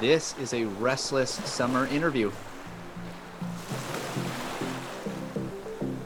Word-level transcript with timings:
This 0.00 0.34
is 0.38 0.54
a 0.54 0.64
restless 0.64 1.30
summer 1.30 1.86
interview. 1.88 2.32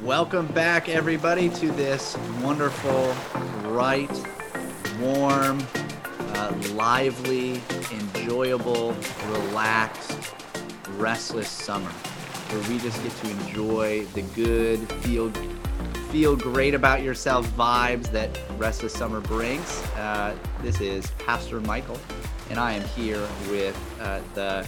Welcome 0.03 0.49
back, 0.49 0.89
everybody, 0.89 1.49
to 1.51 1.71
this 1.71 2.17
wonderful, 2.43 3.15
bright, 3.63 4.11
warm, 4.99 5.65
uh, 6.19 6.53
lively, 6.73 7.63
enjoyable, 7.93 8.97
relaxed, 9.29 10.35
restless 10.97 11.49
summer 11.49 11.91
where 11.91 12.69
we 12.69 12.81
just 12.81 13.01
get 13.05 13.13
to 13.19 13.31
enjoy 13.31 14.05
the 14.07 14.23
good, 14.35 14.81
feel 15.05 15.31
feel 16.11 16.37
great 16.37 16.75
about 16.75 17.03
yourself 17.03 17.47
vibes 17.57 18.11
that 18.11 18.39
Restless 18.57 18.93
Summer 18.93 19.21
brings. 19.21 19.83
Uh, 19.97 20.37
this 20.63 20.81
is 20.81 21.11
Pastor 21.19 21.61
Michael, 21.61 21.99
and 22.51 22.59
I 22.59 22.73
am 22.73 22.85
here 22.89 23.27
with 23.51 23.79
uh, 24.01 24.21
the 24.35 24.67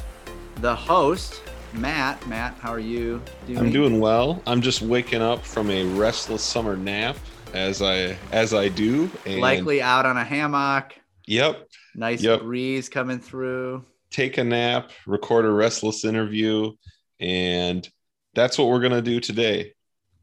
the 0.60 0.74
host, 0.74 1.42
Matt. 1.72 2.26
Matt, 2.26 2.54
how 2.54 2.70
are 2.70 2.80
you 2.80 3.22
doing? 3.46 3.58
I'm 3.58 3.70
doing 3.70 4.00
well. 4.00 4.42
I'm 4.46 4.60
just 4.60 4.82
waking 4.82 5.22
up 5.22 5.44
from 5.44 5.70
a 5.70 5.84
restless 5.84 6.42
summer 6.42 6.76
nap, 6.76 7.16
as 7.52 7.82
I 7.82 8.16
as 8.32 8.54
I 8.54 8.68
do. 8.68 9.10
And 9.26 9.40
Likely 9.40 9.82
out 9.82 10.06
on 10.06 10.16
a 10.16 10.24
hammock. 10.24 10.94
Yep. 11.26 11.68
Nice 11.94 12.22
yep. 12.22 12.40
breeze 12.42 12.88
coming 12.88 13.18
through. 13.18 13.84
Take 14.10 14.38
a 14.38 14.44
nap, 14.44 14.90
record 15.06 15.44
a 15.44 15.50
restless 15.50 16.04
interview, 16.04 16.72
and 17.20 17.88
that's 18.34 18.58
what 18.58 18.68
we're 18.68 18.80
gonna 18.80 19.02
do 19.02 19.20
today. 19.20 19.72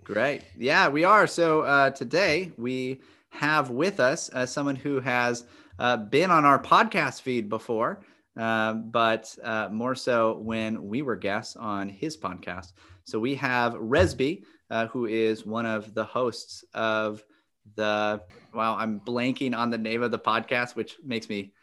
Great. 0.04 0.44
Yeah, 0.58 0.90
we 0.90 1.04
are. 1.04 1.28
So 1.28 1.62
uh, 1.62 1.92
today 1.92 2.52
we 2.58 3.02
have 3.30 3.70
with 3.70 4.00
us 4.00 4.30
uh, 4.34 4.46
someone 4.46 4.76
who 4.76 5.00
has 5.00 5.46
uh, 5.80 5.98
been 5.98 6.32
on 6.32 6.46
our 6.46 6.62
podcast 6.62 7.22
feed 7.22 7.50
before, 7.50 8.04
uh, 8.38 8.74
but 8.74 9.36
uh, 9.44 9.70
more 9.72 9.96
so 9.96 10.38
when 10.40 10.88
we 10.88 11.02
were 11.02 11.16
guests 11.16 11.56
on 11.56 11.90
his 11.90 12.18
podcast. 12.18 12.74
So 13.04 13.20
we 13.20 13.36
have 13.36 13.74
Resby, 13.74 14.44
uh, 14.70 14.88
who 14.88 15.06
is 15.06 15.46
one 15.46 15.66
of 15.66 15.94
the 15.94 16.06
hosts 16.06 16.64
of 16.74 17.24
the. 17.76 18.22
Wow, 18.54 18.76
I'm 18.78 19.00
blanking 19.00 19.58
on 19.58 19.70
the 19.70 19.78
name 19.78 20.04
of 20.04 20.12
the 20.12 20.20
podcast, 20.20 20.76
which 20.76 20.98
makes 21.04 21.28
me 21.28 21.54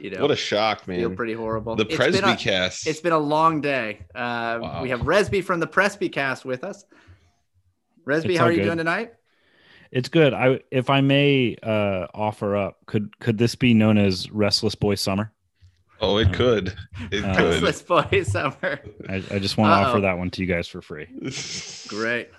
you 0.00 0.10
know, 0.10 0.22
what 0.22 0.30
a 0.30 0.36
shock, 0.36 0.88
man! 0.88 0.98
Feel 0.98 1.10
pretty 1.10 1.34
horrible. 1.34 1.76
The 1.76 1.84
Presby 1.84 2.34
cast. 2.36 2.86
It's 2.86 3.00
been 3.00 3.12
a 3.12 3.18
long 3.18 3.60
day. 3.60 4.00
Uh, 4.14 4.58
wow. 4.62 4.82
We 4.82 4.88
have 4.88 5.00
Resby 5.00 5.44
from 5.44 5.60
the 5.60 5.66
Presby 5.66 6.08
cast 6.08 6.44
with 6.44 6.64
us. 6.64 6.84
Resby, 8.06 8.36
how 8.36 8.46
are 8.46 8.50
you 8.50 8.58
good. 8.58 8.64
doing 8.64 8.78
tonight? 8.78 9.12
It's 9.92 10.08
good. 10.08 10.32
I, 10.32 10.60
if 10.70 10.88
I 10.88 11.02
may 11.02 11.56
uh, 11.62 12.06
offer 12.14 12.56
up, 12.56 12.78
could 12.86 13.18
could 13.20 13.36
this 13.36 13.54
be 13.54 13.74
known 13.74 13.98
as 13.98 14.30
Restless 14.30 14.74
Boy 14.74 14.94
Summer? 14.94 15.32
Oh, 16.00 16.16
it 16.16 16.28
uh, 16.28 16.32
could. 16.32 16.74
It 17.10 17.22
uh, 17.22 17.36
could. 17.36 17.62
Restless 17.62 17.82
Boy 17.82 18.22
Summer. 18.22 18.80
I, 19.08 19.16
I 19.30 19.38
just 19.38 19.58
want 19.58 19.70
to 19.70 19.86
offer 19.86 20.00
that 20.00 20.16
one 20.16 20.30
to 20.30 20.40
you 20.40 20.46
guys 20.48 20.66
for 20.66 20.80
free. 20.80 21.06
Great. 21.88 22.30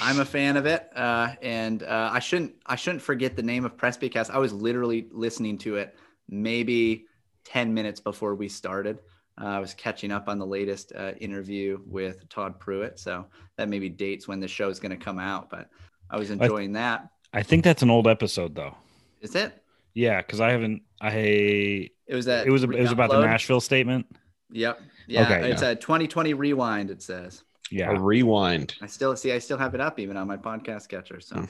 I'm 0.00 0.20
a 0.20 0.24
fan 0.24 0.56
of 0.56 0.66
it, 0.66 0.88
uh, 0.94 1.34
and 1.42 1.82
uh, 1.82 2.10
I 2.12 2.20
shouldn't 2.20 2.54
I 2.66 2.76
shouldn't 2.76 3.02
forget 3.02 3.34
the 3.34 3.42
name 3.42 3.64
of 3.64 3.76
Presbycast. 3.76 4.30
I 4.30 4.38
was 4.38 4.52
literally 4.52 5.08
listening 5.10 5.58
to 5.58 5.74
it 5.74 5.96
maybe 6.28 7.06
ten 7.44 7.74
minutes 7.74 7.98
before 7.98 8.36
we 8.36 8.48
started. 8.48 9.00
Uh, 9.40 9.46
I 9.46 9.58
was 9.58 9.74
catching 9.74 10.12
up 10.12 10.28
on 10.28 10.38
the 10.38 10.46
latest 10.46 10.92
uh, 10.94 11.12
interview 11.18 11.80
with 11.84 12.28
Todd 12.28 12.60
Pruitt, 12.60 13.00
so 13.00 13.26
that 13.56 13.68
maybe 13.68 13.88
dates 13.88 14.28
when 14.28 14.38
the 14.38 14.46
show 14.46 14.68
is 14.68 14.78
going 14.78 14.96
to 14.96 15.04
come 15.04 15.18
out. 15.18 15.50
But 15.50 15.68
I 16.10 16.18
was 16.18 16.30
enjoying 16.30 16.76
I, 16.76 16.80
that. 16.80 17.08
I 17.32 17.42
think 17.42 17.64
that's 17.64 17.82
an 17.82 17.90
old 17.90 18.06
episode, 18.06 18.54
though. 18.54 18.76
Is 19.20 19.34
it? 19.34 19.52
Yeah, 19.94 20.20
because 20.20 20.40
I 20.40 20.50
haven't. 20.50 20.82
I 21.00 21.90
it 22.06 22.14
was 22.14 22.26
that 22.26 22.46
it 22.46 22.50
was 22.50 22.64
it 22.64 22.68
was 22.68 22.92
about 22.92 23.10
the 23.10 23.20
Nashville 23.20 23.60
statement. 23.60 24.06
Yep. 24.50 24.80
Yeah. 25.06 25.22
Okay, 25.24 25.50
it's 25.50 25.62
yeah. 25.62 25.70
a 25.70 25.76
2020 25.76 26.34
rewind. 26.34 26.90
It 26.90 27.02
says. 27.02 27.44
Yeah. 27.70 27.90
A 27.90 28.00
rewind. 28.00 28.74
I 28.82 28.86
still 28.86 29.16
see. 29.16 29.32
I 29.32 29.38
still 29.38 29.58
have 29.58 29.74
it 29.74 29.80
up 29.80 29.98
even 29.98 30.16
on 30.16 30.26
my 30.26 30.36
podcast 30.36 30.88
catcher. 30.88 31.20
So. 31.20 31.46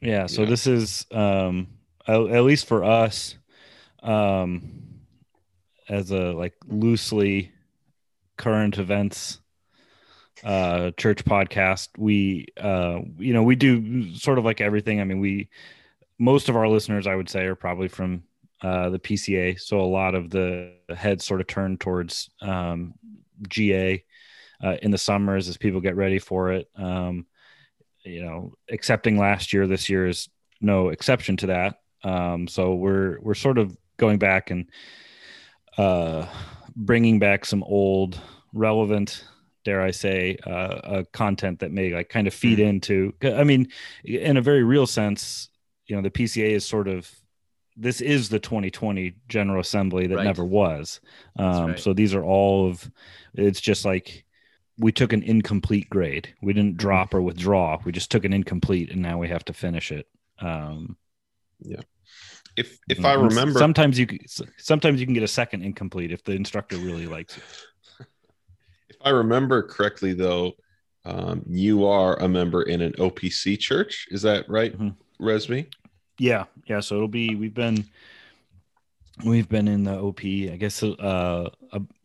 Yeah. 0.00 0.26
So 0.26 0.42
yeah. 0.42 0.48
this 0.48 0.66
is 0.66 1.06
um 1.10 1.68
at, 2.06 2.20
at 2.20 2.44
least 2.44 2.66
for 2.66 2.84
us 2.84 3.36
um 4.02 5.00
as 5.88 6.10
a 6.12 6.32
like 6.32 6.54
loosely 6.68 7.50
current 8.36 8.78
events 8.78 9.40
uh 10.44 10.90
church 10.92 11.24
podcast. 11.24 11.88
We 11.96 12.46
uh 12.56 13.00
you 13.18 13.32
know 13.32 13.42
we 13.42 13.56
do 13.56 14.14
sort 14.14 14.38
of 14.38 14.44
like 14.44 14.60
everything. 14.60 15.00
I 15.00 15.04
mean 15.04 15.20
we 15.20 15.48
most 16.18 16.48
of 16.48 16.56
our 16.56 16.68
listeners 16.68 17.06
i 17.06 17.14
would 17.14 17.28
say 17.28 17.44
are 17.44 17.54
probably 17.54 17.86
from 17.86 18.24
uh 18.60 18.90
the 18.90 18.98
pca 18.98 19.58
so 19.60 19.80
a 19.80 19.82
lot 19.82 20.16
of 20.16 20.30
the 20.30 20.72
heads 20.96 21.24
sort 21.24 21.40
of 21.40 21.46
turn 21.46 21.78
towards 21.78 22.28
um 22.42 22.94
ga 23.48 24.02
uh, 24.64 24.76
in 24.82 24.90
the 24.90 24.98
summers 24.98 25.48
as 25.48 25.56
people 25.56 25.80
get 25.80 25.94
ready 25.94 26.18
for 26.18 26.50
it. 26.50 26.68
Um 26.76 27.26
you 28.04 28.22
know 28.24 28.52
accepting 28.70 29.16
last 29.16 29.52
year 29.52 29.66
this 29.66 29.88
year 29.88 30.08
is 30.08 30.28
no 30.60 30.88
exception 30.88 31.36
to 31.38 31.46
that. 31.46 31.80
Um 32.02 32.48
so 32.48 32.74
we're 32.74 33.20
we're 33.20 33.34
sort 33.34 33.58
of 33.58 33.76
going 33.96 34.18
back 34.18 34.50
and 34.50 34.68
uh, 35.76 36.26
bringing 36.74 37.18
back 37.18 37.44
some 37.44 37.62
old 37.62 38.20
relevant 38.52 39.24
dare 39.64 39.82
i 39.82 39.90
say 39.90 40.36
uh, 40.46 40.50
uh, 40.50 41.02
content 41.12 41.60
that 41.60 41.72
may 41.72 41.92
like 41.92 42.08
kind 42.08 42.26
of 42.26 42.34
feed 42.34 42.58
mm-hmm. 42.58 42.68
into 42.68 43.12
i 43.36 43.44
mean 43.44 43.68
in 44.04 44.36
a 44.36 44.42
very 44.42 44.62
real 44.62 44.86
sense 44.86 45.48
you 45.86 45.96
know 45.96 46.02
the 46.02 46.10
pca 46.10 46.50
is 46.50 46.64
sort 46.64 46.88
of 46.88 47.10
this 47.76 48.00
is 48.00 48.28
the 48.28 48.40
2020 48.40 49.14
general 49.28 49.60
assembly 49.60 50.06
that 50.06 50.16
right. 50.16 50.24
never 50.24 50.44
was 50.44 51.00
um, 51.38 51.68
right. 51.68 51.78
so 51.78 51.92
these 51.92 52.14
are 52.14 52.24
all 52.24 52.68
of 52.68 52.90
it's 53.34 53.60
just 53.60 53.84
like 53.84 54.24
we 54.78 54.92
took 54.92 55.12
an 55.12 55.22
incomplete 55.22 55.88
grade 55.90 56.34
we 56.42 56.52
didn't 56.52 56.72
mm-hmm. 56.72 56.78
drop 56.78 57.14
or 57.14 57.22
withdraw 57.22 57.78
we 57.84 57.92
just 57.92 58.10
took 58.10 58.24
an 58.24 58.32
incomplete 58.32 58.90
and 58.90 59.02
now 59.02 59.18
we 59.18 59.28
have 59.28 59.44
to 59.44 59.52
finish 59.52 59.92
it 59.92 60.06
um, 60.40 60.96
yeah 61.60 61.80
if 62.58 62.78
if 62.88 63.04
I 63.04 63.14
remember, 63.14 63.58
sometimes 63.58 63.98
you 63.98 64.08
sometimes 64.56 64.98
you 64.98 65.06
can 65.06 65.14
get 65.14 65.22
a 65.22 65.28
second 65.28 65.62
incomplete 65.62 66.10
if 66.10 66.24
the 66.24 66.32
instructor 66.32 66.76
really 66.76 67.06
likes 67.06 67.36
it. 67.36 67.42
If 69.00 69.06
I 69.06 69.10
remember 69.10 69.62
correctly, 69.62 70.12
though, 70.12 70.52
um, 71.04 71.42
you 71.48 71.86
are 71.86 72.16
a 72.20 72.28
member 72.28 72.62
in 72.62 72.80
an 72.80 72.92
OPC 72.94 73.58
church. 73.58 74.06
Is 74.10 74.22
that 74.22 74.48
right, 74.48 74.72
mm-hmm. 74.72 75.24
Resby? 75.24 75.66
Yeah, 76.18 76.44
yeah. 76.66 76.80
So 76.80 76.96
it'll 76.96 77.08
be 77.08 77.34
we've 77.34 77.54
been 77.54 77.84
we've 79.24 79.48
been 79.48 79.68
in 79.68 79.84
the 79.84 79.98
OP. 79.98 80.24
I 80.24 80.56
guess 80.58 80.82
uh, 80.82 81.50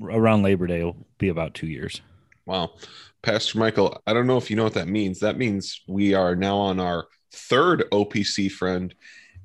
around 0.02 0.44
Labor 0.44 0.68
Day 0.68 0.84
will 0.84 0.98
be 1.18 1.30
about 1.30 1.53
two 1.53 1.68
years. 1.68 2.02
Wow, 2.46 2.74
Pastor 3.22 3.58
Michael, 3.58 4.02
I 4.06 4.14
don't 4.14 4.28
know 4.28 4.38
if 4.38 4.50
you 4.50 4.56
know 4.56 4.66
what 4.66 4.74
that 4.74 4.88
means. 4.88 5.20
That 5.20 5.38
means 5.38 5.82
we 5.88 6.14
are 6.14 6.36
now 6.36 6.58
on 6.58 6.80
our 6.80 7.08
third 7.32 7.86
OPC 7.92 8.52
friend 8.52 8.94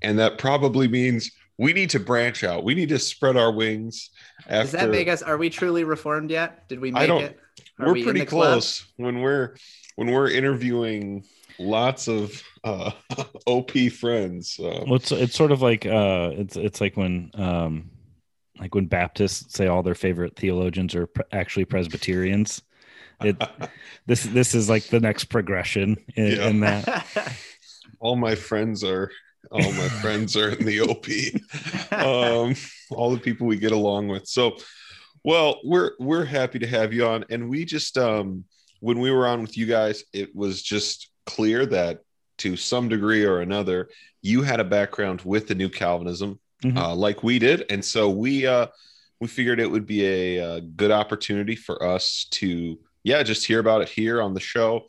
and 0.03 0.19
that 0.19 0.39
probably 0.39 0.89
means 0.89 1.31
we 1.59 1.73
need 1.73 1.91
to 1.91 2.01
branch 2.01 2.45
out. 2.45 2.65
We 2.65 2.75
need 2.75 2.89
to 2.91 2.99
spread 2.99 3.37
our 3.37 3.53
wings. 3.53 4.11
After... 4.47 4.63
Does 4.63 4.73
that 4.73 4.91
make 4.91 5.09
us? 5.09 5.23
Are 5.23 5.37
we 5.37 5.51
truly 5.51 5.85
reformed 5.85 6.31
yet? 6.31 6.69
Did 6.69 6.81
we 6.81 6.93
make 6.93 7.11
it? 7.11 7.39
Are 7.79 7.87
we're 7.87 7.93
we 7.93 8.05
pretty 8.05 8.25
close 8.25 8.83
club? 8.83 9.07
when 9.07 9.21
we're 9.21 9.57
when 9.97 10.13
we're 10.13 10.31
interviewing 10.31 11.25
lots 11.59 12.09
of 12.09 12.41
uh, 12.65 12.93
OP 13.47 13.73
friends. 13.93 14.59
Uh, 14.59 14.85
well, 14.87 14.95
it's 14.95 15.11
it's 15.13 15.35
sort 15.35 15.53
of 15.53 15.61
like 15.61 15.85
uh, 15.85 16.31
it's 16.35 16.57
it's 16.57 16.81
like 16.81 16.97
when 16.97 17.31
um, 17.35 17.91
like 18.59 18.75
when 18.75 18.87
Baptists 18.87 19.55
say 19.55 19.67
all 19.67 19.83
their 19.83 19.95
favorite 19.95 20.37
theologians 20.37 20.95
are 20.95 21.07
pre- 21.07 21.25
actually 21.33 21.65
Presbyterians. 21.65 22.63
It 23.21 23.37
this 24.07 24.23
this 24.23 24.55
is 24.55 24.69
like 24.69 24.85
the 24.85 25.01
next 25.01 25.25
progression 25.25 25.97
in, 26.15 26.27
yeah. 26.27 26.49
in 26.49 26.61
that. 26.61 27.37
all 28.01 28.17
my 28.17 28.37
friends 28.37 28.85
are 28.85 29.11
all 29.51 29.73
my 29.73 29.89
friends 29.89 30.37
are 30.37 30.51
in 30.51 30.65
the 30.65 30.81
OP. 30.81 31.07
Um, 31.91 32.55
all 32.91 33.11
the 33.11 33.19
people 33.19 33.47
we 33.47 33.57
get 33.57 33.73
along 33.73 34.09
with. 34.09 34.27
So, 34.29 34.59
well, 35.25 35.59
we're 35.65 35.93
we're 35.99 36.25
happy 36.25 36.59
to 36.59 36.67
have 36.67 36.93
you 36.93 37.07
on, 37.07 37.25
and 37.31 37.49
we 37.49 37.65
just 37.65 37.97
um, 37.97 38.45
when 38.81 39.01
we 39.01 39.11
were 39.11 39.27
on 39.27 39.41
with 39.41 39.57
you 39.57 39.67
guys, 39.67 40.05
it 40.13 40.37
was 40.37 40.63
just 40.63 41.11
clear 41.27 41.67
that 41.67 42.01
to 42.39 42.57
some 42.57 42.89
degree 42.89 43.25
or 43.25 43.41
another, 43.41 43.89
you 44.23 44.43
had 44.43 44.61
a 44.61 44.65
background 44.65 45.23
with 45.23 45.49
the 45.49 45.55
New 45.55 45.69
Calvinism, 45.69 46.39
mm-hmm. 46.63 46.77
uh, 46.77 46.95
like 46.95 47.23
we 47.23 47.39
did, 47.39 47.65
and 47.71 47.85
so 47.85 48.11
we 48.11 48.47
uh, 48.47 48.67
we 49.21 49.27
figured 49.27 49.61
it 49.61 49.71
would 49.71 49.87
be 49.87 50.07
a, 50.07 50.57
a 50.57 50.61
good 50.61 50.91
opportunity 50.91 51.57
for 51.57 51.83
us 51.83 52.27
to 52.33 52.79
yeah 53.03 53.23
just 53.23 53.47
hear 53.47 53.61
about 53.61 53.83
it 53.83 53.89
here 53.89 54.21
on 54.23 54.35
the 54.35 54.41
show. 54.41 54.85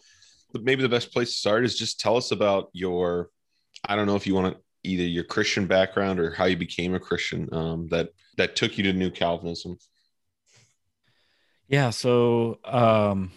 But 0.51 0.63
maybe 0.63 0.81
the 0.81 0.89
best 0.89 1.13
place 1.13 1.31
to 1.31 1.37
start 1.37 1.65
is 1.65 1.77
just 1.77 1.99
tell 1.99 2.17
us 2.17 2.31
about 2.31 2.69
your 2.73 3.29
I 3.85 3.95
don't 3.95 4.07
know 4.07 4.15
if 4.15 4.27
you 4.27 4.35
want 4.35 4.55
to 4.55 4.61
either 4.83 5.03
your 5.03 5.23
Christian 5.23 5.67
background 5.67 6.19
or 6.19 6.31
how 6.31 6.45
you 6.45 6.55
became 6.55 6.93
a 6.93 6.99
Christian 6.99 7.49
um, 7.53 7.87
that 7.89 8.09
that 8.37 8.55
took 8.55 8.77
you 8.77 8.83
to 8.85 8.93
New 8.93 9.11
Calvinism. 9.11 9.77
Yeah, 11.67 11.91
so 11.91 12.59
um, 12.63 13.31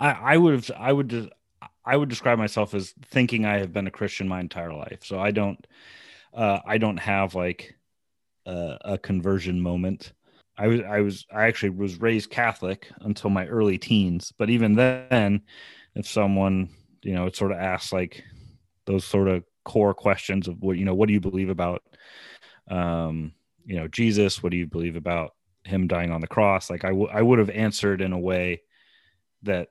I, 0.00 0.10
I 0.10 0.36
would 0.36 0.54
have 0.54 0.70
I 0.76 0.92
would 0.92 1.30
I 1.84 1.96
would 1.96 2.08
describe 2.08 2.38
myself 2.38 2.74
as 2.74 2.92
thinking 3.04 3.44
I 3.44 3.58
have 3.58 3.72
been 3.72 3.86
a 3.86 3.92
Christian 3.92 4.28
my 4.28 4.40
entire 4.40 4.72
life. 4.72 5.04
So 5.04 5.18
I 5.20 5.30
don't 5.30 5.64
uh, 6.34 6.60
I 6.66 6.78
don't 6.78 6.98
have 6.98 7.34
like 7.34 7.76
a, 8.46 8.78
a 8.82 8.98
conversion 8.98 9.60
moment. 9.60 10.12
I 10.58 10.66
was 10.68 10.80
I 10.80 11.00
was 11.00 11.26
I 11.32 11.44
actually 11.44 11.70
was 11.70 12.00
raised 12.00 12.30
Catholic 12.30 12.90
until 13.00 13.30
my 13.30 13.46
early 13.46 13.78
teens, 13.78 14.32
but 14.36 14.50
even 14.50 14.74
then, 14.74 15.42
if 15.94 16.08
someone 16.08 16.70
you 17.06 17.14
know 17.14 17.26
it 17.26 17.36
sort 17.36 17.52
of 17.52 17.58
asks 17.58 17.92
like 17.92 18.24
those 18.84 19.04
sort 19.04 19.28
of 19.28 19.44
core 19.64 19.94
questions 19.94 20.48
of 20.48 20.60
what 20.60 20.76
you 20.76 20.84
know 20.84 20.94
what 20.94 21.06
do 21.06 21.12
you 21.12 21.20
believe 21.20 21.50
about 21.50 21.82
um 22.68 23.32
you 23.64 23.76
know 23.76 23.86
jesus? 23.88 24.42
What 24.42 24.50
do 24.50 24.56
you 24.56 24.66
believe 24.66 24.96
about 24.96 25.34
him 25.64 25.86
dying 25.86 26.10
on 26.10 26.20
the 26.20 26.26
cross? 26.26 26.68
Like 26.68 26.84
I, 26.84 26.88
w- 26.88 27.08
I 27.08 27.22
would 27.22 27.38
have 27.38 27.50
answered 27.50 28.00
in 28.00 28.12
a 28.12 28.18
way 28.18 28.62
that 29.42 29.68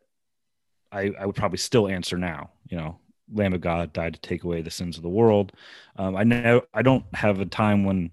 I, 0.92 1.12
I 1.20 1.26
would 1.26 1.36
probably 1.36 1.58
still 1.58 1.90
answer 1.90 2.18
now 2.18 2.52
you 2.70 2.78
know 2.78 3.00
lamb 3.34 3.54
of 3.54 3.62
god 3.62 3.92
died 3.92 4.14
to 4.14 4.22
take 4.22 4.44
away 4.44 4.62
the 4.62 4.72
sins 4.72 4.96
of 4.98 5.04
the 5.04 5.10
world. 5.10 5.52
Um, 5.98 6.16
i 6.16 6.24
know 6.24 6.62
i 6.74 6.82
don't 6.82 7.06
have 7.14 7.42
a 7.42 7.46
time 7.46 7.84
when 7.84 8.12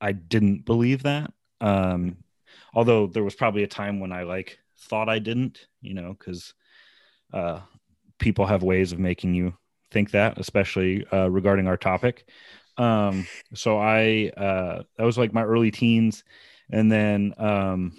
i 0.00 0.10
didn't 0.10 0.64
believe 0.64 1.04
that 1.04 1.32
um, 1.60 2.16
although 2.74 3.06
there 3.06 3.22
was 3.22 3.34
probably 3.34 3.62
a 3.62 3.68
time 3.68 4.00
when 4.00 4.12
i 4.12 4.24
like 4.24 4.58
thought 4.78 5.08
i 5.08 5.18
didn't 5.20 5.68
you 5.82 5.94
know 5.94 6.16
because 6.18 6.54
uh, 7.32 7.60
people 8.20 8.46
have 8.46 8.62
ways 8.62 8.92
of 8.92 8.98
making 8.98 9.34
you 9.34 9.52
think 9.90 10.12
that 10.12 10.38
especially 10.38 11.04
uh, 11.12 11.28
regarding 11.28 11.66
our 11.66 11.76
topic 11.76 12.24
um, 12.80 13.26
so 13.54 13.78
I 13.78 14.32
uh, 14.36 14.82
that 14.96 15.04
was 15.04 15.18
like 15.18 15.34
my 15.34 15.42
early 15.42 15.70
teens, 15.70 16.24
and 16.70 16.90
then 16.90 17.34
um, 17.36 17.92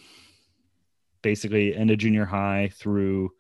basically 1.22 1.76
ended 1.76 2.00
junior 2.00 2.26
high 2.26 2.72
through 2.74 3.32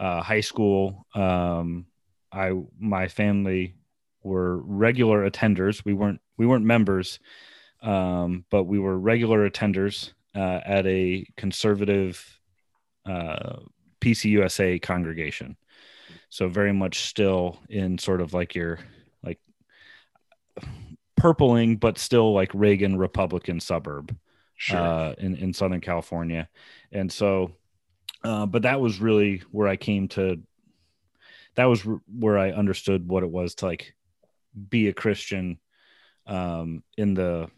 uh, 0.00 0.20
high 0.20 0.40
school. 0.40 1.06
Um, 1.14 1.86
I 2.32 2.52
my 2.78 3.06
family 3.06 3.76
were 4.24 4.58
regular 4.58 5.30
attenders. 5.30 5.84
We 5.84 5.94
weren't 5.94 6.20
we 6.36 6.46
weren't 6.46 6.64
members, 6.64 7.20
um, 7.80 8.44
but 8.50 8.64
we 8.64 8.80
were 8.80 8.98
regular 8.98 9.48
attenders 9.48 10.12
uh, 10.34 10.60
at 10.64 10.86
a 10.86 11.24
conservative 11.36 12.40
uh, 13.06 13.58
PCUSA 14.00 14.82
congregation. 14.82 15.56
So 16.34 16.48
very 16.48 16.72
much 16.72 17.02
still 17.02 17.60
in 17.68 17.96
sort 17.96 18.20
of 18.20 18.34
like 18.34 18.56
your 18.56 18.80
like 19.22 19.38
purpling, 21.16 21.76
but 21.76 21.96
still 21.96 22.34
like 22.34 22.50
Reagan 22.52 22.98
Republican 22.98 23.60
suburb 23.60 24.16
Sure. 24.56 24.80
uh, 24.80 25.14
in 25.18 25.36
in 25.36 25.52
Southern 25.52 25.80
California, 25.80 26.48
and 26.90 27.12
so, 27.12 27.52
uh, 28.24 28.46
but 28.46 28.62
that 28.62 28.80
was 28.80 28.98
really 29.00 29.44
where 29.52 29.68
I 29.68 29.76
came 29.76 30.08
to. 30.08 30.42
That 31.54 31.66
was 31.66 31.82
where 31.82 32.36
I 32.36 32.50
understood 32.50 33.06
what 33.06 33.22
it 33.22 33.30
was 33.30 33.54
to 33.56 33.66
like 33.66 33.94
be 34.70 34.88
a 34.88 34.92
Christian, 34.92 35.60
um, 36.26 36.82
in 36.96 37.14
the 37.14 37.48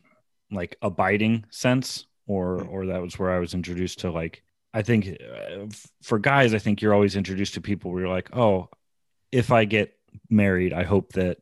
like 0.51 0.77
abiding 0.83 1.47
sense, 1.49 2.05
or 2.27 2.59
Mhm. 2.59 2.69
or 2.69 2.87
that 2.89 3.01
was 3.01 3.19
where 3.19 3.31
I 3.31 3.39
was 3.39 3.55
introduced 3.55 4.01
to 4.01 4.11
like. 4.11 4.43
I 4.77 4.83
think 4.83 5.09
uh, 5.09 5.67
for 6.03 6.19
guys, 6.19 6.53
I 6.53 6.59
think 6.59 6.83
you're 6.83 6.93
always 6.93 7.17
introduced 7.17 7.55
to 7.55 7.63
people 7.63 7.91
where 7.91 8.03
you're 8.03 8.11
like, 8.11 8.37
oh, 8.37 8.69
if 9.33 9.51
I 9.51 9.65
get 9.65 9.97
married, 10.29 10.75
I 10.75 10.85
hope 10.85 11.15
that 11.15 11.39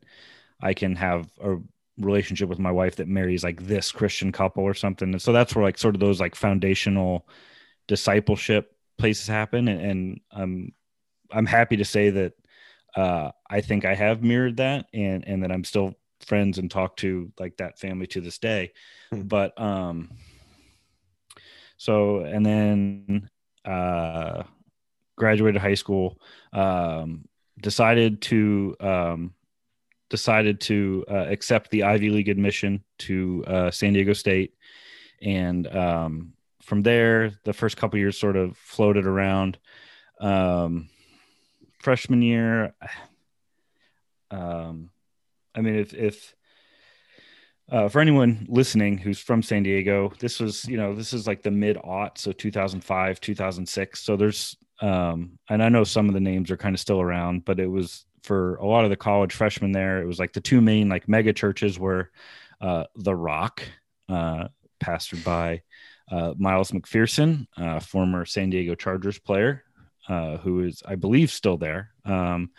I 0.63 0.73
can 0.73 0.95
have 0.95 1.29
a 1.43 1.57
relationship 1.99 2.49
with 2.49 2.61
my 2.61 2.71
wife 2.71 2.97
that 2.97 3.09
marries 3.09 3.43
like 3.43 3.67
this 3.67 3.91
Christian 3.91 4.31
couple 4.31 4.63
or 4.63 4.73
something. 4.73 5.11
And 5.11 5.21
so 5.21 5.33
that's 5.33 5.53
where 5.53 5.65
like 5.65 5.79
sort 5.79 5.97
of 5.97 6.01
those 6.01 6.21
like 6.21 6.37
foundational 6.37 7.27
discipleship 7.89 8.71
places 8.99 9.27
happen. 9.27 9.67
And, 9.67 9.81
and 9.81 10.21
I'm 10.31 10.73
I'm 11.33 11.47
happy 11.47 11.79
to 11.79 11.85
say 11.85 12.11
that 12.11 12.35
uh, 12.95 13.33
I 13.51 13.63
think 13.63 13.85
I 13.85 13.97
have 13.97 14.23
mirrored 14.23 14.59
that 14.59 14.87
and 14.95 15.27
and 15.27 15.43
that 15.43 15.51
I'm 15.51 15.65
still 15.65 15.95
friends 16.25 16.59
and 16.59 16.71
talk 16.71 16.99
to 16.99 17.33
like 17.41 17.57
that 17.57 17.81
family 17.81 18.07
to 18.09 18.21
this 18.21 18.39
day. 18.39 18.75
Hmm. 19.11 19.23
But 19.23 19.61
um 19.61 20.11
so 21.85 22.21
and 22.21 22.45
then 22.47 23.29
uh 23.65 24.43
graduated 25.17 25.61
high 25.61 25.75
school 25.75 26.19
um 26.53 27.25
decided 27.61 28.23
to 28.23 28.75
um 28.81 29.35
decided 30.15 30.61
to 30.61 31.05
uh, 31.11 31.27
accept 31.29 31.71
the 31.71 31.83
Ivy 31.83 32.09
League 32.11 32.29
admission 32.29 32.85
to 32.99 33.45
uh, 33.49 33.71
San 33.73 33.95
Diego 33.95 34.13
State, 34.13 34.55
and 35.21 35.67
um, 35.75 36.35
from 36.63 36.83
there, 36.83 37.33
the 37.43 37.53
first 37.53 37.77
couple 37.77 37.99
years 37.99 38.17
sort 38.17 38.37
of 38.37 38.57
floated 38.57 39.07
around. 39.07 39.59
Um, 40.21 40.89
freshman 41.81 42.23
year, 42.23 42.75
um, 44.31 44.91
I 45.53 45.63
mean, 45.63 45.75
if 45.75 45.95
if 45.95 46.35
uh, 47.71 47.89
for 47.89 48.01
anyone 48.01 48.47
listening 48.49 48.99
who's 48.99 49.19
from 49.19 49.43
San 49.43 49.63
Diego, 49.63 50.13
this 50.19 50.41
was 50.41 50.65
you 50.67 50.77
know 50.77 50.95
this 50.95 51.13
is 51.13 51.27
like 51.27 51.43
the 51.43 51.51
mid 51.51 51.79
aught, 51.79 52.19
so 52.19 52.33
2005, 52.33 53.21
2006. 53.21 54.01
So 54.01 54.17
there's 54.17 54.57
um, 54.81 55.39
and 55.49 55.63
I 55.63 55.69
know 55.69 55.85
some 55.85 56.09
of 56.09 56.15
the 56.15 56.21
names 56.21 56.51
are 56.51 56.57
kind 56.57 56.75
of 56.75 56.81
still 56.81 57.01
around, 57.01 57.45
but 57.45 57.61
it 57.61 57.67
was 57.67 58.05
for 58.23 58.57
a 58.57 58.67
lot 58.67 58.85
of 58.85 58.91
the 58.91 58.97
college 58.97 59.35
freshmen 59.35 59.73
there. 59.73 60.03
It 60.03 60.07
was 60.07 60.19
like 60.19 60.33
the 60.33 60.41
two 60.41 60.61
main 60.61 60.89
like 60.89 61.09
mega 61.09 61.33
churches 61.33 61.79
were 61.79 62.11
uh, 62.61 62.85
the 62.97 63.15
Rock, 63.15 63.63
uh, 64.09 64.49
pastored 64.83 65.25
by 65.25 65.63
uh, 66.11 66.35
Miles 66.37 66.71
McPherson, 66.71 67.47
uh, 67.57 67.81
former 67.81 68.25
San 68.25 68.51
Diego 68.51 68.75
Chargers 68.75 69.19
player, 69.19 69.65
uh, 70.09 70.39
who 70.39 70.61
is 70.65 70.83
I 70.87 70.97
believe 70.97 71.31
still 71.31 71.57
there. 71.57 71.91
Um, 72.05 72.51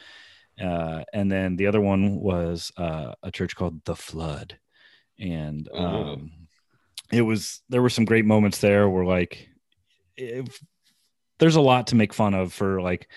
uh, 0.62 1.04
and 1.13 1.31
then 1.31 1.58
the 1.58 1.68
other 1.68 1.81
one 1.81 2.16
was 2.16 2.72
uh, 2.78 3.13
a 3.24 3.31
church 3.31 3.56
called 3.56 3.84
the 3.86 3.96
Flood, 3.96 4.58
and 5.20 5.70
Oh. 5.74 5.86
um, 5.86 6.32
it 7.12 7.22
was 7.22 7.62
there 7.70 7.82
were 7.82 7.90
some 7.90 8.06
great 8.06 8.26
moments 8.26 8.60
there 8.60 8.90
where 8.90 9.06
like 9.06 9.48
it, 10.18 10.50
there's 11.40 11.56
a 11.56 11.62
lot 11.62 11.88
to 11.88 11.96
make 11.96 12.14
fun 12.14 12.34
of 12.34 12.54
for 12.54 12.82
like 12.82 13.08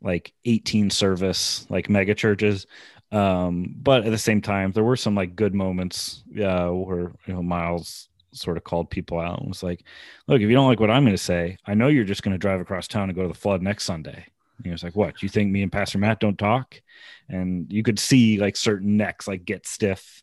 like 0.00 0.32
18 0.44 0.90
service 0.90 1.66
like 1.68 1.90
mega 1.90 2.14
churches 2.14 2.66
um 3.10 3.74
but 3.82 4.04
at 4.04 4.10
the 4.10 4.18
same 4.18 4.40
time 4.40 4.70
there 4.72 4.84
were 4.84 4.96
some 4.96 5.14
like 5.14 5.34
good 5.34 5.54
moments 5.54 6.22
uh 6.42 6.68
where 6.68 7.12
you 7.26 7.34
know 7.34 7.42
miles 7.42 8.08
sort 8.32 8.56
of 8.56 8.64
called 8.64 8.90
people 8.90 9.18
out 9.18 9.40
and 9.40 9.48
was 9.48 9.62
like 9.62 9.82
look 10.28 10.40
if 10.40 10.48
you 10.48 10.54
don't 10.54 10.68
like 10.68 10.78
what 10.78 10.90
i'm 10.90 11.02
going 11.04 11.16
to 11.16 11.22
say 11.22 11.56
i 11.66 11.74
know 11.74 11.88
you're 11.88 12.04
just 12.04 12.22
going 12.22 12.32
to 12.34 12.38
drive 12.38 12.60
across 12.60 12.86
town 12.86 13.08
and 13.08 13.16
go 13.16 13.22
to 13.22 13.28
the 13.28 13.34
flood 13.34 13.62
next 13.62 13.84
sunday. 13.84 14.24
And 14.58 14.66
he 14.66 14.70
was 14.72 14.82
like 14.82 14.94
what 14.96 15.22
you 15.22 15.28
think 15.28 15.50
me 15.50 15.62
and 15.62 15.72
pastor 15.72 15.98
matt 15.98 16.20
don't 16.20 16.38
talk? 16.38 16.80
And 17.28 17.72
you 17.72 17.82
could 17.82 17.98
see 17.98 18.38
like 18.38 18.56
certain 18.56 18.96
necks 18.96 19.28
like 19.28 19.44
get 19.44 19.66
stiff 19.66 20.22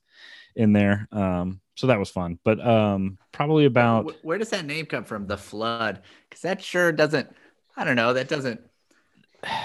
in 0.56 0.74
there 0.74 1.08
um 1.12 1.60
so 1.76 1.88
that 1.88 2.00
was 2.00 2.10
fun 2.10 2.40
but 2.44 2.66
um 2.66 3.18
probably 3.32 3.66
about 3.66 4.14
Where 4.24 4.38
does 4.38 4.50
that 4.52 4.66
name 4.66 4.86
come 4.86 5.04
from? 5.04 5.28
The 5.28 5.38
flood, 5.38 6.02
because 6.30 6.42
that 6.44 6.62
sure 6.64 6.92
doesn't. 6.92 7.28
I 7.76 7.84
don't 7.84 7.98
know. 7.98 8.14
That 8.14 8.30
doesn't 8.30 8.62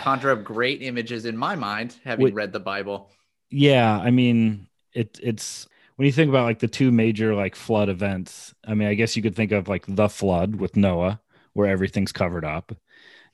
conjure 0.02 0.32
up 0.32 0.44
great 0.44 0.82
images 0.82 1.24
in 1.24 1.36
my 1.36 1.54
mind, 1.56 1.96
having 2.04 2.24
Wait. 2.24 2.34
read 2.34 2.52
the 2.52 2.60
Bible. 2.60 3.10
yeah 3.50 3.98
i 3.98 4.10
mean 4.10 4.68
it 4.92 5.18
it's 5.22 5.66
when 5.96 6.06
you 6.06 6.12
think 6.12 6.28
about 6.28 6.44
like 6.44 6.60
the 6.60 6.68
two 6.68 6.90
major 6.92 7.34
like 7.34 7.56
flood 7.56 7.88
events 7.88 8.54
i 8.66 8.74
mean 8.74 8.88
i 8.88 8.94
guess 8.94 9.16
you 9.16 9.22
could 9.22 9.34
think 9.34 9.52
of 9.52 9.68
like 9.68 9.84
the 9.88 10.08
flood 10.08 10.54
with 10.56 10.76
noah 10.76 11.20
where 11.54 11.68
everything's 11.68 12.12
covered 12.12 12.44
up 12.44 12.72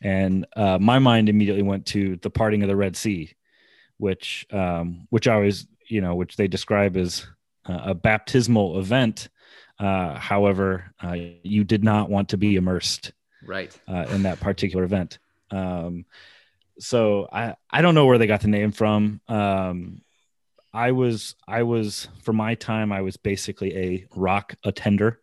and 0.00 0.47
uh, 0.57 0.78
my 0.78 0.99
mind 0.99 1.28
immediately 1.28 1.62
went 1.62 1.85
to 1.87 2.16
the 2.16 2.31
parting 2.31 2.62
of 2.62 2.69
the 2.69 2.76
red 2.76 2.97
sea 2.97 3.33
which 3.99 4.47
um 4.52 5.07
which 5.11 5.28
i 5.28 5.35
always 5.35 5.66
you 5.88 6.00
know 6.00 6.14
which 6.14 6.37
they 6.37 6.49
describe 6.49 6.97
as 6.97 7.26
a 7.68 7.94
baptismal 7.94 8.78
event 8.78 9.28
uh 9.78 10.14
however 10.18 10.92
uh, 11.02 11.16
you 11.42 11.64
did 11.64 11.85
not 11.85 12.08
want 12.08 12.28
to 12.30 12.37
be 12.37 12.56
immersed 12.56 13.12
Right. 13.44 13.78
uh, 13.87 14.06
in 14.11 14.23
that 14.23 14.40
particular 14.40 14.85
event. 14.85 15.18
Um, 15.50 16.04
so 16.78 17.28
I 17.32 17.54
I 17.70 17.80
don't 17.82 17.94
know 17.94 18.06
where 18.06 18.18
they 18.18 18.26
got 18.26 18.40
the 18.40 18.49
name 18.49 18.73
from. 18.73 19.20
Um, 19.28 20.02
I 20.73 20.92
was 20.92 21.37
I 21.46 21.62
was 21.62 22.08
for 22.23 22.32
my 22.32 22.54
time 22.54 22.90
I 22.92 23.02
was 23.02 23.16
basically 23.16 23.76
a 23.76 24.06
rock 24.16 24.54
attender, 24.64 25.20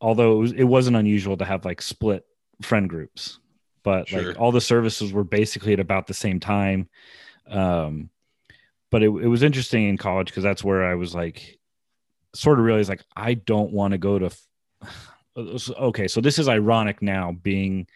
although 0.00 0.32
it, 0.36 0.38
was, 0.38 0.52
it 0.52 0.64
wasn't 0.64 0.96
unusual 0.96 1.36
to 1.36 1.44
have 1.44 1.64
like 1.64 1.80
split 1.82 2.24
friend 2.62 2.88
groups, 2.88 3.38
but 3.84 4.08
Sure. 4.08 4.22
like 4.28 4.40
all 4.40 4.52
the 4.52 4.60
services 4.60 5.12
were 5.12 5.24
basically 5.24 5.72
at 5.72 5.80
about 5.80 6.06
the 6.06 6.14
same 6.14 6.40
time. 6.40 6.88
Um, 7.46 8.10
but 8.90 9.02
it, 9.02 9.06
it 9.08 9.28
was 9.28 9.42
interesting 9.42 9.88
in 9.88 9.96
college 9.98 10.26
because 10.28 10.42
that's 10.42 10.64
where 10.64 10.84
I 10.84 10.94
was 10.96 11.14
like, 11.14 11.58
sort 12.34 12.58
of 12.58 12.64
realized 12.64 12.88
like 12.88 13.02
I 13.16 13.34
don't 13.34 13.72
want 13.72 13.92
to 13.92 13.98
go 13.98 14.18
to. 14.18 14.30
Okay, 15.34 16.08
so 16.08 16.20
this 16.20 16.38
is 16.38 16.46
ironic 16.46 17.00
now 17.00 17.32
being 17.32 17.86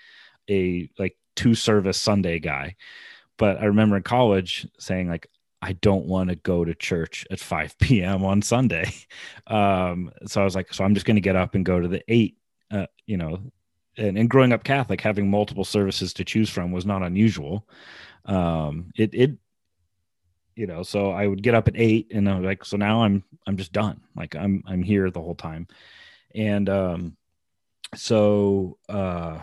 a 0.48 0.88
like 0.98 1.18
two 1.34 1.54
service 1.54 2.00
Sunday 2.00 2.38
guy, 2.38 2.76
but 3.36 3.60
I 3.60 3.66
remember 3.66 3.98
in 3.98 4.04
college 4.04 4.66
saying 4.78 5.10
like 5.10 5.26
I 5.62 5.72
don't 5.72 6.06
want 6.06 6.30
to 6.30 6.36
go 6.36 6.64
to 6.64 6.74
church 6.74 7.26
at 7.30 7.40
5 7.40 7.78
p.m. 7.80 8.24
on 8.24 8.42
Sunday. 8.42 8.92
Um, 9.48 10.10
so 10.26 10.40
I 10.40 10.44
was 10.44 10.56
like, 10.56 10.74
so 10.74 10.82
I'm 10.82 10.94
just 10.94 11.06
going 11.06 11.14
to 11.14 11.20
get 11.20 11.36
up 11.36 11.54
and 11.54 11.64
go 11.64 11.78
to 11.78 11.86
the 11.86 12.02
eight, 12.08 12.36
uh, 12.72 12.86
you 13.06 13.16
know, 13.16 13.38
and, 13.96 14.18
and 14.18 14.28
growing 14.28 14.52
up 14.52 14.64
Catholic, 14.64 15.00
having 15.00 15.30
multiple 15.30 15.62
services 15.62 16.12
to 16.14 16.24
choose 16.24 16.50
from 16.50 16.72
was 16.72 16.84
not 16.84 17.04
unusual. 17.04 17.68
Um, 18.24 18.90
it, 18.96 19.14
it, 19.14 19.38
you 20.56 20.66
know, 20.66 20.82
so 20.82 21.10
I 21.10 21.26
would 21.26 21.42
get 21.42 21.54
up 21.54 21.68
at 21.68 21.75
eight 21.76 22.10
and 22.12 22.28
I'm 22.28 22.42
like, 22.42 22.64
so 22.64 22.76
now 22.76 23.02
I'm, 23.04 23.22
I'm 23.46 23.56
just 23.56 23.72
done. 23.72 24.00
Like 24.16 24.34
I'm 24.34 24.64
I'm 24.66 24.82
here 24.82 25.10
the 25.10 25.20
whole 25.20 25.34
time, 25.36 25.68
and 26.34 26.68
um, 26.68 27.16
so 27.94 28.78
uh, 28.88 29.38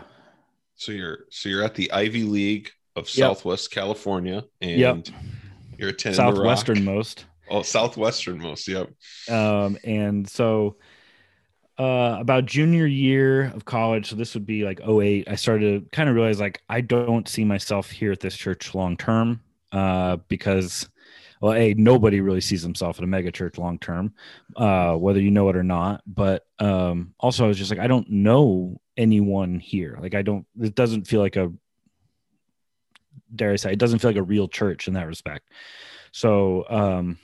so 0.74 0.92
you're 0.92 1.20
so 1.30 1.48
you're 1.48 1.62
at 1.64 1.74
the 1.74 1.90
Ivy 1.92 2.24
League 2.24 2.70
of 2.96 3.04
Yep. 3.04 3.14
Southwest 3.36 3.70
California, 3.70 4.44
and 4.60 4.78
Yep. 4.80 5.06
you're 5.78 5.88
attending 5.90 6.20
southwesternmost. 6.20 7.24
Oh, 7.50 7.60
southwesternmost. 7.60 8.66
Yep. 8.68 9.34
um, 9.34 9.78
and 9.84 10.28
so 10.28 10.76
uh, 11.78 12.16
about 12.20 12.46
junior 12.46 12.86
year 12.86 13.44
of 13.54 13.64
college 13.64 14.08
so 14.08 14.16
this 14.16 14.34
would 14.34 14.46
be 14.46 14.62
like 14.64 14.80
08 14.86 15.28
i 15.28 15.34
started 15.34 15.82
to 15.82 15.90
kind 15.90 16.08
of 16.08 16.14
realize 16.14 16.38
like 16.38 16.62
i 16.68 16.80
don't 16.80 17.28
see 17.28 17.44
myself 17.44 17.90
here 17.90 18.12
at 18.12 18.20
this 18.20 18.36
church 18.36 18.76
long 18.76 18.96
term 18.96 19.40
uh, 19.74 20.16
because 20.28 20.88
well 21.40 21.52
a 21.52 21.74
nobody 21.74 22.20
really 22.20 22.40
sees 22.40 22.62
himself 22.62 22.98
at 22.98 23.04
a 23.04 23.06
mega 23.06 23.30
church 23.30 23.58
long 23.58 23.78
term 23.78 24.14
uh, 24.56 24.94
whether 24.94 25.20
you 25.20 25.30
know 25.30 25.48
it 25.50 25.56
or 25.56 25.64
not. 25.64 26.02
But 26.06 26.46
um, 26.58 27.14
also 27.18 27.44
i 27.44 27.48
was 27.48 27.58
just 27.58 27.70
like 27.70 27.80
i 27.80 27.86
don't 27.86 28.08
know 28.08 28.80
anyone 28.96 29.58
here. 29.58 29.98
Like 30.00 30.14
i 30.14 30.22
don't 30.22 30.46
it 30.60 30.74
doesn't 30.74 31.06
feel 31.06 31.20
like 31.20 31.36
a 31.36 31.52
dare 33.34 33.52
i 33.52 33.56
say 33.56 33.72
it 33.72 33.80
doesn't 33.80 33.98
feel 33.98 34.10
like 34.10 34.16
a 34.16 34.22
real 34.22 34.48
church 34.48 34.88
in 34.88 34.94
that 34.94 35.06
respect. 35.06 35.50
So 36.12 36.64
um, 36.70 37.18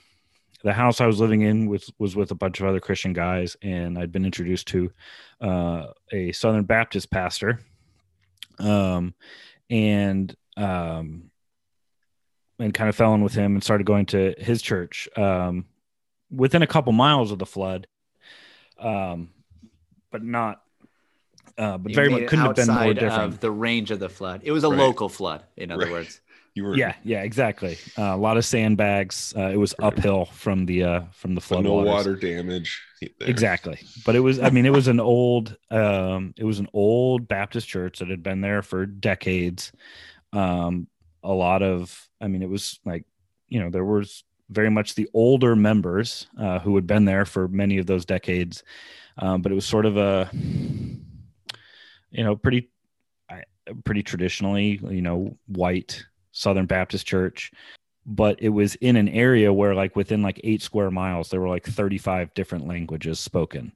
the 0.63 0.73
house 0.73 1.01
I 1.01 1.07
was 1.07 1.19
living 1.19 1.41
in 1.41 1.67
was 1.67 1.91
was 1.97 2.15
with 2.15 2.31
a 2.31 2.35
bunch 2.35 2.59
of 2.59 2.67
other 2.67 2.81
Christian 2.81 3.13
guys, 3.13 3.55
and 3.61 3.97
I'd 3.97 4.11
been 4.11 4.25
introduced 4.25 4.67
to 4.67 4.91
uh, 5.39 5.85
a 6.11 6.31
Southern 6.33 6.65
Baptist 6.65 7.09
pastor, 7.09 7.61
um, 8.59 9.15
and 9.69 10.35
um, 10.57 11.30
and 12.61 12.73
kind 12.73 12.89
of 12.89 12.95
fell 12.95 13.13
in 13.13 13.23
with 13.23 13.33
him 13.33 13.53
and 13.55 13.63
started 13.63 13.85
going 13.85 14.05
to 14.07 14.33
his 14.37 14.61
church. 14.61 15.09
Um, 15.17 15.65
within 16.29 16.61
a 16.61 16.67
couple 16.67 16.93
miles 16.93 17.31
of 17.31 17.39
the 17.39 17.45
flood, 17.45 17.87
um, 18.79 19.29
but 20.11 20.23
not. 20.23 20.61
Uh, 21.57 21.77
but 21.77 21.91
You 21.91 21.95
very 21.95 22.09
much 22.09 22.27
couldn't 22.27 22.45
have 22.45 22.55
been 22.55 22.67
more 22.67 22.77
outside 22.77 22.93
different. 22.99 23.33
Of 23.33 23.39
the 23.41 23.51
range 23.51 23.91
of 23.91 23.99
the 23.99 24.09
flood. 24.09 24.41
It 24.43 24.51
was 24.51 24.63
a 24.63 24.69
Right. 24.69 24.79
local 24.79 25.09
flood, 25.09 25.43
in 25.57 25.71
other 25.71 25.85
Right. 25.85 25.91
words. 25.91 26.21
You 26.53 26.65
were 26.65 26.75
yeah, 26.75 26.95
yeah, 27.05 27.21
exactly. 27.23 27.77
Uh, 27.97 28.01
a 28.13 28.17
lot 28.17 28.35
of 28.35 28.43
sandbags. 28.43 29.33
Uh, 29.37 29.51
it 29.53 29.55
was 29.55 29.73
Right. 29.79 29.87
uphill 29.87 30.25
from 30.25 30.65
the 30.65 30.83
uh, 30.83 31.01
from 31.13 31.33
the 31.33 31.39
but 31.39 31.45
flood. 31.45 31.63
no 31.63 31.75
waters. 31.75 31.87
water 31.93 32.15
damage. 32.17 32.81
there. 32.99 33.29
Exactly. 33.29 33.79
But 34.05 34.17
it 34.17 34.19
was 34.19 34.37
I 34.37 34.49
mean 34.49 34.65
it 34.65 34.73
was 34.73 34.89
an 34.89 34.99
old 34.99 35.55
um 35.69 36.33
it 36.37 36.43
was 36.43 36.59
an 36.59 36.67
old 36.73 37.29
Baptist 37.29 37.69
church 37.69 37.99
that 37.99 38.09
had 38.09 38.21
been 38.21 38.41
there 38.41 38.61
for 38.63 38.85
decades. 38.85 39.71
Um 40.33 40.87
a 41.23 41.31
lot 41.31 41.61
of 41.61 42.09
I 42.19 42.27
mean 42.27 42.41
it 42.41 42.49
was 42.49 42.79
like 42.85 43.05
you 43.47 43.59
know 43.59 43.69
there 43.69 43.85
was 43.85 44.23
very 44.49 44.69
much 44.69 44.95
the 44.95 45.09
older 45.13 45.55
members 45.55 46.27
uh, 46.37 46.59
who 46.59 46.75
had 46.75 46.85
been 46.85 47.05
there 47.05 47.25
for 47.25 47.47
many 47.47 47.77
of 47.77 47.85
those 47.85 48.05
decades. 48.05 48.63
Um, 49.17 49.41
but 49.41 49.51
it 49.51 49.55
was 49.55 49.65
sort 49.65 49.85
of 49.85 49.97
a 49.97 50.29
you 50.33 52.23
know 52.23 52.35
pretty 52.35 52.69
pretty 53.85 54.03
traditionally 54.03 54.79
you 54.89 55.01
know 55.01 55.37
white 55.47 56.03
Southern 56.31 56.65
Baptist 56.65 57.05
church 57.05 57.51
but 58.05 58.41
it 58.41 58.49
was 58.49 58.75
in 58.75 58.95
an 58.95 59.07
area 59.09 59.53
where 59.53 59.75
like 59.75 59.95
within 59.95 60.21
like 60.21 60.39
eight 60.43 60.61
square 60.61 60.91
miles 60.91 61.29
there 61.29 61.39
were 61.39 61.49
like 61.49 61.65
35 61.65 62.33
different 62.33 62.67
languages 62.67 63.19
spoken 63.19 63.71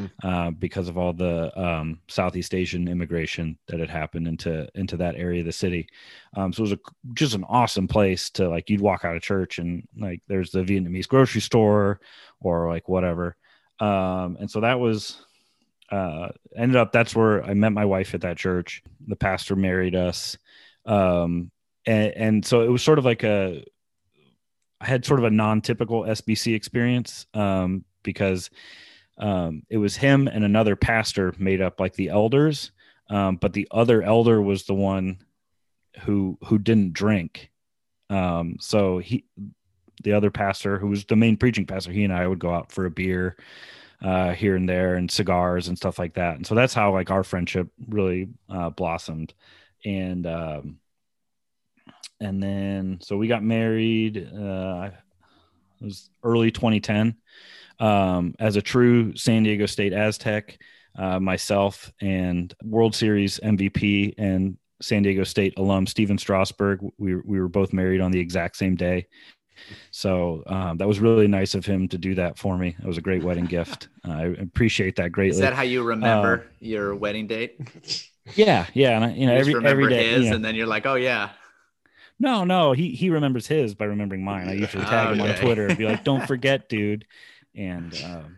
Hmm. 0.00 0.28
uh, 0.28 0.50
because 0.50 0.88
of 0.88 0.96
all 0.96 1.12
the 1.12 1.58
um, 1.60 2.00
southeast 2.08 2.54
asian 2.54 2.88
immigration 2.88 3.58
that 3.68 3.80
had 3.80 3.90
happened 3.90 4.26
into 4.26 4.68
into 4.74 4.96
that 4.98 5.16
area 5.16 5.40
of 5.40 5.46
the 5.46 5.52
city. 5.52 5.88
Um, 6.36 6.52
so 6.52 6.60
it 6.60 6.70
was 6.70 6.72
a, 6.72 6.78
just 7.14 7.34
an 7.34 7.44
awesome 7.48 7.88
place 7.88 8.30
to 8.30 8.48
like 8.48 8.70
you'd 8.70 8.80
walk 8.80 9.04
out 9.04 9.16
of 9.16 9.22
church 9.22 9.58
and 9.58 9.86
like 9.96 10.22
there's 10.28 10.50
the 10.50 10.62
vietnamese 10.62 11.08
grocery 11.08 11.40
store 11.40 12.00
or 12.40 12.68
like 12.68 12.88
whatever. 12.88 13.36
Um, 13.78 14.36
and 14.40 14.50
so 14.50 14.60
that 14.60 14.78
was 14.78 15.24
uh, 15.90 16.28
ended 16.56 16.76
up 16.76 16.92
that's 16.92 17.16
where 17.16 17.42
i 17.44 17.52
met 17.52 17.72
my 17.72 17.84
wife 17.84 18.14
at 18.14 18.20
that 18.22 18.36
church. 18.36 18.82
The 19.06 19.16
pastor 19.16 19.56
married 19.56 19.94
us. 19.94 20.36
Um, 20.86 21.50
and, 21.86 22.12
and 22.14 22.46
so 22.46 22.62
it 22.62 22.68
was 22.68 22.82
sort 22.82 22.98
of 22.98 23.04
like 23.04 23.24
a 23.24 23.64
I 24.80 24.86
had 24.86 25.04
sort 25.04 25.20
of 25.20 25.24
a 25.24 25.30
non-typical 25.30 26.04
SBC 26.04 26.54
experience 26.54 27.26
um, 27.34 27.84
because 28.02 28.50
um, 29.20 29.62
it 29.68 29.76
was 29.76 29.96
him 29.96 30.26
and 30.26 30.44
another 30.44 30.74
pastor 30.74 31.34
made 31.38 31.60
up 31.60 31.78
like 31.78 31.94
the 31.94 32.08
elders, 32.08 32.72
um, 33.10 33.36
but 33.36 33.52
the 33.52 33.68
other 33.70 34.02
elder 34.02 34.40
was 34.40 34.64
the 34.64 34.74
one 34.74 35.18
who 36.00 36.38
who 36.44 36.58
didn't 36.58 36.94
drink. 36.94 37.50
Um, 38.08 38.56
so 38.60 38.98
he, 38.98 39.24
the 40.02 40.14
other 40.14 40.30
pastor 40.30 40.78
who 40.78 40.88
was 40.88 41.04
the 41.04 41.16
main 41.16 41.36
preaching 41.36 41.66
pastor, 41.66 41.92
he 41.92 42.02
and 42.02 42.12
I 42.12 42.26
would 42.26 42.38
go 42.38 42.52
out 42.52 42.72
for 42.72 42.86
a 42.86 42.90
beer 42.90 43.36
uh, 44.02 44.32
here 44.32 44.56
and 44.56 44.68
there 44.68 44.94
and 44.94 45.10
cigars 45.10 45.68
and 45.68 45.76
stuff 45.76 45.98
like 45.98 46.14
that. 46.14 46.36
And 46.36 46.46
so 46.46 46.54
that's 46.54 46.74
how 46.74 46.92
like 46.92 47.10
our 47.10 47.22
friendship 47.22 47.68
really 47.88 48.30
uh, 48.48 48.70
blossomed. 48.70 49.34
And 49.84 50.26
um, 50.26 50.78
and 52.20 52.42
then 52.42 52.98
so 53.02 53.16
we 53.16 53.28
got 53.28 53.42
married 53.42 54.18
uh 54.18 54.90
it 55.80 55.84
was 55.84 56.10
early 56.22 56.50
2010 56.50 57.16
um 57.80 58.34
as 58.38 58.56
a 58.56 58.62
true 58.62 59.14
san 59.16 59.42
diego 59.42 59.66
state 59.66 59.92
aztec 59.92 60.58
uh, 60.98 61.18
myself 61.20 61.92
and 62.00 62.54
world 62.62 62.94
series 62.94 63.40
mvp 63.40 64.14
and 64.18 64.56
san 64.82 65.02
diego 65.02 65.24
state 65.24 65.54
alum 65.56 65.86
stephen 65.86 66.18
strasburg 66.18 66.80
we, 66.98 67.16
we 67.16 67.40
were 67.40 67.48
both 67.48 67.72
married 67.72 68.00
on 68.00 68.10
the 68.10 68.20
exact 68.20 68.56
same 68.56 68.74
day. 68.76 69.06
So 69.90 70.42
um, 70.46 70.78
that 70.78 70.88
was 70.88 71.00
really 71.00 71.28
nice 71.28 71.54
of 71.54 71.66
him 71.66 71.88
to 71.88 71.98
do 71.98 72.14
that 72.14 72.38
for 72.38 72.56
me. 72.56 72.76
It 72.78 72.86
was 72.86 72.98
a 72.98 73.02
great 73.02 73.22
wedding 73.22 73.46
gift. 73.46 73.88
Uh, 74.02 74.12
i 74.12 74.22
appreciate 74.40 74.96
that 74.96 75.12
greatly. 75.12 75.34
Is 75.34 75.40
that 75.40 75.52
how 75.52 75.60
you 75.60 75.82
remember 75.82 76.46
your 76.58 76.94
wedding 76.94 77.26
date? 77.26 77.60
yeah 78.34 78.64
yeah 78.72 78.96
and 78.96 79.04
I, 79.04 79.10
you 79.12 79.26
know 79.26 79.34
You 79.34 79.40
every 79.40 79.68
every 79.68 79.88
day 79.90 80.08
his, 80.08 80.24
you 80.24 80.30
know, 80.30 80.36
and 80.36 80.44
then 80.44 80.54
you're 80.54 80.66
like, 80.66 80.86
oh 80.86 80.94
yeah. 80.94 81.32
No, 82.18 82.44
no, 82.44 82.72
he 82.72 82.92
he 82.92 83.10
remembers 83.10 83.46
his 83.46 83.74
by 83.74 83.84
remembering 83.84 84.24
mine. 84.24 84.48
I 84.48 84.54
usually 84.54 84.84
tag 84.86 85.14
him 85.14 85.20
on 85.20 85.34
Twitter 85.36 85.66
and 85.66 85.76
be 85.76 85.84
like, 85.84 86.02
"Don't 86.02 86.26
forget, 86.26 86.70
dude," 86.70 87.04
and 87.54 87.94
um, 88.04 88.36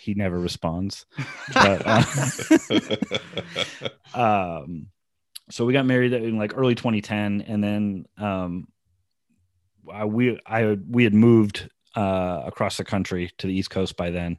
he 0.00 0.14
never 0.14 0.38
responds. 0.38 1.06
But 1.52 1.82
uh, 1.84 2.02
um, 4.14 4.88
so 5.50 5.64
we 5.64 5.72
got 5.72 5.86
married 5.86 6.12
in 6.12 6.38
like 6.38 6.56
early 6.56 6.74
2010, 6.74 7.42
and 7.46 7.62
then 7.64 8.06
um, 8.18 8.68
I, 9.92 10.04
we 10.04 10.38
I 10.46 10.76
we 10.88 11.04
had 11.04 11.14
moved 11.14 11.68
uh, 11.96 12.42
across 12.44 12.76
the 12.76 12.84
country 12.84 13.30
to 13.38 13.46
the 13.46 13.54
East 13.54 13.70
Coast 13.70 13.96
by 13.96 14.10
then, 14.10 14.38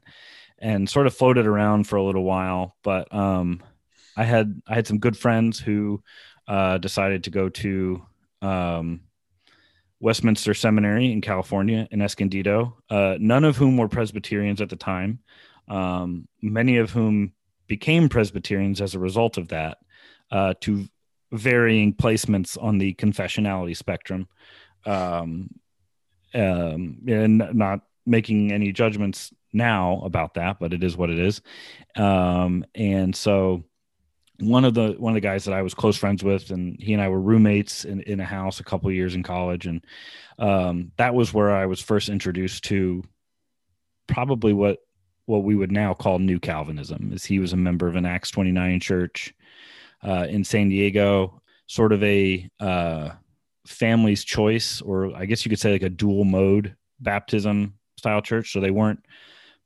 and 0.58 0.88
sort 0.88 1.06
of 1.06 1.14
floated 1.14 1.46
around 1.46 1.88
for 1.88 1.96
a 1.96 2.02
little 2.02 2.24
while. 2.24 2.76
But 2.82 3.12
um, 3.14 3.62
I 4.16 4.24
had 4.24 4.60
I 4.66 4.74
had 4.74 4.86
some 4.86 4.98
good 4.98 5.16
friends 5.16 5.58
who 5.58 6.02
uh, 6.48 6.78
decided 6.78 7.24
to 7.24 7.30
go 7.30 7.48
to 7.48 8.06
um, 8.42 9.00
Westminster 10.00 10.54
Seminary 10.54 11.10
in 11.12 11.20
California 11.20 11.88
in 11.90 12.02
Escondido, 12.02 12.76
uh, 12.90 13.16
none 13.18 13.44
of 13.44 13.56
whom 13.56 13.76
were 13.76 13.88
Presbyterians 13.88 14.60
at 14.60 14.68
the 14.68 14.76
time, 14.76 15.20
um, 15.68 16.28
many 16.42 16.76
of 16.76 16.90
whom 16.90 17.32
became 17.66 18.08
Presbyterians 18.08 18.80
as 18.80 18.94
a 18.94 18.98
result 18.98 19.38
of 19.38 19.48
that, 19.48 19.78
uh, 20.30 20.54
to 20.60 20.86
varying 21.32 21.94
placements 21.94 22.62
on 22.62 22.78
the 22.78 22.94
confessionality 22.94 23.76
spectrum. 23.76 24.28
Um, 24.84 25.50
um, 26.34 26.98
and 27.08 27.38
not 27.54 27.80
making 28.04 28.52
any 28.52 28.72
judgments 28.72 29.32
now 29.52 30.02
about 30.04 30.34
that, 30.34 30.58
but 30.60 30.72
it 30.72 30.84
is 30.84 30.96
what 30.96 31.10
it 31.10 31.18
is. 31.18 31.40
Um, 31.96 32.64
and 32.74 33.14
so, 33.16 33.64
one 34.40 34.64
of 34.64 34.74
the 34.74 34.94
one 34.98 35.12
of 35.12 35.14
the 35.14 35.20
guys 35.20 35.44
that 35.44 35.54
I 35.54 35.62
was 35.62 35.74
close 35.74 35.96
friends 35.96 36.22
with, 36.22 36.50
and 36.50 36.76
he 36.80 36.92
and 36.92 37.02
I 37.02 37.08
were 37.08 37.20
roommates 37.20 37.84
in, 37.84 38.00
in 38.02 38.20
a 38.20 38.24
house 38.24 38.60
a 38.60 38.64
couple 38.64 38.90
years 38.92 39.14
in 39.14 39.22
college, 39.22 39.66
and 39.66 39.84
um, 40.38 40.92
that 40.96 41.14
was 41.14 41.32
where 41.32 41.54
I 41.54 41.66
was 41.66 41.80
first 41.80 42.08
introduced 42.08 42.64
to 42.64 43.02
probably 44.06 44.52
what 44.52 44.78
what 45.26 45.44
we 45.44 45.54
would 45.54 45.72
now 45.72 45.94
call 45.94 46.18
New 46.18 46.38
Calvinism. 46.38 47.12
Is 47.12 47.24
he 47.24 47.38
was 47.38 47.52
a 47.52 47.56
member 47.56 47.88
of 47.88 47.96
an 47.96 48.06
Acts 48.06 48.30
twenty 48.30 48.52
nine 48.52 48.80
church 48.80 49.34
uh, 50.06 50.26
in 50.28 50.44
San 50.44 50.68
Diego, 50.68 51.40
sort 51.66 51.92
of 51.92 52.02
a 52.02 52.48
uh, 52.60 53.10
family's 53.66 54.24
choice, 54.24 54.82
or 54.82 55.16
I 55.16 55.24
guess 55.24 55.44
you 55.44 55.50
could 55.50 55.60
say 55.60 55.72
like 55.72 55.82
a 55.82 55.88
dual 55.88 56.24
mode 56.24 56.76
baptism 57.00 57.74
style 57.96 58.22
church. 58.22 58.52
So 58.52 58.60
they 58.60 58.70
weren't 58.70 59.04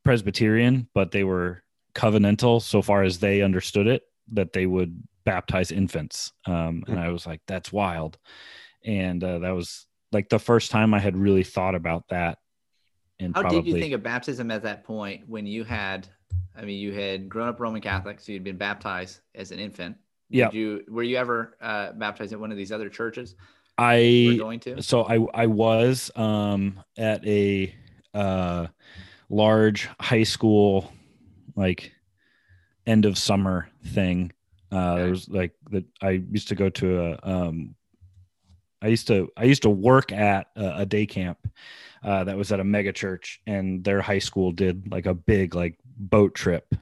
Presbyterian, 0.05 0.89
but 0.95 1.11
they 1.11 1.25
were 1.25 1.62
covenantal 1.95 2.62
so 2.62 2.83
far 2.83 3.03
as 3.03 3.19
they 3.19 3.43
understood 3.43 3.89
it 3.89 4.05
that 4.32 4.52
they 4.52 4.66
would 4.66 5.02
baptize 5.25 5.70
infants 5.70 6.32
um, 6.46 6.82
and 6.88 6.99
i 6.99 7.10
was 7.10 7.26
like 7.26 7.40
that's 7.46 7.72
wild 7.72 8.18
and 8.84 9.22
uh, 9.22 9.38
that 9.38 9.50
was 9.50 9.87
like 10.12 10.28
the 10.28 10.38
first 10.38 10.70
time 10.70 10.94
i 10.94 10.99
had 10.99 11.16
really 11.16 11.44
thought 11.44 11.75
about 11.75 12.04
that 12.08 12.38
and 13.18 13.34
How 13.34 13.42
probably 13.42 13.60
did 13.60 13.68
you 13.68 13.80
think 13.80 13.92
of 13.92 14.02
baptism 14.02 14.50
at 14.50 14.62
that 14.62 14.82
point 14.82 15.28
when 15.28 15.46
you 15.46 15.62
had, 15.62 16.08
I 16.56 16.64
mean, 16.64 16.78
you 16.78 16.94
had 16.94 17.28
grown 17.28 17.49
up 17.49 17.60
Roman 17.60 17.82
Catholic, 17.82 18.18
so 18.18 18.32
you'd 18.32 18.44
been 18.44 18.56
baptized 18.56 19.20
as 19.34 19.50
an 19.50 19.58
infant. 19.58 19.99
Yeah. 20.30 20.50
You 20.50 20.84
were 20.88 21.02
you 21.02 21.18
ever 21.18 21.54
uh, 21.60 21.92
baptized 21.92 22.32
at 22.32 22.40
one 22.40 22.50
of 22.50 22.56
these 22.56 22.72
other 22.72 22.88
churches 22.88 23.34
i 23.80 24.37
going 24.38 24.60
to? 24.60 24.82
so 24.82 25.04
i 25.04 25.18
i 25.42 25.46
was 25.46 26.10
um 26.14 26.78
at 26.99 27.26
a 27.26 27.75
uh 28.14 28.66
large 29.30 29.88
high 29.99 30.22
school 30.22 30.92
like 31.56 31.92
end 32.90 33.06
of 33.06 33.16
summer 33.16 33.68
thing. 33.87 34.32
Uh, 34.73 34.76
Okay. 34.76 35.00
There 35.02 35.11
was 35.11 35.28
like 35.28 35.52
that. 35.70 35.85
I 36.02 36.11
used 36.11 36.49
to 36.49 36.54
go 36.54 36.68
to 36.70 37.00
a. 37.00 37.18
Um, 37.23 37.75
I 38.82 38.87
used 38.87 39.06
to 39.09 39.28
I 39.37 39.44
used 39.44 39.62
to 39.62 39.70
work 39.70 40.12
at 40.12 40.47
a, 40.56 40.82
a 40.82 40.87
day 40.87 41.06
camp 41.06 41.38
uh, 42.02 42.25
that 42.25 42.37
was 42.37 42.52
at 42.52 42.61
a 42.61 42.64
mega 42.64 42.92
church, 42.92 43.40
and 43.47 43.85
their 43.85 44.00
high 44.00 44.20
school 44.20 44.52
did 44.52 44.90
like 44.90 45.06
a 45.06 45.14
big 45.14 45.54
like 45.54 45.78
boat 45.85 46.35
trip 46.35 46.75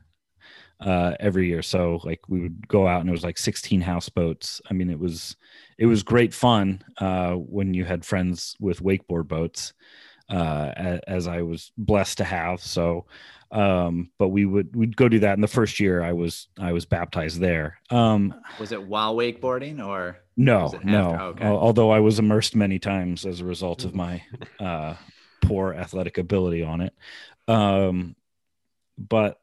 uh, 0.80 1.14
every 1.18 1.48
year. 1.48 1.62
So 1.62 2.00
like 2.04 2.20
we 2.28 2.40
would 2.40 2.68
go 2.68 2.86
out, 2.86 3.00
and 3.00 3.08
it 3.08 3.12
was 3.12 3.24
like 3.24 3.38
16 3.38 3.80
houseboats. 3.80 4.60
I 4.70 4.74
mean, 4.74 4.90
it 4.90 4.98
was 4.98 5.36
it 5.78 5.86
was 5.86 6.02
great 6.02 6.34
fun 6.34 6.82
uh, 6.98 7.32
when 7.34 7.74
you 7.74 7.84
had 7.84 8.04
friends 8.04 8.54
with 8.60 8.82
wakeboard 8.82 9.28
boats, 9.28 9.72
uh, 10.28 10.98
as 11.06 11.26
I 11.26 11.42
was 11.42 11.72
blessed 11.76 12.18
to 12.18 12.24
have. 12.24 12.60
So 12.60 13.06
um 13.50 14.10
but 14.18 14.28
we 14.28 14.44
would 14.44 14.76
we'd 14.76 14.96
go 14.96 15.08
do 15.08 15.20
that 15.20 15.32
in 15.32 15.40
the 15.40 15.48
first 15.48 15.80
year 15.80 16.02
i 16.02 16.12
was 16.12 16.48
i 16.58 16.70
was 16.70 16.84
baptized 16.84 17.40
there 17.40 17.78
um 17.88 18.34
Was 18.60 18.72
it 18.72 18.82
while 18.82 19.16
wakeboarding 19.16 19.82
or? 19.82 20.18
no 20.36 20.78
no 20.84 21.12
after? 21.14 21.24
Okay. 21.24 21.46
Although 21.46 21.90
i 21.90 21.98
was 21.98 22.18
immersed 22.18 22.54
many 22.54 22.78
times 22.78 23.24
as 23.24 23.40
a 23.40 23.46
result 23.46 23.86
of 23.86 23.94
my 24.04 24.22
uh 24.60 24.96
poor 25.40 25.72
athletic 25.72 26.18
ability 26.18 26.62
on 26.62 26.82
it 26.82 26.92
um 27.48 28.14
but 28.98 29.40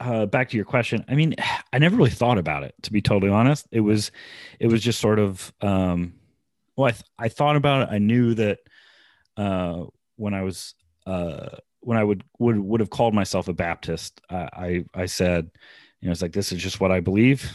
uh 0.00 0.24
back 0.24 0.48
to 0.48 0.56
your 0.56 0.64
question 0.64 1.04
i 1.06 1.14
mean 1.14 1.34
i 1.74 1.78
never 1.78 1.96
really 1.96 2.08
thought 2.08 2.38
about 2.38 2.62
it 2.62 2.74
to 2.80 2.92
be 2.92 3.02
totally 3.02 3.30
honest 3.30 3.66
it 3.72 3.80
was 3.80 4.10
it 4.58 4.68
was 4.68 4.82
just 4.82 5.00
sort 5.00 5.18
of 5.18 5.52
um 5.60 6.14
well 6.76 6.86
i, 6.88 6.92
th- 6.92 7.04
I 7.18 7.28
thought 7.28 7.56
about 7.56 7.88
it 7.88 7.92
i 7.92 7.98
knew 7.98 8.32
that 8.34 8.60
uh 9.36 9.84
when 10.16 10.34
i 10.34 10.42
was 10.42 10.74
uh 11.06 11.48
when 11.86 11.96
I 11.96 12.02
would 12.02 12.24
would 12.40 12.58
would 12.58 12.80
have 12.80 12.90
called 12.90 13.14
myself 13.14 13.46
a 13.46 13.52
Baptist, 13.52 14.20
I 14.28 14.34
I, 14.36 14.84
I 15.02 15.06
said, 15.06 15.48
you 16.00 16.08
know, 16.08 16.12
it's 16.12 16.20
like 16.20 16.32
this 16.32 16.50
is 16.50 16.60
just 16.60 16.80
what 16.80 16.90
I 16.90 16.98
believe. 16.98 17.48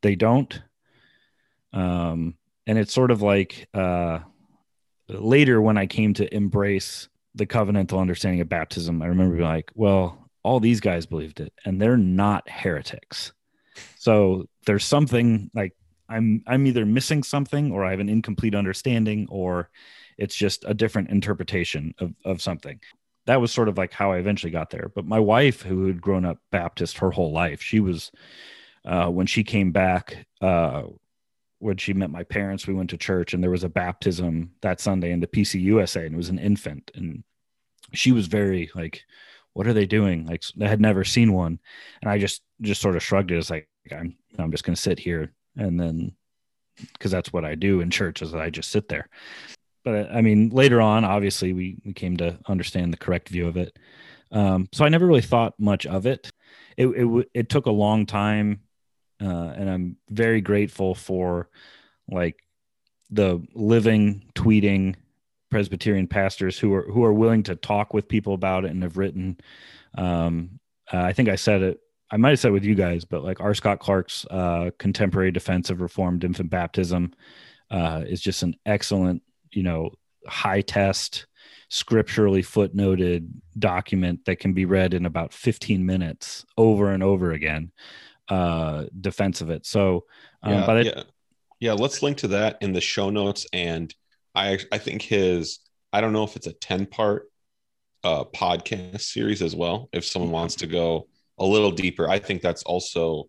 They 0.00 0.14
don't, 0.14 0.62
um, 1.74 2.36
and 2.66 2.78
it's 2.78 2.94
sort 2.94 3.10
of 3.10 3.20
like 3.20 3.68
uh, 3.74 4.20
later 5.08 5.60
when 5.60 5.76
I 5.76 5.86
came 5.86 6.14
to 6.14 6.34
embrace 6.34 7.10
the 7.34 7.46
covenantal 7.46 8.00
understanding 8.00 8.40
of 8.40 8.48
baptism, 8.48 9.02
I 9.02 9.08
remember 9.08 9.36
being 9.36 9.46
like, 9.46 9.70
well, 9.74 10.30
all 10.42 10.58
these 10.58 10.80
guys 10.80 11.04
believed 11.04 11.40
it, 11.40 11.52
and 11.66 11.78
they're 11.80 11.98
not 11.98 12.48
heretics. 12.48 13.32
So 13.98 14.48
there's 14.64 14.86
something 14.86 15.50
like 15.52 15.74
I'm 16.08 16.42
I'm 16.46 16.66
either 16.66 16.86
missing 16.86 17.22
something, 17.22 17.72
or 17.72 17.84
I 17.84 17.90
have 17.90 18.00
an 18.00 18.08
incomplete 18.08 18.54
understanding, 18.54 19.26
or 19.28 19.68
it's 20.18 20.34
just 20.34 20.64
a 20.66 20.74
different 20.74 21.10
interpretation 21.10 21.94
of 21.98 22.14
of 22.24 22.42
something 22.42 22.80
that 23.26 23.40
was 23.40 23.52
sort 23.52 23.68
of 23.68 23.76
like 23.76 23.92
how 23.92 24.12
I 24.12 24.18
eventually 24.18 24.52
got 24.52 24.70
there. 24.70 24.90
But 24.94 25.04
my 25.04 25.18
wife, 25.18 25.62
who 25.62 25.86
had 25.86 26.00
grown 26.00 26.24
up 26.24 26.38
Baptist 26.50 26.98
her 26.98 27.10
whole 27.10 27.32
life, 27.32 27.60
she 27.60 27.80
was 27.80 28.10
uh, 28.84 29.08
when 29.08 29.26
she 29.26 29.44
came 29.44 29.72
back. 29.72 30.26
Uh, 30.40 30.84
when 31.58 31.78
she 31.78 31.94
met 31.94 32.10
my 32.10 32.22
parents, 32.22 32.66
we 32.66 32.74
went 32.74 32.90
to 32.90 32.98
church, 32.98 33.32
and 33.32 33.42
there 33.42 33.50
was 33.50 33.64
a 33.64 33.68
baptism 33.68 34.52
that 34.60 34.78
Sunday 34.78 35.10
in 35.10 35.20
the 35.20 35.26
PCUSA, 35.26 36.04
and 36.04 36.14
it 36.14 36.16
was 36.16 36.28
an 36.28 36.38
infant, 36.38 36.90
and 36.94 37.24
she 37.92 38.12
was 38.12 38.26
very 38.26 38.70
like, 38.74 39.02
"What 39.54 39.66
are 39.66 39.72
they 39.72 39.86
doing?" 39.86 40.26
Like, 40.26 40.44
I 40.60 40.68
had 40.68 40.80
never 40.80 41.02
seen 41.02 41.32
one, 41.32 41.58
and 42.02 42.10
I 42.10 42.18
just 42.18 42.42
just 42.60 42.82
sort 42.82 42.94
of 42.94 43.02
shrugged 43.02 43.30
it 43.32 43.38
as 43.38 43.50
like, 43.50 43.68
"I'm 43.90 44.16
I'm 44.38 44.50
just 44.50 44.64
going 44.64 44.74
to 44.74 44.80
sit 44.80 44.98
here," 44.98 45.32
and 45.56 45.80
then 45.80 46.14
because 46.92 47.10
that's 47.10 47.32
what 47.32 47.44
I 47.46 47.54
do 47.54 47.80
in 47.80 47.90
church 47.90 48.20
is 48.20 48.34
I 48.34 48.50
just 48.50 48.70
sit 48.70 48.88
there 48.88 49.08
but 49.86 50.10
I 50.10 50.20
mean, 50.20 50.48
later 50.48 50.80
on, 50.80 51.04
obviously, 51.04 51.52
we 51.52 51.78
we 51.84 51.92
came 51.92 52.16
to 52.16 52.36
understand 52.48 52.92
the 52.92 52.96
correct 52.96 53.28
view 53.28 53.46
of 53.46 53.56
it. 53.56 53.78
Um, 54.32 54.68
so 54.72 54.84
I 54.84 54.88
never 54.88 55.06
really 55.06 55.22
thought 55.22 55.54
much 55.60 55.86
of 55.86 56.06
it. 56.06 56.28
It 56.76 56.88
it, 56.88 57.28
it 57.32 57.48
took 57.48 57.66
a 57.66 57.70
long 57.70 58.04
time, 58.04 58.62
uh, 59.22 59.52
and 59.56 59.70
I'm 59.70 59.96
very 60.10 60.40
grateful 60.40 60.96
for 60.96 61.50
like 62.10 62.42
the 63.10 63.46
living, 63.54 64.24
tweeting 64.34 64.96
Presbyterian 65.52 66.08
pastors 66.08 66.58
who 66.58 66.74
are 66.74 66.90
who 66.90 67.04
are 67.04 67.12
willing 67.12 67.44
to 67.44 67.54
talk 67.54 67.94
with 67.94 68.08
people 68.08 68.34
about 68.34 68.64
it 68.64 68.72
and 68.72 68.82
have 68.82 68.96
written. 68.96 69.38
Um, 69.96 70.58
uh, 70.92 70.98
I 70.98 71.12
think 71.12 71.28
I 71.28 71.36
said 71.36 71.62
it. 71.62 71.78
I 72.10 72.16
might 72.16 72.30
have 72.30 72.40
said 72.40 72.48
it 72.48 72.54
with 72.54 72.64
you 72.64 72.74
guys, 72.74 73.04
but 73.04 73.22
like 73.22 73.40
R. 73.40 73.54
Scott 73.54 73.78
Clark's 73.78 74.26
uh, 74.32 74.70
contemporary 74.80 75.30
defense 75.30 75.70
of 75.70 75.80
Reformed 75.80 76.24
infant 76.24 76.50
baptism 76.50 77.14
uh, 77.70 78.02
is 78.04 78.20
just 78.20 78.42
an 78.42 78.56
excellent 78.66 79.22
you 79.56 79.62
know 79.62 79.90
high 80.26 80.60
test 80.60 81.26
scripturally 81.68 82.42
footnoted 82.42 83.28
document 83.58 84.24
that 84.24 84.38
can 84.38 84.52
be 84.52 84.64
read 84.64 84.94
in 84.94 85.06
about 85.06 85.32
15 85.32 85.84
minutes 85.84 86.44
over 86.56 86.90
and 86.92 87.02
over 87.02 87.32
again 87.32 87.72
uh 88.28 88.84
defense 89.00 89.40
of 89.40 89.50
it 89.50 89.66
so 89.66 90.04
um, 90.42 90.52
yeah, 90.52 90.74
the, 90.74 90.84
yeah, 90.84 91.02
yeah. 91.60 91.72
Let's 91.72 92.02
link 92.02 92.18
to 92.18 92.28
that 92.28 92.58
in 92.60 92.72
the 92.72 92.80
show 92.80 93.10
notes. 93.10 93.46
And 93.52 93.92
I, 94.34 94.58
I 94.70 94.78
think 94.78 95.02
his, 95.02 95.60
I 95.92 96.00
don't 96.00 96.12
know 96.12 96.24
if 96.24 96.36
it's 96.36 96.46
a 96.46 96.52
ten 96.52 96.86
part 96.86 97.30
uh, 98.04 98.24
podcast 98.24 99.00
series 99.00 99.42
as 99.42 99.56
well. 99.56 99.88
If 99.92 100.04
someone 100.04 100.30
wants 100.30 100.54
to 100.56 100.66
go 100.66 101.08
a 101.38 101.44
little 101.44 101.72
deeper, 101.72 102.08
I 102.08 102.18
think 102.18 102.42
that's 102.42 102.62
also 102.62 103.28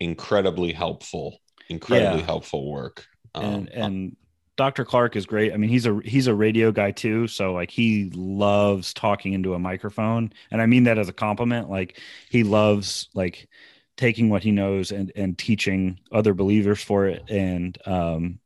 incredibly 0.00 0.72
helpful. 0.72 1.38
Incredibly 1.68 2.20
Yeah. 2.20 2.26
helpful 2.26 2.70
work. 2.70 3.06
Um, 3.34 3.44
and 3.44 3.68
and 3.72 4.16
Dr. 4.58 4.84
Clark 4.84 5.14
is 5.14 5.24
great. 5.24 5.52
I 5.52 5.56
mean, 5.56 5.70
he's 5.70 5.86
a 5.86 6.00
he's 6.04 6.26
a 6.26 6.34
radio 6.34 6.72
guy 6.72 6.90
too, 6.90 7.28
so 7.28 7.52
like 7.52 7.70
he 7.70 8.10
loves 8.12 8.92
talking 8.92 9.32
into 9.32 9.54
a 9.54 9.58
microphone, 9.58 10.32
and 10.50 10.60
I 10.60 10.66
mean 10.66 10.82
that 10.84 10.98
as 10.98 11.08
a 11.08 11.12
compliment. 11.12 11.70
Like 11.70 12.00
he 12.28 12.42
loves 12.42 13.08
like 13.14 13.48
taking 13.96 14.30
what 14.30 14.42
he 14.42 14.50
knows 14.50 14.90
and 14.90 15.12
and 15.14 15.38
teaching 15.38 16.00
other 16.10 16.34
believers 16.34 16.82
for 16.82 17.06
it. 17.06 17.22
And 17.30 17.78
um, 17.86 18.40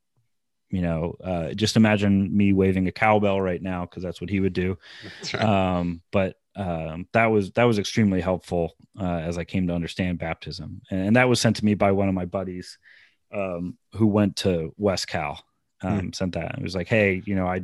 you 0.68 0.82
know, 0.82 1.16
uh, 1.24 1.54
just 1.54 1.76
imagine 1.76 2.36
me 2.36 2.52
waving 2.52 2.86
a 2.88 2.92
cowbell 2.92 3.40
right 3.40 3.62
now 3.62 3.86
because 3.86 4.02
that's 4.02 4.20
what 4.20 4.28
he 4.28 4.40
would 4.40 4.52
do. 4.52 4.76
right. 5.32 5.42
Um, 5.42 6.02
but 6.12 6.36
um, 6.56 7.08
that 7.14 7.26
was 7.26 7.52
that 7.52 7.64
was 7.64 7.78
extremely 7.78 8.20
helpful 8.20 8.74
uh, 9.00 9.04
as 9.04 9.38
I 9.38 9.44
came 9.44 9.66
to 9.68 9.74
understand 9.74 10.18
baptism, 10.18 10.82
and, 10.90 11.06
and 11.06 11.16
that 11.16 11.30
was 11.30 11.40
sent 11.40 11.56
to 11.56 11.64
me 11.64 11.72
by 11.72 11.92
one 11.92 12.10
of 12.10 12.14
my 12.14 12.26
buddies 12.26 12.76
um, 13.32 13.78
who 13.94 14.06
went 14.08 14.36
to 14.36 14.74
West 14.76 15.08
Cal. 15.08 15.42
Um, 15.84 16.12
Sent 16.12 16.34
that. 16.34 16.56
It 16.58 16.62
was 16.62 16.74
like, 16.74 16.88
hey, 16.88 17.22
you 17.24 17.34
know, 17.34 17.46
I 17.46 17.62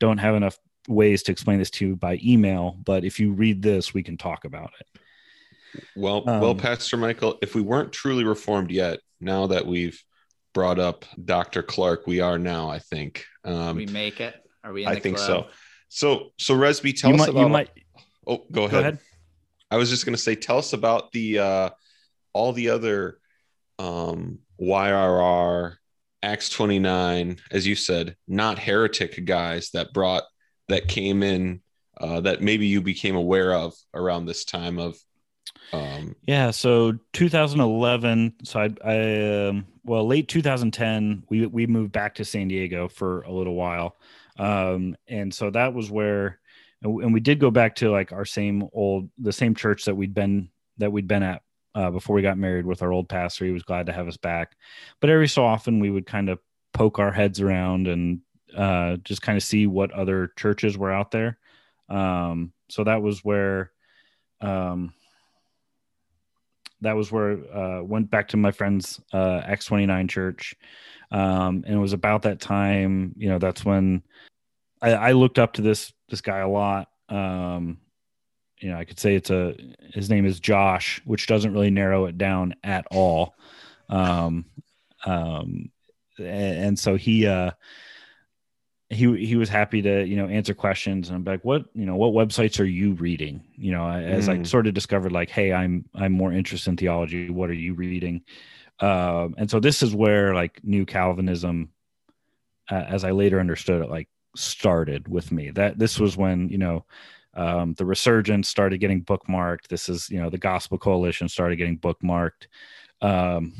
don't 0.00 0.18
have 0.18 0.34
enough 0.34 0.58
ways 0.88 1.22
to 1.24 1.32
explain 1.32 1.58
this 1.58 1.70
to 1.70 1.86
you 1.86 1.96
by 1.96 2.18
email, 2.22 2.76
but 2.84 3.04
if 3.04 3.18
you 3.20 3.32
read 3.32 3.62
this, 3.62 3.94
we 3.94 4.02
can 4.02 4.16
talk 4.16 4.44
about 4.44 4.72
it. 4.80 5.00
Well, 5.96 6.24
well, 6.24 6.50
Um, 6.50 6.58
Pastor 6.58 6.96
Michael, 6.96 7.38
if 7.42 7.54
we 7.54 7.62
weren't 7.62 7.92
truly 7.92 8.24
reformed 8.24 8.70
yet, 8.70 9.00
now 9.20 9.46
that 9.48 9.66
we've 9.66 10.00
brought 10.52 10.78
up 10.78 11.04
Dr. 11.24 11.62
Clark, 11.62 12.06
we 12.06 12.20
are 12.20 12.38
now, 12.38 12.68
I 12.68 12.78
think. 12.78 13.24
Um, 13.44 13.76
we 13.76 13.86
make 13.86 14.20
it? 14.20 14.34
Are 14.62 14.72
we 14.72 14.82
in 14.82 14.88
I 14.88 14.94
the 14.94 15.00
think 15.00 15.16
club? 15.16 15.46
so. 15.48 15.50
So, 15.88 16.32
so 16.38 16.54
Resby, 16.54 16.96
tell 16.98 17.10
you 17.10 17.14
us 17.16 17.20
might, 17.20 17.28
about. 17.28 17.40
you 17.40 17.48
might 17.48 17.70
oh, 18.26 18.44
go 18.50 18.64
ahead. 18.64 18.70
go 18.70 18.78
ahead. 18.78 18.98
I 19.70 19.76
was 19.76 19.90
just 19.90 20.04
going 20.04 20.14
to 20.14 20.20
say, 20.20 20.34
tell 20.34 20.58
us 20.58 20.72
about 20.72 21.10
the 21.12 21.38
uh, 21.38 21.70
all 22.32 22.52
the 22.52 22.70
other 22.70 23.18
um, 23.78 24.38
YRR, 24.60 25.76
Acts 26.24 26.48
twenty 26.48 26.78
nine, 26.78 27.38
as 27.50 27.66
you 27.66 27.74
said, 27.74 28.16
not 28.26 28.58
heretic 28.58 29.24
guys 29.24 29.70
that 29.70 29.92
brought 29.92 30.24
that 30.68 30.88
came 30.88 31.22
in 31.22 31.60
uh, 32.00 32.20
that 32.20 32.42
maybe 32.42 32.66
you 32.66 32.80
became 32.80 33.16
aware 33.16 33.52
of 33.52 33.74
around 33.92 34.26
this 34.26 34.44
time 34.44 34.78
of. 34.78 34.96
Um, 35.72 36.16
Yeah, 36.26 36.50
so 36.50 36.94
2011. 37.12 38.34
So 38.44 38.60
I, 38.60 38.70
I 38.84 39.48
um, 39.48 39.66
well, 39.84 40.06
late 40.06 40.28
2010, 40.28 41.24
we 41.28 41.46
we 41.46 41.66
moved 41.66 41.92
back 41.92 42.14
to 42.16 42.24
San 42.24 42.48
Diego 42.48 42.88
for 42.88 43.22
a 43.22 43.32
little 43.32 43.54
while, 43.54 43.96
um, 44.38 44.96
and 45.08 45.32
so 45.32 45.50
that 45.50 45.74
was 45.74 45.90
where, 45.90 46.40
and 46.82 47.12
we 47.12 47.20
did 47.20 47.38
go 47.38 47.50
back 47.50 47.76
to 47.76 47.90
like 47.90 48.12
our 48.12 48.24
same 48.24 48.68
old, 48.72 49.10
the 49.18 49.32
same 49.32 49.54
church 49.54 49.84
that 49.84 49.94
we'd 49.94 50.14
been 50.14 50.48
that 50.78 50.90
we'd 50.90 51.08
been 51.08 51.22
at 51.22 51.42
uh, 51.74 51.90
before 51.90 52.14
we 52.14 52.22
got 52.22 52.38
married 52.38 52.66
with 52.66 52.82
our 52.82 52.92
old 52.92 53.08
pastor. 53.08 53.44
He 53.44 53.50
was 53.50 53.62
glad 53.62 53.86
to 53.86 53.92
have 53.92 54.08
us 54.08 54.16
back, 54.16 54.56
but 55.00 55.10
every 55.10 55.28
so 55.28 55.44
often 55.44 55.80
we 55.80 55.90
would 55.90 56.06
kind 56.06 56.28
of 56.28 56.38
poke 56.72 56.98
our 56.98 57.12
heads 57.12 57.40
around 57.40 57.86
and 57.88 58.20
uh, 58.56 58.96
just 58.98 59.22
kind 59.22 59.36
of 59.36 59.42
see 59.42 59.66
what 59.66 59.92
other 59.92 60.32
churches 60.36 60.78
were 60.78 60.92
out 60.92 61.10
there. 61.10 61.38
Um, 61.88 62.52
so 62.68 62.84
that 62.84 63.02
was 63.02 63.24
where. 63.24 63.72
Um, 64.40 64.92
that 66.80 66.96
was 66.96 67.10
where 67.10 67.38
uh 67.54 67.82
went 67.82 68.10
back 68.10 68.28
to 68.28 68.36
my 68.36 68.50
friend's 68.50 69.00
uh 69.12 69.40
Acts 69.44 69.64
29 69.66 70.06
church 70.06 70.54
um 71.10 71.64
and 71.66 71.74
it 71.74 71.78
was 71.78 71.92
about 71.92 72.22
that 72.22 72.40
time 72.40 73.14
you 73.16 73.28
know 73.28 73.38
that's 73.38 73.64
when 73.64 74.02
i, 74.82 74.92
I 74.92 75.12
looked 75.12 75.38
up 75.38 75.54
to 75.54 75.62
this 75.62 75.92
this 76.08 76.20
guy 76.20 76.38
a 76.38 76.48
lot 76.48 76.88
um 77.08 77.78
you 78.60 78.70
know 78.70 78.78
i 78.78 78.84
could 78.84 78.98
say 78.98 79.14
it's 79.14 79.30
a 79.30 79.54
his 79.92 80.08
name 80.10 80.24
is 80.26 80.40
josh 80.40 81.00
which 81.04 81.26
doesn't 81.26 81.52
really 81.52 81.70
narrow 81.70 82.06
it 82.06 82.16
down 82.18 82.54
at 82.64 82.86
all. 82.90 83.34
Um 83.88 84.46
um 85.04 85.70
and, 86.18 86.64
and 86.66 86.78
so 86.78 86.96
he 86.96 87.26
uh 87.26 87.50
he 88.90 89.26
he 89.26 89.36
was 89.36 89.48
happy 89.48 89.82
to 89.82 90.04
you 90.06 90.16
know 90.16 90.28
answer 90.28 90.54
questions 90.54 91.08
and 91.08 91.16
I'm 91.16 91.24
like 91.24 91.44
what 91.44 91.64
you 91.74 91.86
know 91.86 91.96
what 91.96 92.12
websites 92.12 92.60
are 92.60 92.64
you 92.64 92.92
reading? 92.94 93.42
You 93.56 93.72
know 93.72 93.88
as 93.88 94.28
I 94.28 94.38
Mm. 94.38 94.46
sort 94.46 94.66
of 94.66 94.74
discovered 94.74 95.12
like 95.12 95.30
hey 95.30 95.52
I'm 95.52 95.84
I'm 95.94 96.12
more 96.12 96.32
interested 96.32 96.70
in 96.70 96.76
theology. 96.76 97.30
What 97.30 97.50
are 97.50 97.54
you 97.54 97.74
reading? 97.74 98.22
Um 98.80 99.34
and 99.38 99.50
so 99.50 99.58
this 99.60 99.82
is 99.82 99.94
where 99.94 100.34
like 100.34 100.60
new 100.62 100.84
Calvinism 100.86 101.70
uh, 102.70 102.74
as 102.88 103.04
I 103.04 103.10
later 103.10 103.40
understood 103.40 103.82
it 103.82 103.90
like 103.90 104.08
started 104.36 105.08
with 105.08 105.32
me. 105.32 105.50
That 105.50 105.78
this 105.78 105.98
was 105.98 106.16
when 106.16 106.48
you 106.48 106.58
know 106.58 106.84
um, 107.36 107.74
the 107.74 107.84
resurgence 107.84 108.48
started 108.48 108.78
getting 108.78 109.02
bookmarked. 109.02 109.68
This 109.68 109.88
is 109.88 110.08
you 110.10 110.20
know 110.20 110.30
the 110.30 110.38
gospel 110.38 110.78
coalition 110.78 111.28
started 111.28 111.56
getting 111.56 111.78
bookmarked. 111.78 112.46
Um, 113.00 113.52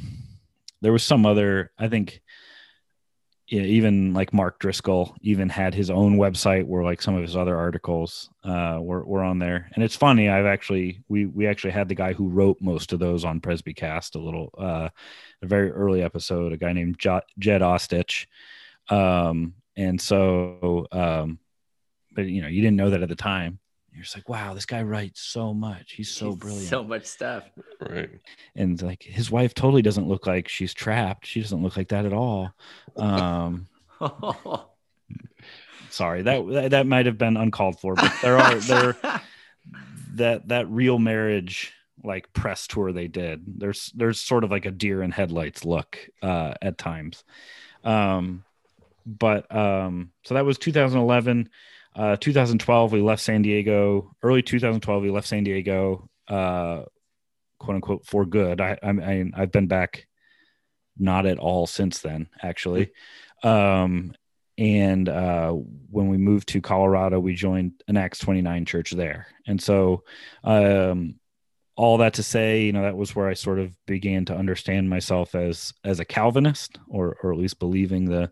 there 0.85 0.93
was 0.93 1.03
some 1.03 1.25
other 1.25 1.73
i 1.79 1.89
think 1.89 2.21
yeah, 3.49 3.63
even 3.63 4.15
like 4.15 4.33
mark 4.33 4.59
driscoll 4.59 5.15
even 5.21 5.49
had 5.51 5.75
his 5.75 5.91
own 5.91 6.17
website 6.17 6.65
where 6.65 6.83
like 6.83 7.03
some 7.03 7.15
of 7.15 7.23
his 7.23 7.37
other 7.37 7.57
articles 7.57 8.31
uh, 8.43 8.79
were, 8.81 9.05
were 9.05 9.23
on 9.23 9.39
there. 9.39 9.71
And 9.75 9.85
it's 9.85 9.97
funny 9.97 10.31
i've 10.31 10.47
actually 10.47 11.03
we 11.09 11.27
we 11.27 11.47
actually 11.47 11.73
had 11.73 11.89
the 11.89 11.95
guy 11.95 12.15
who 12.15 12.29
wrote 12.29 12.57
most 12.61 12.93
of 12.93 13.01
those 13.01 13.25
on 13.25 13.41
presbycast 13.41 14.15
a 14.15 14.19
little 14.19 14.51
uh, 14.59 14.89
a 15.43 15.47
very 15.47 15.71
early 15.71 16.03
episode 16.03 16.53
a 16.53 16.57
guy 16.57 16.73
named 16.73 16.99
jo- 16.99 17.21
jed 17.39 17.61
ostich. 17.61 18.27
Um, 18.89 19.55
and 19.77 20.01
so 20.01 20.87
um, 20.91 21.39
but 22.13 22.27
you 22.27 22.41
know 22.41 22.49
you 22.49 22.63
didn't 22.63 22.77
know 22.77 22.91
that 22.91 23.03
at 23.03 23.09
the 23.11 23.15
time 23.15 23.59
you're 23.95 24.03
just 24.03 24.17
like 24.17 24.29
wow 24.29 24.55
this 24.55 24.67
guy 24.67 24.83
writes 24.83 25.21
so 25.21 25.55
much. 25.55 25.93
He's 25.93 26.11
so 26.11 26.31
He's 26.31 26.37
brilliant. 26.37 26.69
So 26.69 26.83
much 26.83 27.05
stuff. 27.07 27.45
Right. 27.81 28.11
and 28.57 28.81
like 28.83 29.03
his 29.03 29.31
wife 29.31 29.55
totally 29.55 29.83
doesn't 29.83 30.09
look 30.09 30.27
like 30.27 30.49
she's 30.49 30.75
trapped. 30.75 31.27
She 31.27 31.41
doesn't 31.41 31.63
look 31.63 31.77
like 31.77 31.89
that 31.89 32.05
at 32.05 32.13
all. 32.13 32.53
Um 32.97 33.67
sorry 35.91 36.23
that 36.23 36.47
that, 36.49 36.71
that 36.73 36.87
might 36.87 37.07
have 37.07 37.17
been 37.19 37.37
uncalled 37.37 37.79
for 37.79 37.95
but 37.95 38.13
there 38.21 38.37
are 38.37 38.57
there 38.57 38.97
that 40.15 40.49
that 40.49 40.69
real 40.69 40.99
marriage 40.99 41.73
like 42.03 42.33
press 42.33 42.67
tour 42.67 42.93
they 42.93 43.07
did 43.07 43.43
there's 43.47 43.93
there's 43.95 44.21
sort 44.21 44.43
of 44.45 44.51
like 44.51 44.67
a 44.67 44.71
deer 44.73 45.03
in 45.03 45.11
headlights 45.13 45.65
look 45.65 45.99
uh 46.23 46.55
at 46.61 46.79
times. 46.79 47.23
Um 47.85 48.45
but 49.07 49.55
um 49.55 50.11
so 50.25 50.35
that 50.35 50.45
was 50.45 50.59
2011 50.59 51.49
uh 51.97 52.17
2012 52.17 52.93
we 52.93 53.01
left 53.01 53.23
san 53.23 53.43
diego 53.43 54.15
early 54.23 54.43
2012 54.43 55.03
we 55.03 55.11
left 55.11 55.29
san 55.29 55.45
diego 55.45 56.09
uh 56.29 56.83
quote 57.59 57.77
unquote 57.77 58.05
for 58.07 58.25
good 58.25 58.61
i 58.61 58.77
i 58.83 58.93
mean 58.93 59.33
i've 59.37 59.53
been 59.53 59.69
back 59.69 60.07
not 60.99 61.27
at 61.27 61.39
all 61.39 61.67
since 61.67 62.01
then 62.01 62.29
actually 62.43 62.91
um 63.43 64.13
and 64.57 65.09
uh, 65.09 65.51
when 65.51 66.09
we 66.09 66.17
moved 66.17 66.49
to 66.51 66.61
Colorado, 66.61 67.19
we 67.19 67.35
joined 67.35 67.73
an 67.89 67.97
Acts 67.97 68.21
29 68.21 68.65
church 68.65 68.93
there. 68.93 69.27
And 69.47 69.61
so, 69.61 70.05
um, 70.45 71.17
all 71.77 71.99
that 71.99 72.15
to 72.15 72.23
say, 72.23 72.63
you 72.63 72.73
know, 72.73 72.83
that 72.83 72.97
was 72.97 73.17
where 73.17 73.29
I 73.29 73.35
sort 73.35 73.59
of 73.59 73.73
began 73.85 74.25
to 74.27 74.37
understand 74.37 74.89
myself 74.89 75.35
as 75.35 75.73
as 75.83 75.99
a 75.99 76.05
Calvinist, 76.05 76.79
or 76.87 77.17
or 77.21 77.33
at 77.33 77.39
least 77.39 77.59
believing 77.59 78.05
the 78.05 78.31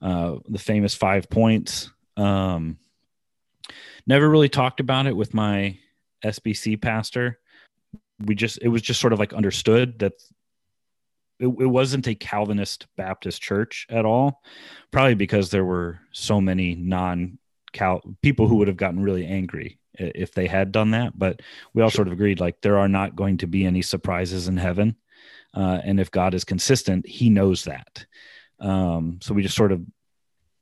uh, 0.00 0.36
the 0.48 0.60
famous 0.60 0.94
five 0.94 1.28
points. 1.28 1.90
Um, 2.16 2.78
never 4.06 4.28
really 4.28 4.48
talked 4.48 4.80
about 4.80 5.06
it 5.06 5.16
with 5.16 5.34
my 5.34 5.78
SBC 6.24 6.80
pastor. 6.80 7.38
We 8.24 8.34
just 8.34 8.58
it 8.62 8.68
was 8.68 8.82
just 8.82 9.00
sort 9.00 9.12
of 9.12 9.18
like 9.18 9.32
understood 9.32 9.98
that 10.00 10.12
it, 11.40 11.46
it 11.46 11.66
wasn't 11.66 12.06
a 12.06 12.14
Calvinist 12.14 12.86
Baptist 12.96 13.42
church 13.42 13.86
at 13.90 14.04
all, 14.04 14.42
probably 14.90 15.14
because 15.14 15.50
there 15.50 15.64
were 15.64 16.00
so 16.12 16.40
many 16.40 16.74
non 16.74 17.38
Cal 17.72 18.02
people 18.22 18.46
who 18.46 18.56
would 18.56 18.68
have 18.68 18.76
gotten 18.76 19.02
really 19.02 19.26
angry 19.26 19.78
if 19.94 20.32
they 20.32 20.46
had 20.46 20.72
done 20.72 20.92
that. 20.92 21.18
But 21.18 21.40
we 21.72 21.82
all 21.82 21.90
sort 21.90 22.08
of 22.08 22.12
agreed 22.12 22.40
like 22.40 22.60
there 22.60 22.78
are 22.78 22.88
not 22.88 23.16
going 23.16 23.38
to 23.38 23.46
be 23.46 23.64
any 23.64 23.82
surprises 23.82 24.48
in 24.48 24.56
heaven. 24.56 24.96
Uh, 25.52 25.80
and 25.84 26.00
if 26.00 26.10
God 26.10 26.34
is 26.34 26.44
consistent, 26.44 27.06
he 27.06 27.30
knows 27.30 27.64
that. 27.64 28.06
Um, 28.60 29.18
so 29.22 29.34
we 29.34 29.42
just 29.42 29.56
sort 29.56 29.72
of 29.72 29.82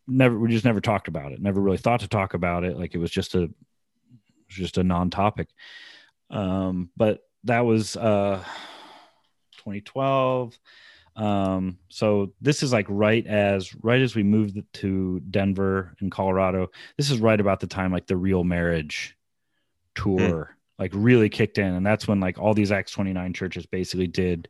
never, 0.07 0.39
we 0.39 0.51
just 0.51 0.65
never 0.65 0.81
talked 0.81 1.09
about 1.09 1.33
it, 1.33 1.41
never 1.41 1.61
really 1.61 1.79
thought 1.79 2.01
to 2.01 2.09
talk 2.09 2.35
about 2.35 2.65
it. 2.65 2.77
Like 2.77 2.95
it 2.95 2.99
was 2.99 3.11
just 3.11 3.35
a, 3.35 3.41
was 3.41 3.51
just 4.49 4.79
a 4.79 4.85
non 4.85 5.11
topic. 5.11 5.49
Um, 6.31 6.91
but 6.97 7.21
that 7.45 7.61
was, 7.61 7.97
uh, 7.97 8.43
2012 9.59 10.59
um 11.17 11.79
so 11.89 12.33
this 12.41 12.63
is 12.63 12.73
like 12.73 12.87
right 12.89 13.27
as 13.27 13.75
right 13.77 14.01
as 14.01 14.15
we 14.15 14.23
moved 14.23 14.59
to 14.73 15.21
denver 15.31 15.95
in 16.01 16.09
colorado 16.09 16.69
this 16.97 17.11
is 17.11 17.21
right 17.21 17.41
about 17.41 17.61
the 17.61 17.67
time 17.67 17.93
like 17.93 18.07
the 18.07 18.17
real 18.17 18.45
marriage 18.45 19.17
tour 19.95 20.57
like 20.79 20.91
really 20.95 21.29
kicked 21.29 21.59
in 21.59 21.75
and 21.75 21.85
that's 21.85 22.09
when 22.09 22.19
like 22.19 22.39
all 22.39 22.55
these 22.55 22.73
acts 22.73 22.93
29 22.93 23.35
churches 23.35 23.67
basically 23.67 24.07
did 24.07 24.49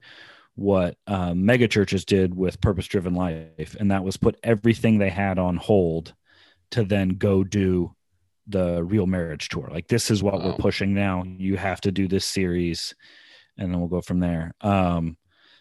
what 0.63 0.97
um, 1.07 1.45
mega 1.45 1.67
churches 1.69 2.05
did 2.05 2.35
with 2.35 2.61
purpose 2.61 2.87
driven 2.87 3.15
life 3.15 3.77
and 3.81 3.91
that 3.91 4.05
was 4.05 4.17
put 4.17 4.39
everything 4.43 4.99
they 4.99 5.11
had 5.11 5.39
on 5.39 5.57
hold 5.57 6.15
to 6.71 6.85
then 6.85 7.09
go 7.11 7.43
do 7.45 7.93
the 8.47 8.83
real 8.85 9.07
marriage 9.07 9.49
tour 9.49 9.69
like 9.73 9.89
this 9.89 10.11
is 10.11 10.23
what 10.23 10.43
we're 10.43 10.55
pushing 10.55 10.95
now 10.95 11.23
you 11.27 11.57
have 11.57 11.81
to 11.81 11.91
do 11.93 12.09
this 12.09 12.25
series 12.25 12.95
and 13.59 13.71
then 13.73 13.79
we'll 13.81 13.89
go 13.89 14.01
from 14.01 14.21
there 14.21 14.53
um 14.63 15.17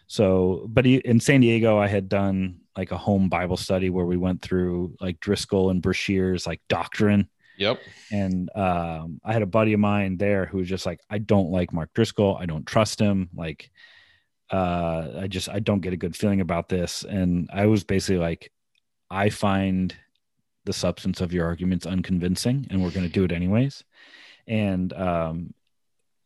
so 0.06 0.66
but 0.68 0.84
he- 0.84 0.96
in 1.04 1.20
san 1.20 1.40
diego 1.40 1.78
i 1.78 1.86
had 1.86 2.08
done 2.08 2.58
like 2.76 2.90
a 2.92 2.96
home 2.96 3.28
bible 3.28 3.56
study 3.56 3.90
where 3.90 4.06
we 4.06 4.16
went 4.16 4.40
through 4.42 4.94
like 5.00 5.18
driscoll 5.20 5.70
and 5.70 5.82
breshears' 5.82 6.46
like 6.46 6.60
doctrine 6.68 7.28
Yep. 7.58 7.80
and 8.10 8.50
um, 8.56 9.20
I 9.22 9.32
had 9.34 9.42
a 9.42 9.46
buddy 9.46 9.74
of 9.74 9.78
mine 9.80 10.16
there 10.16 10.46
who 10.46 10.56
was 10.58 10.68
just 10.68 10.86
like, 10.86 11.00
I 11.10 11.18
don't 11.18 11.50
like 11.50 11.70
Mark 11.72 11.90
Driscoll. 11.94 12.36
I 12.40 12.46
don't 12.46 12.66
trust 12.66 12.98
him. 12.98 13.28
Like, 13.34 13.70
uh, 14.52 15.08
I 15.22 15.26
just 15.28 15.48
I 15.48 15.58
don't 15.60 15.80
get 15.80 15.94
a 15.94 15.96
good 15.96 16.14
feeling 16.14 16.40
about 16.40 16.68
this. 16.68 17.04
And 17.04 17.48
I 17.52 17.66
was 17.66 17.84
basically 17.84 18.18
like, 18.18 18.52
I 19.10 19.30
find 19.30 19.94
the 20.64 20.72
substance 20.72 21.20
of 21.20 21.32
your 21.32 21.46
arguments 21.46 21.86
unconvincing, 21.86 22.66
and 22.70 22.82
we're 22.82 22.90
going 22.90 23.06
to 23.06 23.12
do 23.12 23.24
it 23.24 23.32
anyways. 23.32 23.82
And 24.46 24.92
um, 24.92 25.54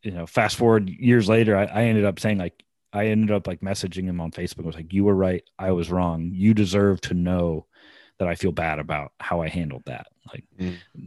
you 0.03 0.11
know, 0.11 0.27
fast 0.27 0.57
forward 0.57 0.89
years 0.89 1.29
later, 1.29 1.57
I, 1.57 1.65
I 1.65 1.83
ended 1.85 2.05
up 2.05 2.19
saying 2.21 2.39
like, 2.39 2.65
I 2.93 3.07
ended 3.07 3.31
up 3.31 3.47
like 3.47 3.61
messaging 3.61 4.05
him 4.05 4.21
on 4.21 4.31
Facebook. 4.31 4.65
I 4.65 4.67
was 4.67 4.77
like, 4.77 4.93
you 4.93 5.05
were 5.05 5.15
right. 5.15 5.43
I 5.59 5.71
was 5.73 5.91
wrong. 5.91 6.31
You 6.33 6.55
deserve 6.55 7.01
to 7.03 7.15
know 7.15 7.67
that 8.19 8.29
I 8.29 8.35
feel 8.35 8.53
bad 8.53 8.79
about 8.79 9.13
how 9.21 9.43
I 9.43 9.49
handled 9.49 9.83
that. 9.87 10.07
Like, 10.33 10.45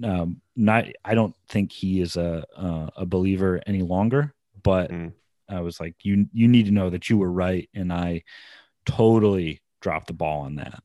um, 0.05 0.41
not 0.55 0.85
I 1.03 1.15
don't 1.15 1.35
think 1.49 1.71
he 1.71 1.99
is 2.01 2.15
a 2.15 2.45
uh, 2.55 2.89
a 2.95 3.05
believer 3.05 3.61
any 3.65 3.81
longer, 3.81 4.33
but 4.63 4.91
Mm. 4.91 5.13
I 5.49 5.61
was 5.61 5.79
like, 5.79 5.95
you 6.03 6.27
you 6.33 6.47
need 6.47 6.65
to 6.65 6.71
know 6.71 6.89
that 6.89 7.09
you 7.09 7.17
were 7.17 7.31
right, 7.31 7.69
and 7.73 7.91
I 7.91 8.23
totally 8.85 9.61
dropped 9.81 10.07
the 10.07 10.13
ball 10.13 10.41
on 10.41 10.55
that. 10.55 10.83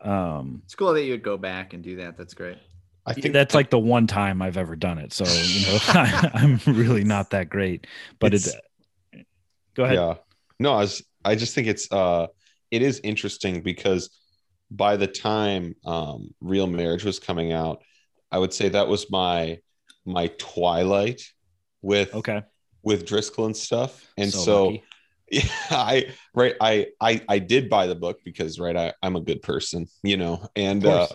Um, 0.00 0.62
It's 0.64 0.74
cool 0.74 0.92
that 0.94 1.04
you 1.04 1.12
would 1.12 1.22
go 1.22 1.36
back 1.38 1.74
and 1.74 1.82
do 1.82 1.96
that. 1.96 2.16
That's 2.16 2.34
great. 2.34 2.58
I 3.06 3.14
think 3.14 3.32
that's 3.32 3.54
like 3.54 3.70
the 3.70 3.78
one 3.78 4.06
time 4.06 4.42
I've 4.42 4.56
ever 4.56 4.76
done 4.76 4.98
it, 4.98 5.12
so 5.12 5.24
you 5.24 5.66
know 5.66 5.78
I, 5.88 6.30
I'm 6.34 6.60
really 6.66 7.04
not 7.04 7.30
that 7.30 7.48
great. 7.48 7.86
But 8.18 8.34
it, 8.34 8.46
It's- 8.46 9.24
go 9.74 9.84
ahead. 9.84 9.96
Yeah. 9.96 10.14
No, 10.58 10.72
I 10.74 10.80
was, 10.80 11.02
I 11.24 11.34
just 11.34 11.54
think 11.54 11.66
it's 11.66 11.90
uh 11.90 12.28
it 12.70 12.82
is 12.82 13.00
interesting 13.04 13.62
because 13.62 14.10
by 14.70 14.96
the 14.96 15.06
time 15.06 15.74
um 15.84 16.34
Real 16.40 16.66
Marriage 16.66 17.04
was 17.04 17.18
coming 17.18 17.52
out, 17.52 17.82
I 18.30 18.38
would 18.38 18.52
say 18.52 18.68
that 18.70 18.88
was 18.88 19.10
my 19.10 19.58
my 20.04 20.28
twilight 20.38 21.22
with 21.80 22.14
Okay. 22.14 22.42
With 22.82 23.06
Driscoll 23.06 23.46
and 23.46 23.56
stuff. 23.56 24.06
And 24.16 24.32
So 24.32 24.44
so, 24.44 24.82
yeah, 25.30 25.42
I 25.70 26.06
right 26.34 26.54
I 26.60 26.88
I 27.00 27.22
I 27.28 27.38
did 27.38 27.68
buy 27.70 27.86
the 27.86 27.94
book 27.94 28.18
because 28.24 28.58
right 28.58 28.76
I 28.76 28.94
I'm 29.02 29.16
a 29.16 29.20
good 29.20 29.42
person, 29.42 29.86
you 30.02 30.16
know. 30.16 30.46
And 30.56 30.84
uh 30.86 31.08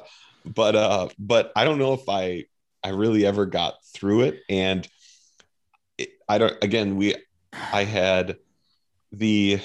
but 0.46 0.76
uh 0.76 1.10
but 1.20 1.52
I 1.56 1.66
don't 1.66 1.80
know 1.80 1.94
if 1.94 2.08
I 2.10 2.46
I 2.84 2.90
really 2.90 3.26
ever 3.26 3.46
got 3.46 3.76
through 3.94 4.22
it 4.22 4.40
and 4.50 4.88
it, 5.98 6.10
I 6.28 6.38
don't 6.38 6.64
again 6.64 6.96
we 6.96 7.16
I 7.72 7.84
had 7.84 8.38
the 9.12 9.62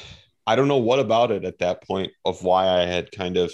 I 0.46 0.56
don't 0.56 0.68
know 0.68 0.78
what 0.78 1.00
about 1.00 1.30
it 1.32 1.44
at 1.44 1.60
that 1.60 1.84
point 1.86 2.12
of 2.24 2.42
why 2.44 2.68
I 2.68 2.86
had 2.86 3.12
kind 3.12 3.36
of 3.36 3.52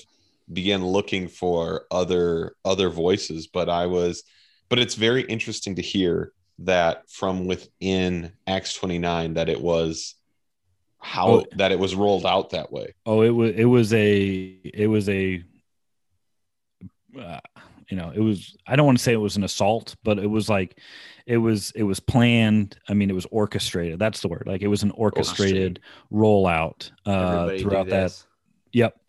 began 0.53 0.85
looking 0.87 1.29
for 1.29 1.87
other 1.91 2.55
other 2.65 2.91
voices 2.91 3.49
but 3.49 3.69
I 3.69 3.87
was 3.87 4.25
but 4.71 4.79
it's 4.79 4.95
very 4.97 5.23
interesting 5.25 5.77
to 5.77 5.83
hear 5.83 6.33
that 6.61 7.09
from 7.11 7.47
within 7.47 8.33
Acts 8.47 8.75
29 8.75 9.35
that 9.35 9.49
it 9.49 9.61
was 9.61 10.15
how 10.99 11.29
Oh. 11.29 11.45
that 11.57 11.71
it 11.73 11.79
was 11.79 11.95
rolled 11.95 12.27
out 12.27 12.51
that 12.51 12.73
way. 12.73 12.95
Oh, 13.07 13.23
it 13.23 13.31
was 13.31 13.53
it 13.55 13.65
was 13.65 13.93
a 13.95 14.57
it 14.65 14.89
was 14.89 15.09
a 15.09 15.43
uh, 17.19 17.41
you 17.89 17.97
know 17.97 18.11
it 18.15 18.21
was 18.21 18.57
I 18.67 18.77
don't 18.77 18.87
want 18.87 18.99
to 18.99 19.05
say 19.05 19.13
it 19.13 19.17
was 19.17 19.37
an 19.37 19.45
assault, 19.45 19.97
but 20.03 20.19
it 20.19 20.27
was 20.27 20.49
like 20.49 20.79
it 21.27 21.37
was 21.39 21.71
it 21.75 21.83
was 21.85 22.01
planned. 22.01 22.77
I 22.89 22.95
mean, 22.95 23.11
it 23.11 23.15
was 23.15 23.27
orchestrated. 23.31 23.99
That's 23.99 24.21
the 24.21 24.29
word. 24.29 24.45
Like 24.47 24.63
it 24.63 24.69
was 24.69 24.83
an 24.83 24.91
orchestrated 24.93 25.81
rollout 26.13 26.91
uh, 27.07 27.11
Everybody 27.13 27.63
throughout 27.63 27.89
that. 27.91 28.25
Yep. 28.73 29.01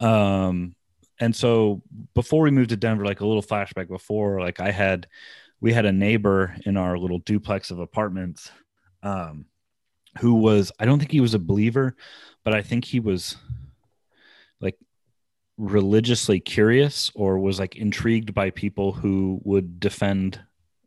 Um, 0.00 0.74
and 1.20 1.34
so 1.34 1.82
before 2.14 2.42
we 2.42 2.50
moved 2.50 2.70
to 2.70 2.76
Denver, 2.76 3.04
like 3.04 3.20
a 3.20 3.26
little 3.26 3.42
flashback 3.42 3.88
before, 3.88 4.40
like 4.40 4.60
I 4.60 4.70
had, 4.70 5.08
we 5.60 5.72
had 5.72 5.86
a 5.86 5.92
neighbor 5.92 6.54
in 6.64 6.76
our 6.76 6.98
little 6.98 7.18
duplex 7.18 7.70
of 7.70 7.78
apartments, 7.78 8.50
um, 9.02 9.46
who 10.20 10.34
was, 10.34 10.72
I 10.78 10.84
don't 10.84 10.98
think 10.98 11.12
he 11.12 11.20
was 11.20 11.34
a 11.34 11.38
believer, 11.38 11.96
but 12.44 12.54
I 12.54 12.62
think 12.62 12.84
he 12.84 13.00
was 13.00 13.36
like 14.60 14.76
religiously 15.56 16.40
curious 16.40 17.10
or 17.14 17.38
was 17.38 17.58
like 17.58 17.76
intrigued 17.76 18.34
by 18.34 18.50
people 18.50 18.92
who 18.92 19.40
would 19.44 19.80
defend 19.80 20.40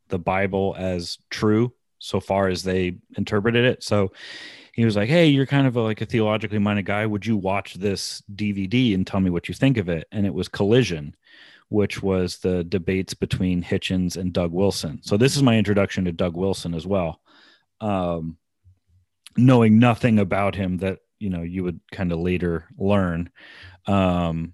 the 0.10 0.20
Bible 0.20 0.76
as 0.78 1.18
true 1.30 1.74
so 2.00 2.20
far 2.20 2.48
as 2.48 2.64
they 2.64 2.98
interpreted 3.16 3.64
it. 3.64 3.84
So 3.84 4.12
he 4.74 4.86
was 4.86 4.96
like, 4.96 5.10
"Hey, 5.10 5.28
you're 5.28 5.46
kind 5.46 5.68
of 5.68 5.76
a, 5.76 5.82
like 5.82 6.02
a 6.02 6.06
theologically 6.06 6.60
minded 6.60 6.86
guy. 6.86 7.06
Would 7.06 7.26
you 7.26 7.38
watch 7.38 7.76
this 7.76 8.24
DVD 8.34 8.94
and 8.94 9.06
tell 9.06 9.20
me 9.20 9.30
what 9.30 9.48
you 9.48 9.54
think 9.54 9.78
of 9.78 9.90
it?" 9.90 10.08
And 10.12 10.26
it 10.26 10.34
was 10.34 10.48
Collision, 10.48 11.16
which 11.72 12.04
was 12.04 12.40
the 12.40 12.66
debates 12.66 13.14
between 13.14 13.64
Hitchens 13.64 14.18
and 14.18 14.34
Doug 14.34 14.52
Wilson. 14.52 15.00
So 15.04 15.16
this 15.16 15.38
is 15.38 15.42
my 15.42 15.58
introduction 15.58 16.04
to 16.04 16.12
Doug 16.12 16.36
Wilson 16.36 16.74
as 16.74 16.86
well. 16.86 17.22
Um, 17.80 18.38
knowing 19.38 19.80
nothing 19.80 20.20
about 20.20 20.54
him 20.54 20.80
that 20.80 21.00
you 21.18 21.30
know 21.30 21.44
you 21.44 21.64
would 21.64 21.80
kind 21.94 22.12
of 22.12 22.20
later 22.20 22.66
learn 22.78 23.30
um 23.88 24.54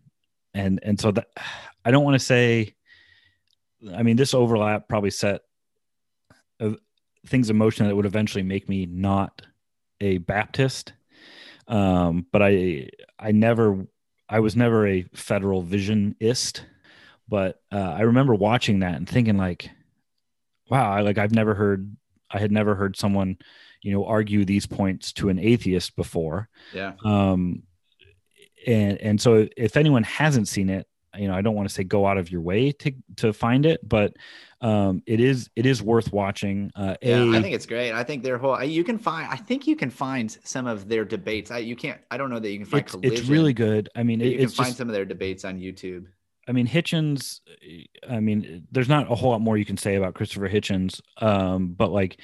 and 0.53 0.80
and 0.84 0.99
so 0.99 1.10
that 1.12 1.27
i 1.84 1.89
don't 1.89 2.03
want 2.03 2.13
to 2.13 2.23
say 2.23 2.75
i 3.95 4.03
mean 4.03 4.17
this 4.17 4.36
overlap 4.36 4.88
probably 4.88 5.10
set 5.10 5.41
uh, 6.60 6.73
things 7.25 7.49
in 7.49 7.58
motion 7.58 7.88
that 7.88 7.95
would 7.95 8.06
eventually 8.06 8.43
make 8.43 8.69
me 8.69 8.86
not 8.86 9.41
a 9.99 10.19
baptist 10.19 10.93
um 11.67 12.25
but 12.32 12.43
i 12.43 12.88
i 13.17 13.32
never 13.32 13.88
i 14.30 14.39
was 14.39 14.56
never 14.56 14.86
a 14.86 15.01
federal 15.15 15.63
visionist 15.63 16.62
but 17.27 17.61
uh, 17.71 17.77
i 17.97 18.01
remember 18.01 18.33
watching 18.35 18.79
that 18.79 18.95
and 18.95 19.07
thinking 19.07 19.37
like 19.37 19.69
wow 20.69 20.91
I, 20.91 21.01
like 21.01 21.17
i've 21.17 21.33
never 21.33 21.53
heard 21.53 21.95
i 22.31 22.39
had 22.39 22.51
never 22.51 22.75
heard 22.75 22.97
someone 22.97 23.37
you 23.81 23.91
know 23.91 24.05
argue 24.05 24.45
these 24.45 24.65
points 24.65 25.13
to 25.13 25.29
an 25.29 25.39
atheist 25.39 25.95
before 25.95 26.49
Yeah. 26.73 26.93
um 27.03 27.63
and 28.65 28.97
and 28.99 29.21
so 29.21 29.47
if 29.55 29.77
anyone 29.77 30.03
hasn't 30.03 30.47
seen 30.47 30.69
it 30.69 30.87
you 31.15 31.27
know 31.27 31.35
i 31.35 31.41
don't 31.41 31.55
want 31.55 31.67
to 31.69 31.73
say 31.73 31.83
go 31.83 32.05
out 32.05 32.17
of 32.17 32.31
your 32.31 32.41
way 32.41 32.71
to 32.71 32.91
to 33.17 33.33
find 33.33 33.65
it 33.65 33.79
but 33.87 34.13
um 34.61 35.01
it 35.05 35.19
is 35.19 35.49
it 35.55 35.65
is 35.65 35.81
worth 35.81 36.11
watching 36.11 36.71
uh 36.75 36.95
Yeah, 37.01 37.23
a, 37.23 37.37
I 37.37 37.41
think 37.41 37.53
it's 37.55 37.65
great. 37.67 37.91
I 37.93 38.03
think 38.03 38.23
their 38.23 38.37
whole 38.39 38.61
you 38.63 38.83
can 38.83 38.97
find. 38.97 39.27
I 39.31 39.35
think 39.35 39.67
you 39.67 39.75
can 39.75 39.91
find 39.91 40.35
some 40.43 40.65
of 40.65 40.87
their 40.89 41.05
debates. 41.05 41.51
I 41.51 41.59
you 41.59 41.75
can't. 41.75 42.01
I 42.09 42.17
don't 42.17 42.31
know 42.31 42.39
that 42.39 42.49
you 42.49 42.57
can 42.57 42.65
find. 42.65 42.81
it's, 42.83 42.91
collision, 42.91 43.17
it's 43.17 43.29
really 43.29 43.53
good 43.53 43.87
i 43.95 44.01
mean 44.01 44.19
it, 44.19 44.27
you 44.29 44.37
can 44.39 44.49
find 44.49 44.67
just 44.69 44.79
some 44.79 44.89
of 44.89 44.93
their 44.95 45.05
debates 45.05 45.45
on 45.45 45.59
YouTube. 45.59 46.05
I 46.47 46.53
mean, 46.53 46.67
Hitchens, 46.67 47.41
I 48.10 48.19
mean, 48.19 48.65
there's 48.71 48.89
not 48.89 49.12
a 49.12 49.15
whole 49.15 49.31
lot 49.31 49.41
more 49.41 49.57
you 49.57 49.65
can 49.65 49.77
say 49.77 49.95
about 49.95 50.13
Christopher 50.13 50.47
Hitchens, 50.49 51.01
um, 51.21 51.69
but 51.69 51.91
like 51.91 52.19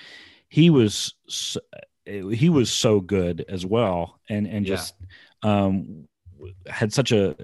he 0.50 0.70
was, 0.70 1.16
so, 1.28 1.60
he 2.06 2.50
was 2.50 2.72
so 2.72 3.00
good 3.02 3.46
as 3.50 3.66
well, 3.66 4.20
and 4.30 4.48
and 4.48 4.66
Yeah. 4.66 4.76
just 4.76 4.94
um, 5.42 6.08
had 6.68 6.94
such 6.94 7.12
a, 7.12 7.36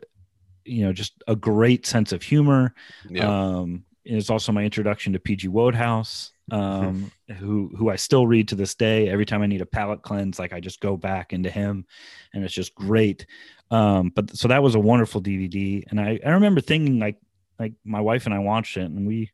you 0.66 0.84
know, 0.86 0.94
just 0.94 1.14
a 1.28 1.36
great 1.36 1.86
sense 1.86 2.12
of 2.12 2.22
humor. 2.24 2.74
Yeah. 3.10 3.28
Um, 3.28 3.86
and 4.06 4.18
it's 4.18 4.30
also 4.30 4.52
my 4.52 4.64
introduction 4.64 5.14
to 5.14 5.20
PG 5.20 5.48
Wodehouse, 5.50 6.32
um, 6.52 7.12
who 7.38 7.72
who 7.78 7.90
I 7.90 7.96
still 7.96 8.28
read 8.28 8.48
to 8.50 8.56
this 8.56 8.76
day. 8.76 9.10
Every 9.10 9.26
time 9.26 9.42
I 9.42 9.48
need 9.48 9.62
a 9.62 9.66
palate 9.66 10.02
cleanse, 10.02 10.40
like 10.40 10.54
I 10.54 10.60
just 10.60 10.80
go 10.80 10.98
back 10.98 11.34
into 11.34 11.50
him, 11.50 11.86
and 12.34 12.44
it's 12.44 12.54
just 12.54 12.76
great. 12.76 13.26
Um, 13.72 14.12
but 14.16 14.36
so 14.36 14.48
that 14.48 14.64
was 14.64 14.76
a 14.76 14.80
wonderful 14.80 15.22
DVD, 15.22 15.84
and 15.90 16.00
I 16.00 16.20
I 16.26 16.32
remember 16.32 16.62
thinking 16.62 17.00
like 17.00 17.18
like 17.60 17.74
my 17.84 18.02
wife 18.02 18.26
and 18.26 18.34
I 18.34 18.40
watched 18.40 18.78
it, 18.78 18.84
and 18.84 19.08
we 19.08 19.32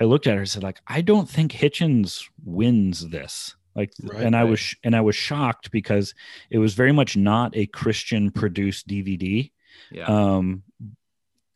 I 0.00 0.04
looked 0.04 0.26
at 0.26 0.34
her 0.34 0.40
and 0.40 0.48
said 0.48 0.62
like 0.62 0.80
I 0.86 1.00
don't 1.00 1.28
think 1.28 1.52
Hitchens 1.52 2.24
wins 2.44 3.08
this. 3.08 3.56
Like, 3.76 3.92
Right, 4.02 4.22
and 4.22 4.34
I 4.34 4.42
right. 4.42 4.50
was 4.50 4.60
sh- 4.60 4.74
and 4.82 4.96
I 4.96 5.00
was 5.00 5.14
shocked 5.14 5.70
because 5.70 6.14
it 6.50 6.58
was 6.58 6.74
very 6.74 6.92
much 6.92 7.16
not 7.16 7.56
a 7.56 7.66
Christian 7.66 8.30
produced 8.30 8.88
DVD. 8.88 9.52
Yeah. 9.92 10.06
Um, 10.06 10.64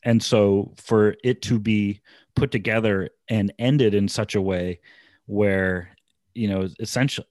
and 0.04 0.22
so 0.22 0.74
for 0.76 1.16
it 1.24 1.42
to 1.42 1.59
be 1.59 2.02
put 2.36 2.50
together 2.50 3.10
and 3.28 3.52
ended 3.58 3.94
in 3.94 4.08
such 4.08 4.34
a 4.34 4.42
way 4.42 4.80
where, 5.26 5.96
you 6.34 6.48
know, 6.48 6.68
essentially, 6.80 7.26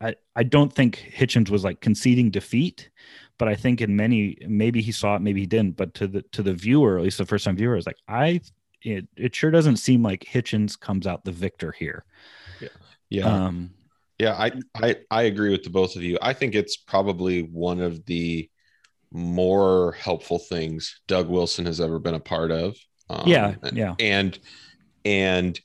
I, 0.00 0.14
I, 0.36 0.42
don't 0.42 0.72
think 0.72 1.12
Hitchens 1.16 1.50
was 1.50 1.64
like 1.64 1.80
conceding 1.80 2.30
defeat, 2.30 2.90
but 3.38 3.48
I 3.48 3.54
think 3.54 3.80
in 3.80 3.96
many, 3.96 4.36
maybe 4.46 4.82
he 4.82 4.92
saw 4.92 5.16
it, 5.16 5.22
maybe 5.22 5.40
he 5.40 5.46
didn't, 5.46 5.76
but 5.76 5.94
to 5.94 6.08
the, 6.08 6.22
to 6.32 6.42
the 6.42 6.52
viewer, 6.52 6.98
at 6.98 7.04
least 7.04 7.18
the 7.18 7.26
first 7.26 7.44
time 7.44 7.56
viewer 7.56 7.76
is 7.76 7.86
like, 7.86 7.96
I, 8.08 8.40
it, 8.82 9.06
it 9.16 9.34
sure 9.34 9.50
doesn't 9.50 9.78
seem 9.78 10.02
like 10.02 10.20
Hitchens 10.24 10.78
comes 10.78 11.06
out 11.06 11.24
the 11.24 11.32
victor 11.32 11.72
here. 11.72 12.04
yeah. 13.08 13.46
Um, 13.46 13.70
Yeah, 14.18 14.34
I, 14.34 14.52
I 14.74 14.96
I 15.10 15.22
agree 15.22 15.50
with 15.50 15.64
the 15.64 15.70
both 15.70 15.96
of 15.96 16.02
you. 16.02 16.18
I 16.22 16.32
think 16.34 16.54
it's 16.54 16.76
probably 16.76 17.42
one 17.42 17.80
of 17.80 18.04
the 18.06 18.48
more 19.10 19.92
helpful 19.92 20.38
things 20.38 21.00
Doug 21.06 21.28
Wilson 21.28 21.66
has 21.66 21.80
ever 21.80 21.98
been 21.98 22.14
a 22.14 22.20
part 22.20 22.50
of. 22.50 22.76
Um, 23.10 23.22
yeah. 23.26 23.54
Yeah. 23.72 23.94
and 24.00 24.38
and 25.04 25.60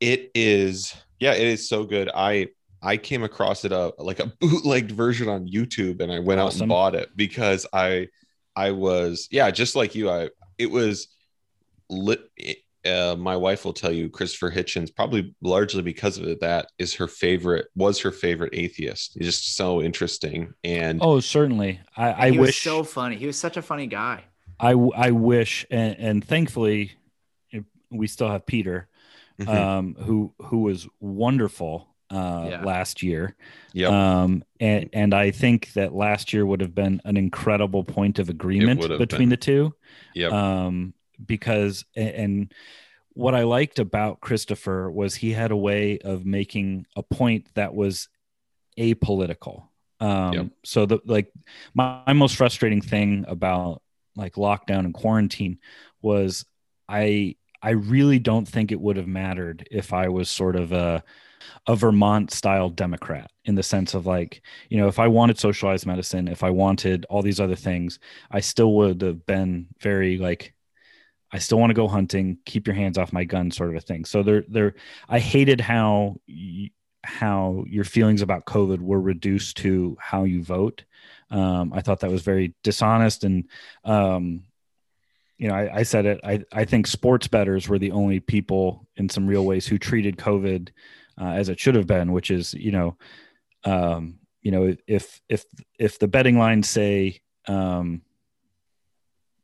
it 0.00 0.30
is 0.34 0.94
yeah, 1.20 1.32
it 1.34 1.46
is 1.46 1.68
so 1.68 1.84
good. 1.84 2.10
I 2.14 2.48
I 2.82 2.96
came 2.96 3.24
across 3.24 3.64
it 3.64 3.72
uh, 3.72 3.92
like 3.98 4.20
a 4.20 4.26
bootlegged 4.40 4.92
version 4.92 5.28
on 5.28 5.48
YouTube, 5.48 6.00
and 6.00 6.12
I 6.12 6.20
went 6.20 6.40
out 6.40 6.58
and 6.58 6.68
bought 6.68 6.94
it 6.94 7.10
because 7.16 7.66
I 7.72 8.08
I 8.54 8.70
was 8.72 9.28
yeah, 9.30 9.50
just 9.50 9.74
like 9.76 9.94
you. 9.94 10.10
I 10.10 10.30
it 10.58 10.70
was 10.70 11.08
lit. 11.90 12.20
Uh, 12.84 13.16
my 13.18 13.36
wife 13.36 13.64
will 13.64 13.72
tell 13.72 13.92
you 13.92 14.08
Christopher 14.08 14.50
Hitchens 14.50 14.94
probably 14.94 15.34
largely 15.42 15.82
because 15.82 16.16
of 16.16 16.24
it 16.24 16.40
that 16.40 16.68
is 16.78 16.94
her 16.94 17.08
favorite 17.08 17.66
was 17.74 17.98
her 18.00 18.12
favorite 18.12 18.54
atheist. 18.54 19.16
He's 19.18 19.26
just 19.26 19.56
so 19.56 19.82
interesting 19.82 20.54
and 20.62 21.00
Oh, 21.02 21.18
certainly. 21.20 21.80
I, 21.96 22.26
I 22.26 22.30
he 22.30 22.38
was 22.38 22.48
wish 22.48 22.62
so 22.62 22.84
funny. 22.84 23.16
He 23.16 23.26
was 23.26 23.36
such 23.36 23.56
a 23.56 23.62
funny 23.62 23.88
guy. 23.88 24.24
I, 24.60 24.72
I 24.72 25.10
wish, 25.12 25.66
and, 25.70 25.96
and 25.98 26.24
thankfully, 26.24 26.92
we 27.90 28.06
still 28.06 28.28
have 28.28 28.44
Peter, 28.46 28.88
Mhm. 29.40 29.48
um, 29.48 29.96
who 30.00 30.34
who 30.40 30.58
was 30.62 30.88
wonderful 31.00 31.94
uh, 32.10 32.46
Yeah. 32.50 32.64
last 32.64 33.02
year. 33.02 33.36
Yep. 33.74 33.90
Um, 33.92 34.42
and 34.60 34.90
and 34.92 35.14
I 35.14 35.30
think 35.30 35.72
that 35.74 35.94
last 35.94 36.32
year 36.32 36.44
would 36.44 36.60
have 36.60 36.74
been 36.74 37.00
an 37.04 37.16
incredible 37.16 37.84
point 37.84 38.18
of 38.18 38.28
agreement 38.30 38.80
between 38.80 39.20
been. 39.20 39.28
the 39.28 39.36
two. 39.36 39.74
Yep. 40.14 40.32
Um, 40.32 40.94
because 41.24 41.84
and 41.94 42.52
what 43.12 43.34
I 43.34 43.42
liked 43.44 43.78
about 43.78 44.20
Christopher 44.20 44.90
was 44.90 45.14
he 45.16 45.32
had 45.32 45.50
a 45.50 45.56
way 45.56 45.98
of 45.98 46.24
making 46.24 46.86
a 46.96 47.02
point 47.02 47.48
that 47.54 47.74
was 47.74 48.08
apolitical. 48.78 49.64
Um, 50.00 50.32
Yep. 50.32 50.46
so 50.64 50.86
the 50.86 50.98
like 51.04 51.32
my, 51.74 52.02
my 52.06 52.12
most 52.12 52.36
frustrating 52.36 52.80
thing 52.80 53.24
about 53.28 53.82
like 54.18 54.34
lockdown 54.34 54.80
and 54.80 54.94
quarantine 54.94 55.58
was 56.02 56.44
I 56.88 57.36
I 57.62 57.70
really 57.70 58.18
don't 58.18 58.46
think 58.46 58.70
it 58.72 58.80
would 58.80 58.96
have 58.96 59.08
mattered 59.08 59.66
if 59.70 59.92
I 59.92 60.08
was 60.08 60.30
sort 60.30 60.56
of 60.56 60.72
a 60.72 61.02
a 61.66 61.76
Vermont 61.76 62.30
style 62.32 62.70
Democrat 62.70 63.30
in 63.44 63.54
the 63.54 63.62
sense 63.62 63.94
of 63.94 64.06
like, 64.06 64.42
you 64.70 64.78
know, 64.78 64.88
if 64.88 64.98
I 64.98 65.08
wanted 65.08 65.38
socialized 65.38 65.86
medicine, 65.86 66.28
if 66.28 66.42
I 66.42 66.50
wanted 66.50 67.06
all 67.10 67.22
these 67.22 67.40
other 67.40 67.56
things, 67.56 67.98
I 68.30 68.40
still 68.40 68.74
would 68.74 69.02
have 69.02 69.26
been 69.26 69.68
very 69.80 70.18
like 70.18 70.54
I 71.32 71.38
still 71.38 71.58
want 71.58 71.70
to 71.70 71.74
go 71.74 71.88
hunting, 71.88 72.38
keep 72.46 72.66
your 72.66 72.76
hands 72.76 72.96
off 72.96 73.12
my 73.12 73.24
gun 73.24 73.50
sort 73.50 73.70
of 73.70 73.76
a 73.76 73.80
thing. 73.80 74.04
So 74.04 74.22
there 74.22 74.44
there 74.48 74.74
I 75.08 75.18
hated 75.18 75.60
how 75.60 76.16
y- 76.28 76.70
how 77.08 77.64
your 77.66 77.84
feelings 77.84 78.22
about 78.22 78.44
COVID 78.44 78.80
were 78.80 79.00
reduced 79.00 79.56
to 79.58 79.96
how 80.00 80.24
you 80.24 80.42
vote. 80.42 80.84
Um, 81.30 81.72
I 81.72 81.80
thought 81.80 82.00
that 82.00 82.10
was 82.10 82.22
very 82.22 82.54
dishonest 82.62 83.24
and 83.24 83.48
um, 83.84 84.44
you 85.38 85.48
know, 85.48 85.54
I, 85.54 85.78
I 85.78 85.82
said 85.84 86.04
it. 86.04 86.20
I, 86.24 86.44
I 86.52 86.64
think 86.64 86.86
sports 86.86 87.28
bettors 87.28 87.68
were 87.68 87.78
the 87.78 87.92
only 87.92 88.18
people 88.18 88.86
in 88.96 89.08
some 89.08 89.26
real 89.26 89.44
ways 89.44 89.66
who 89.66 89.78
treated 89.78 90.16
COVID 90.16 90.70
uh, 91.20 91.30
as 91.30 91.48
it 91.48 91.60
should 91.60 91.76
have 91.76 91.86
been, 91.86 92.12
which 92.12 92.30
is, 92.30 92.54
you 92.54 92.72
know, 92.72 92.96
um, 93.64 94.18
you 94.42 94.50
know, 94.50 94.76
if 94.86 95.20
if 95.28 95.44
if 95.78 95.98
the 95.98 96.08
betting 96.08 96.38
lines 96.38 96.68
say, 96.68 97.20
um, 97.46 98.02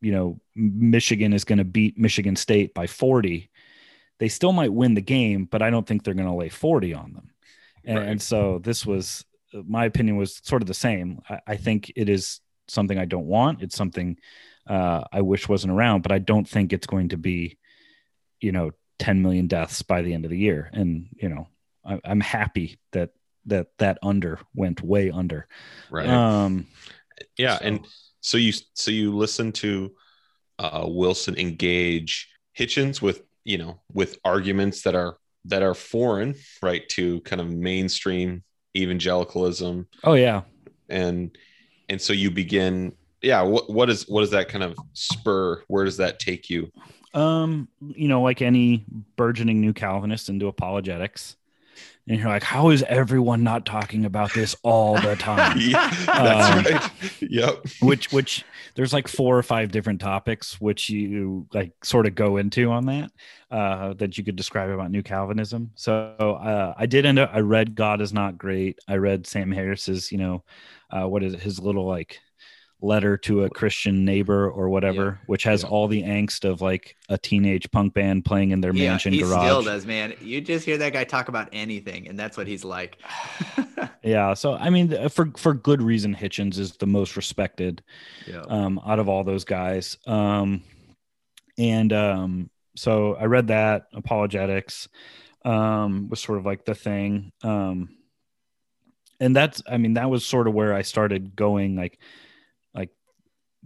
you 0.00 0.12
know, 0.12 0.40
Michigan 0.54 1.32
is 1.32 1.44
going 1.44 1.58
to 1.58 1.64
beat 1.64 1.98
Michigan 1.98 2.36
State 2.36 2.74
by 2.74 2.86
forty, 2.86 3.50
they 4.18 4.28
still 4.28 4.52
might 4.52 4.72
win 4.72 4.94
the 4.94 5.00
game, 5.00 5.44
but 5.44 5.62
I 5.62 5.70
don't 5.70 5.86
think 5.86 6.02
they're 6.02 6.14
going 6.14 6.28
to 6.28 6.34
lay 6.34 6.48
forty 6.48 6.94
on 6.94 7.12
them. 7.12 7.30
And, 7.86 7.98
Right. 7.98 8.08
and 8.08 8.20
so 8.22 8.58
this 8.62 8.84
was 8.86 9.24
my 9.66 9.84
opinion 9.84 10.16
was 10.16 10.40
sort 10.42 10.62
of 10.62 10.68
the 10.68 10.74
same. 10.74 11.20
I, 11.28 11.38
I 11.46 11.56
think 11.56 11.92
it 11.94 12.08
is 12.08 12.40
something 12.66 12.98
I 12.98 13.04
don't 13.04 13.26
want. 13.26 13.62
It's 13.62 13.76
something 13.76 14.16
uh, 14.68 15.04
I 15.12 15.20
wish 15.20 15.48
wasn't 15.48 15.72
around, 15.72 16.02
but 16.02 16.10
I 16.12 16.18
don't 16.18 16.48
think 16.48 16.72
it's 16.72 16.86
going 16.86 17.10
to 17.10 17.16
be, 17.16 17.58
you 18.40 18.50
know, 18.52 18.72
10 18.98 19.22
million 19.22 19.46
deaths 19.46 19.82
by 19.82 20.02
the 20.02 20.12
end 20.14 20.24
of 20.24 20.30
the 20.30 20.38
year. 20.38 20.70
And, 20.72 21.08
you 21.16 21.28
know, 21.28 21.46
I, 21.84 22.00
I'm 22.04 22.20
happy 22.20 22.78
that, 22.92 23.10
that, 23.46 23.68
that 23.78 23.98
under 24.02 24.40
went 24.54 24.80
way 24.82 25.10
under. 25.10 25.46
right. 25.90 26.08
Um, 26.08 26.66
yeah 27.38 27.58
so- 27.58 27.64
and 27.64 27.86
so 28.20 28.38
you 28.38 28.52
so 28.72 28.90
you 28.90 29.14
listen 29.14 29.52
to 29.52 29.92
uh, 30.58 30.84
Wilson 30.88 31.36
engage 31.38 32.28
Hitchens 32.58 33.02
with 33.02 33.22
you 33.44 33.58
know 33.58 33.80
with 33.92 34.16
arguments 34.24 34.80
that 34.82 34.94
are 34.94 35.18
that 35.46 35.62
are 35.62 35.74
foreign 35.74 36.34
right 36.62 36.88
to 36.88 37.20
kind 37.20 37.40
of 37.40 37.50
mainstream 37.50 38.42
evangelicalism 38.76 39.86
Oh 40.02 40.14
yeah. 40.14 40.42
and 40.88 41.36
and 41.88 42.00
so 42.00 42.12
you 42.12 42.30
begin 42.30 42.92
yeah 43.22 43.42
what 43.42 43.70
what 43.70 43.90
is 43.90 44.08
what 44.08 44.20
does 44.20 44.30
that 44.30 44.48
kind 44.48 44.64
of 44.64 44.76
spur 44.92 45.62
where 45.68 45.84
does 45.84 45.96
that 45.98 46.18
take 46.18 46.48
you 46.50 46.70
Um, 47.14 47.68
you 47.80 48.08
know, 48.08 48.22
like 48.22 48.42
any 48.42 48.84
burgeoning 49.16 49.60
new 49.60 49.72
Calvinist 49.72 50.28
into 50.28 50.48
apologetics. 50.48 51.36
And 52.06 52.18
you're 52.18 52.28
like, 52.28 52.42
how 52.42 52.68
is 52.70 52.82
everyone 52.82 53.42
not 53.42 53.64
talking 53.64 54.04
about 54.04 54.34
this 54.34 54.54
all 54.62 55.00
the 55.00 55.16
time? 55.16 55.56
yeah 55.56 55.90
that's 56.12 56.50
Um, 56.50 56.64
right. 56.72 56.90
Yep. 57.22 57.64
which 57.80 58.12
which 58.12 58.44
there's 58.74 58.92
like 58.92 59.08
four 59.08 59.38
or 59.38 59.42
five 59.42 59.70
different 59.72 60.00
topics 60.00 60.60
which 60.60 60.90
you 60.90 61.46
like 61.54 61.72
sort 61.82 62.06
of 62.06 62.14
go 62.14 62.36
into 62.36 62.70
on 62.70 62.86
that 62.86 63.10
uh 63.50 63.94
that 63.94 64.18
you 64.18 64.24
could 64.24 64.36
describe 64.36 64.70
about 64.70 64.90
new 64.90 65.02
calvinism. 65.02 65.70
So 65.74 65.94
uh 66.18 66.74
i 66.76 66.86
did 66.86 67.06
end 67.06 67.18
up 67.18 67.30
i 67.32 67.40
read 67.40 67.74
god 67.74 68.00
is 68.00 68.12
not 68.12 68.38
great. 68.38 68.78
I 68.88 68.96
read 68.96 69.26
sam 69.26 69.50
harris's 69.52 70.12
you 70.12 70.18
know 70.18 70.44
uh 70.90 71.08
what 71.08 71.22
is 71.22 71.34
it 71.34 71.40
his 71.40 71.58
little 71.58 71.86
like 71.86 72.20
letter 72.84 73.16
to 73.16 73.44
a 73.44 73.50
christian 73.50 74.04
neighbor 74.04 74.48
or 74.50 74.68
whatever 74.68 75.18
which 75.26 75.42
has 75.44 75.62
Yeah. 75.62 75.68
all 75.70 75.88
the 75.88 76.02
angst 76.02 76.44
of 76.44 76.60
like 76.60 76.96
a 77.08 77.16
teenage 77.16 77.70
punk 77.70 77.94
band 77.94 78.24
playing 78.24 78.50
in 78.50 78.60
their 78.60 78.74
Yeah, 78.74 78.90
mansion 78.90 79.12
he 79.12 79.20
garage 79.20 79.44
still 79.46 79.62
does, 79.62 79.86
man. 79.86 80.14
You 80.20 80.40
just 80.40 80.64
hear 80.64 80.76
that 80.78 80.92
guy 80.92 81.04
talk 81.04 81.28
about 81.28 81.48
anything, 81.52 82.08
and 82.08 82.18
that's 82.18 82.36
what 82.36 82.46
he's 82.46 82.64
like. 82.64 82.98
yeah 84.02 84.34
so 84.34 84.54
i 84.54 84.68
mean 84.68 85.08
for 85.08 85.30
for 85.36 85.54
good 85.54 85.80
reason 85.80 86.14
hitchens 86.14 86.58
is 86.58 86.76
the 86.76 86.86
most 86.86 87.16
respected 87.16 87.82
yeah. 88.26 88.42
um, 88.48 88.80
out 88.86 88.98
of 88.98 89.08
all 89.08 89.24
those 89.24 89.44
guys. 89.44 89.96
Um, 90.06 90.62
and 91.58 91.92
um, 91.92 92.50
so 92.76 93.14
I 93.14 93.24
read 93.24 93.48
that 93.48 93.86
apologetics 93.92 94.88
um, 95.44 96.08
was 96.08 96.20
sort 96.20 96.38
of 96.38 96.46
like 96.46 96.64
the 96.64 96.74
thing. 96.74 97.32
Um, 97.42 97.90
and 99.20 99.34
that's, 99.36 99.62
I 99.70 99.76
mean, 99.78 99.94
that 99.94 100.10
was 100.10 100.24
sort 100.26 100.48
of 100.48 100.54
where 100.54 100.74
I 100.74 100.82
started 100.82 101.36
going, 101.36 101.76
like 101.76 101.98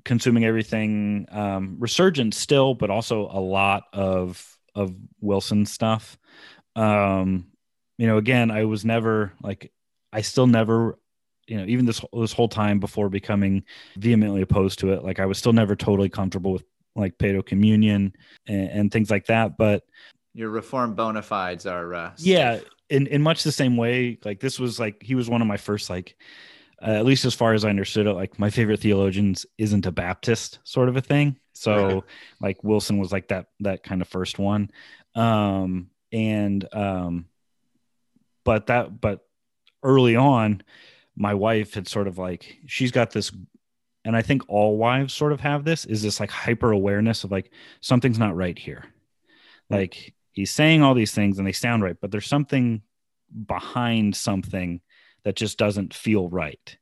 consuming 0.04 0.44
everything, 0.44 1.26
um, 1.30 1.76
resurgent 1.78 2.34
still, 2.34 2.74
but 2.74 2.90
also 2.90 3.28
a 3.30 3.40
lot 3.40 3.84
of 3.92 4.56
of 4.74 4.94
Wilson 5.20 5.66
stuff. 5.66 6.18
Um, 6.76 7.48
you 7.96 8.06
know, 8.06 8.16
again, 8.16 8.50
I 8.50 8.64
was 8.64 8.84
never 8.84 9.32
like, 9.42 9.72
I 10.12 10.20
still 10.20 10.46
never, 10.46 10.98
you 11.48 11.56
know, 11.56 11.64
even 11.66 11.84
this 11.84 12.00
this 12.12 12.32
whole 12.32 12.48
time 12.48 12.78
before 12.78 13.08
becoming 13.08 13.64
vehemently 13.96 14.42
opposed 14.42 14.78
to 14.80 14.92
it. 14.92 15.02
Like 15.02 15.18
I 15.18 15.26
was 15.26 15.38
still 15.38 15.52
never 15.52 15.74
totally 15.74 16.08
comfortable 16.08 16.52
with 16.52 16.64
like 16.94 17.18
pedo 17.18 17.44
communion 17.44 18.14
and, 18.46 18.70
and 18.70 18.92
things 18.92 19.10
like 19.10 19.26
that. 19.26 19.56
But 19.56 19.82
Your 20.34 20.50
reform 20.50 20.94
bona 20.94 21.22
fides 21.22 21.66
are. 21.66 21.92
Uh, 21.92 22.12
yeah, 22.18 22.60
in 22.88 23.06
in 23.08 23.22
much 23.22 23.42
the 23.42 23.52
same 23.52 23.76
way, 23.76 24.18
like 24.24 24.38
this 24.40 24.60
was 24.60 24.78
like 24.78 25.02
he 25.02 25.14
was 25.14 25.28
one 25.28 25.42
of 25.42 25.48
my 25.48 25.56
first 25.56 25.90
like. 25.90 26.16
Uh, 26.80 26.90
at 26.90 27.04
least 27.04 27.24
as 27.24 27.34
far 27.34 27.54
as 27.54 27.64
I 27.64 27.70
understood 27.70 28.06
it, 28.06 28.12
like 28.12 28.38
my 28.38 28.50
favorite 28.50 28.80
theologians 28.80 29.46
isn't 29.58 29.86
a 29.86 29.92
Baptist 29.92 30.60
sort 30.62 30.88
of 30.88 30.96
a 30.96 31.00
thing. 31.00 31.36
So 31.52 32.04
like 32.40 32.62
Wilson 32.62 32.98
was 32.98 33.10
like 33.10 33.28
that 33.28 33.46
that 33.60 33.82
kind 33.82 34.00
of 34.00 34.08
first 34.08 34.38
one. 34.38 34.70
Um 35.14 35.90
and 36.12 36.66
um 36.72 37.26
but 38.44 38.68
that 38.68 39.00
but 39.00 39.26
early 39.82 40.16
on 40.16 40.62
my 41.16 41.34
wife 41.34 41.74
had 41.74 41.88
sort 41.88 42.06
of 42.06 42.16
like 42.16 42.58
she's 42.66 42.92
got 42.92 43.10
this 43.10 43.32
and 44.04 44.16
I 44.16 44.22
think 44.22 44.42
all 44.48 44.78
wives 44.78 45.12
sort 45.12 45.32
of 45.32 45.40
have 45.40 45.64
this 45.64 45.84
is 45.84 46.02
this 46.02 46.20
like 46.20 46.30
hyper 46.30 46.70
awareness 46.70 47.24
of 47.24 47.32
like 47.32 47.50
something's 47.80 48.18
not 48.18 48.36
right 48.36 48.58
here. 48.58 48.84
Like 49.68 50.14
he's 50.32 50.52
saying 50.52 50.82
all 50.82 50.94
these 50.94 51.12
things 51.12 51.38
and 51.38 51.46
they 51.46 51.52
sound 51.52 51.82
right, 51.82 51.96
but 52.00 52.10
there's 52.10 52.26
something 52.26 52.82
behind 53.46 54.16
something 54.16 54.80
that 55.24 55.36
just 55.36 55.58
doesn't 55.58 55.94
feel 55.94 56.28
right. 56.28 56.76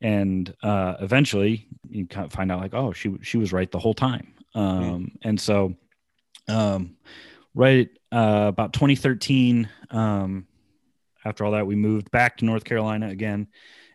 And 0.00 0.54
uh, 0.62 0.94
eventually 1.00 1.68
you 1.88 2.06
kind 2.06 2.26
of 2.26 2.32
find 2.32 2.50
out 2.50 2.60
like, 2.60 2.74
oh, 2.74 2.92
she 2.92 3.16
she 3.22 3.36
was 3.38 3.52
right 3.52 3.70
the 3.70 3.78
whole 3.78 3.94
time. 3.94 4.34
Um, 4.54 5.12
And 5.22 5.40
so, 5.40 5.74
um, 6.48 6.96
right 7.54 7.88
uh, 8.12 8.46
about 8.48 8.72
2013, 8.72 9.68
um, 9.90 10.46
after 11.24 11.44
all 11.44 11.52
that, 11.52 11.66
we 11.66 11.76
moved 11.76 12.10
back 12.10 12.38
to 12.38 12.44
North 12.44 12.64
Carolina 12.64 13.08
again, 13.08 13.48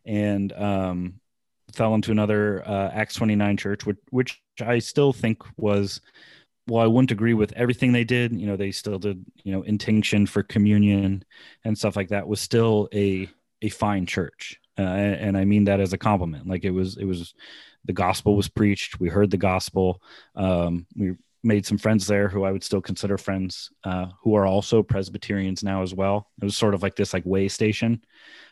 and 0.06 0.54
um, 0.54 1.20
fell 1.74 1.96
into 1.96 2.12
another 2.12 2.64
uh, 2.68 2.92
Acts 2.94 3.16
29 3.16 3.58
church, 3.58 3.86
which 3.86 3.98
which 4.12 4.42
I 4.62 4.80
still 4.80 5.14
think 5.14 5.42
was. 5.58 6.02
Well, 6.68 6.84
I 6.84 6.88
wouldn't 6.88 7.12
agree 7.12 7.36
with 7.36 7.54
everything 7.54 7.92
they 7.92 8.04
did. 8.04 8.40
You 8.40 8.48
know, 8.48 8.56
they 8.58 8.72
still 8.72 8.98
did, 8.98 9.24
you 9.44 9.52
know, 9.52 9.62
intinction 9.64 10.26
for 10.26 10.42
communion 10.42 11.24
and 11.64 11.78
stuff 11.78 11.96
like 11.96 12.10
that. 12.10 12.28
Was 12.28 12.42
still 12.42 12.90
a 12.94 13.30
a 13.62 13.70
fine 13.70 14.06
church, 14.06 14.60
uh, 14.78 14.82
and, 14.82 15.16
and 15.16 15.38
I 15.38 15.46
mean 15.46 15.66
that 15.66 15.80
as 15.80 15.94
a 15.94 15.98
compliment. 15.98 16.48
Like 16.48 16.64
it 16.64 16.72
was, 16.72 16.98
it 16.98 17.06
was, 17.06 17.34
the 17.86 17.94
gospel 17.94 18.36
was 18.36 18.48
preached. 18.48 19.00
We 19.00 19.10
heard 19.10 19.32
the 19.32 19.38
gospel. 19.38 20.02
Um, 20.36 20.88
we 20.96 21.14
made 21.46 21.66
some 21.66 21.78
friends 21.78 22.08
there 22.08 22.28
who 22.28 22.44
I 22.44 22.52
would 22.52 22.64
still 22.64 22.82
consider 22.82 23.18
friends, 23.18 23.70
uh, 23.84 24.08
who 24.24 24.36
are 24.36 24.48
also 24.48 24.82
Presbyterians 24.82 25.64
now 25.64 25.84
as 25.84 25.94
well. 25.94 26.32
It 26.42 26.46
was 26.46 26.58
sort 26.58 26.74
of 26.74 26.82
like 26.82 26.96
this 26.96 27.14
like 27.14 27.26
way 27.26 27.48
station, 27.48 28.04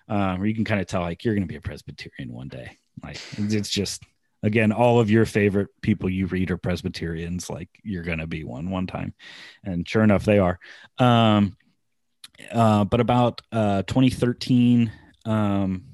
uh, 0.07 0.35
where 0.35 0.47
you 0.47 0.53
can 0.53 0.63
kind 0.63 0.79
of 0.79 0.87
tell 0.87 1.01
like 1.01 1.25
you're 1.25 1.33
going 1.33 1.47
to 1.47 1.51
be 1.51 1.57
a 1.57 1.61
Presbyterian 1.61 2.31
one 2.31 2.47
day. 2.47 2.77
Like 3.01 3.19
it's 3.37 3.69
just 3.69 4.03
again 4.43 4.71
all 4.71 4.99
of 4.99 5.09
your 5.09 5.25
favorite 5.25 5.69
people 5.81 6.09
you 6.09 6.27
read 6.27 6.51
are 6.51 6.57
Presbyterians. 6.57 7.49
Like 7.49 7.69
you're 7.81 8.03
going 8.03 8.19
to 8.19 8.27
be 8.27 8.43
one 8.43 8.69
one 8.69 8.85
time, 8.85 9.15
and 9.63 9.87
sure 9.89 10.03
enough 10.03 10.23
they 10.23 10.37
are. 10.37 10.59
Um, 10.99 11.57
uh, 12.51 12.83
but 12.85 12.99
about 12.99 13.41
uh, 13.51 13.83
2013, 13.83 14.91
um, 15.25 15.85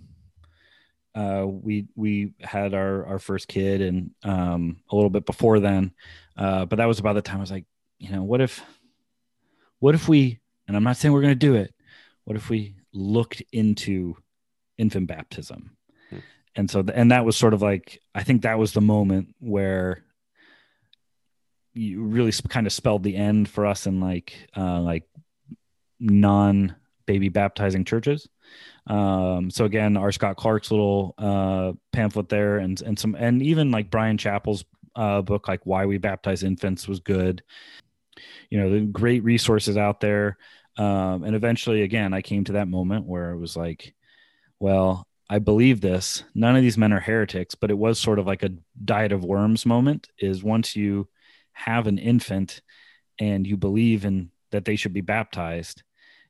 uh, 1.16 1.46
we 1.46 1.88
we 1.96 2.34
had 2.40 2.74
our 2.74 3.06
our 3.06 3.20
first 3.20 3.48
kid, 3.48 3.82
and 3.82 4.12
um, 4.24 4.78
a 4.90 4.96
little 4.96 5.10
bit 5.10 5.26
before 5.26 5.60
then, 5.60 5.92
uh, 6.38 6.66
but 6.66 6.78
that 6.78 6.86
was 6.86 7.00
about 7.00 7.14
the 7.14 7.22
time 7.22 7.38
I 7.38 7.42
was 7.42 7.52
like, 7.52 7.66
you 7.98 8.10
know, 8.12 8.24
what 8.24 8.42
if, 8.42 8.64
what 9.80 9.96
if 9.96 10.08
we? 10.08 10.40
And 10.68 10.78
I'm 10.78 10.84
not 10.84 10.98
saying 10.98 11.14
we're 11.14 11.22
going 11.22 11.34
to 11.34 11.36
do 11.36 11.56
it. 11.56 11.74
What 12.24 12.38
if 12.38 12.50
we 12.50 12.76
looked 12.94 13.42
into 13.52 14.16
infant 14.78 15.08
baptism? 15.08 15.76
Hmm. 16.10 16.20
And 16.56 16.70
so, 16.70 16.86
and 16.94 17.12
that 17.12 17.26
was 17.26 17.36
sort 17.36 17.54
of 17.54 17.62
like 17.62 18.02
I 18.16 18.24
think 18.24 18.44
that 18.44 18.60
was 18.60 18.72
the 18.72 18.82
moment 18.82 19.36
where 19.40 20.06
you 21.74 22.04
really 22.04 22.32
sp- 22.32 22.50
kind 22.50 22.68
of 22.68 22.74
spelled 22.74 23.04
the 23.04 23.16
end 23.16 23.50
for 23.50 23.66
us 23.66 23.86
and 23.86 24.00
like 24.00 24.34
uh, 24.56 24.80
like 24.80 25.04
non 26.00 26.76
baby 27.06 27.30
baptizing 27.30 27.86
churches. 27.86 28.28
Um, 28.88 29.50
so 29.50 29.66
again, 29.66 29.98
R. 29.98 30.12
Scott 30.12 30.38
Clark's 30.38 30.72
little 30.72 31.16
uh, 31.18 31.74
pamphlet 31.92 32.30
there, 32.30 32.58
and 32.58 32.82
and 32.82 32.98
some, 32.98 33.16
and 33.16 33.42
even 33.42 33.72
like 33.72 33.92
Bryan 33.92 34.18
Chapell's 34.18 34.66
uh, 34.96 35.22
book, 35.22 35.48
like 35.48 35.62
Why 35.66 35.86
We 35.86 35.98
Baptize 35.98 36.44
Infants, 36.44 36.88
was 36.88 37.00
good. 37.00 37.44
You 38.50 38.60
know, 38.60 38.70
the 38.70 38.82
great 38.82 39.24
resources 39.24 39.78
out 39.78 40.00
there. 40.00 40.38
Um, 40.78 41.24
and 41.24 41.36
eventually, 41.36 41.82
again, 41.84 42.14
I 42.14 42.22
came 42.22 42.44
to 42.46 42.54
that 42.54 42.68
moment 42.68 43.06
where 43.06 43.32
it 43.32 43.38
was 43.38 43.58
like, 43.58 43.94
well, 44.60 45.06
I 45.30 45.40
believe 45.40 45.82
this. 45.82 46.24
None 46.34 46.56
of 46.56 46.62
these 46.62 46.78
men 46.78 46.94
are 46.94 47.00
heretics, 47.00 47.56
but 47.56 47.70
it 47.70 47.78
was 47.78 48.00
sort 48.00 48.18
of 48.18 48.26
like 48.26 48.44
a 48.44 48.54
diet 48.84 49.12
of 49.12 49.24
worms 49.24 49.66
moment. 49.66 50.08
Is 50.18 50.44
once 50.44 50.76
you 50.76 51.08
have 51.54 51.88
an 51.88 51.98
infant 51.98 52.62
and 53.20 53.46
you 53.46 53.58
believe 53.58 54.06
in 54.06 54.32
that 54.52 54.66
they 54.66 54.76
should 54.76 54.94
be 54.94 55.02
baptized, 55.02 55.84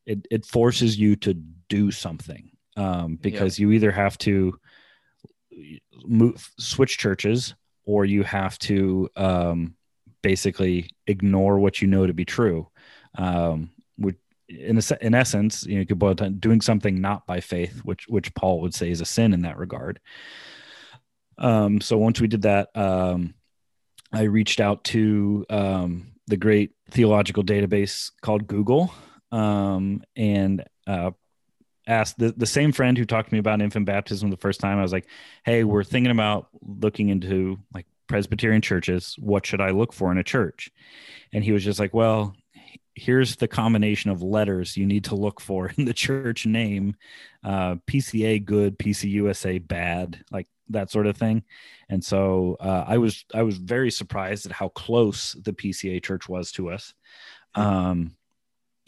it, 0.05 0.27
it 0.31 0.45
forces 0.45 0.97
you 0.97 1.15
to 1.17 1.33
do 1.67 1.91
something 1.91 2.51
um, 2.77 3.17
because 3.21 3.59
you 3.59 3.71
either 3.71 3.91
have 3.91 4.17
to 4.19 4.57
move 6.05 6.51
switch 6.57 6.97
churches 6.97 7.55
or 7.85 8.05
you 8.05 8.23
have 8.23 8.57
to 8.59 9.09
um, 9.15 9.75
basically 10.21 10.89
ignore 11.07 11.59
what 11.59 11.81
you 11.81 11.87
know 11.87 12.05
to 12.07 12.13
be 12.13 12.25
true 12.25 12.67
um, 13.17 13.69
which 13.97 14.15
in 14.47 14.77
a, 14.77 15.05
in 15.05 15.13
essence 15.13 15.65
you 15.65 15.75
know 15.75 15.79
you 15.81 15.85
could 15.85 15.99
boil 15.99 16.13
down 16.13 16.39
doing 16.39 16.61
something 16.61 16.99
not 16.99 17.25
by 17.27 17.39
faith 17.39 17.81
which 17.83 18.07
which 18.07 18.33
paul 18.33 18.61
would 18.61 18.73
say 18.73 18.89
is 18.89 19.01
a 19.01 19.05
sin 19.05 19.33
in 19.33 19.41
that 19.43 19.57
regard. 19.57 19.99
Um, 21.37 21.79
so 21.79 21.97
once 21.97 22.19
we 22.19 22.27
did 22.27 22.41
that 22.41 22.69
um, 22.75 23.33
i 24.11 24.23
reached 24.23 24.59
out 24.59 24.83
to 24.85 25.45
um, 25.49 26.11
the 26.27 26.37
great 26.37 26.71
theological 26.89 27.43
database 27.43 28.11
called 28.21 28.47
google 28.47 28.93
um, 29.31 30.03
and 30.15 30.63
uh, 30.87 31.11
asked 31.87 32.19
the, 32.19 32.31
the 32.31 32.45
same 32.45 32.71
friend 32.71 32.97
who 32.97 33.05
talked 33.05 33.29
to 33.29 33.35
me 33.35 33.39
about 33.39 33.61
infant 33.61 33.85
baptism 33.85 34.29
the 34.29 34.37
first 34.37 34.59
time. 34.59 34.77
I 34.77 34.81
was 34.81 34.93
like, 34.93 35.07
"Hey, 35.43 35.63
we're 35.63 35.83
thinking 35.83 36.11
about 36.11 36.47
looking 36.61 37.09
into 37.09 37.59
like 37.73 37.85
Presbyterian 38.07 38.61
churches. 38.61 39.15
What 39.19 39.45
should 39.45 39.61
I 39.61 39.71
look 39.71 39.93
for 39.93 40.11
in 40.11 40.17
a 40.17 40.23
church?" 40.23 40.71
And 41.33 41.43
he 41.43 41.51
was 41.51 41.63
just 41.63 41.79
like, 41.79 41.93
"Well." 41.93 42.35
here's 42.95 43.37
the 43.37 43.47
combination 43.47 44.11
of 44.11 44.21
letters 44.21 44.75
you 44.75 44.85
need 44.85 45.05
to 45.05 45.15
look 45.15 45.39
for 45.39 45.71
in 45.77 45.85
the 45.85 45.93
church 45.93 46.45
name 46.45 46.95
uh, 47.43 47.75
pca 47.87 48.43
good 48.43 48.77
pcusa 48.77 49.65
bad 49.65 50.21
like 50.31 50.47
that 50.67 50.91
sort 50.91 51.07
of 51.07 51.15
thing 51.15 51.43
and 51.87 52.03
so 52.03 52.57
uh, 52.59 52.83
i 52.87 52.97
was 52.97 53.25
i 53.33 53.41
was 53.41 53.57
very 53.57 53.89
surprised 53.89 54.45
at 54.45 54.51
how 54.51 54.67
close 54.69 55.33
the 55.43 55.53
pca 55.53 56.03
church 56.03 56.27
was 56.27 56.51
to 56.51 56.69
us 56.69 56.93
um 57.55 58.15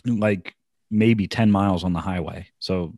like 0.06 0.56
maybe 0.89 1.28
10 1.28 1.52
miles 1.52 1.84
on 1.84 1.93
the 1.93 1.99
highway. 1.99 2.47
So 2.60 2.93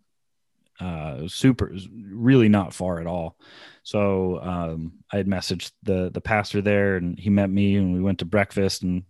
uh 0.79 1.27
super 1.27 1.71
really 1.93 2.49
not 2.49 2.73
far 2.73 2.99
at 2.99 3.07
all. 3.07 3.37
So 3.83 4.39
um 4.41 4.93
i 5.11 5.17
had 5.17 5.27
messaged 5.27 5.71
the 5.83 6.09
the 6.11 6.21
pastor 6.21 6.61
there 6.61 6.97
and 6.97 7.17
he 7.19 7.29
met 7.29 7.49
me 7.49 7.75
and 7.75 7.93
we 7.93 8.01
went 8.01 8.19
to 8.19 8.25
breakfast. 8.25 8.81
And 8.81 9.03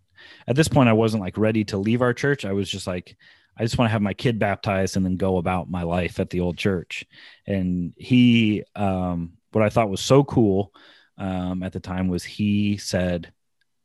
at 0.48 0.56
this 0.56 0.68
point 0.68 0.90
i 0.90 0.94
wasn't 0.94 1.24
like 1.24 1.38
ready 1.38 1.64
to 1.66 1.78
leave 1.78 2.02
our 2.02 2.14
church. 2.14 2.44
I 2.46 2.52
was 2.54 2.70
just 2.70 2.86
like 2.86 3.16
i 3.58 3.64
just 3.64 3.78
want 3.78 3.88
to 3.88 3.94
have 3.94 4.02
my 4.02 4.14
kid 4.14 4.40
baptized 4.40 4.98
and 4.98 5.06
then 5.06 5.16
go 5.16 5.38
about 5.38 5.70
my 5.70 5.84
life 5.84 6.20
at 6.20 6.30
the 6.30 6.42
old 6.42 6.58
church. 6.58 7.06
And 7.48 7.94
he 7.98 8.64
um 8.76 9.34
what 9.52 9.64
i 9.64 9.70
thought 9.70 9.90
was 9.90 10.02
so 10.02 10.24
cool 10.24 10.74
um 11.18 11.64
at 11.64 11.72
the 11.72 11.80
time 11.80 12.10
was 12.10 12.24
he 12.24 12.78
said 12.78 13.32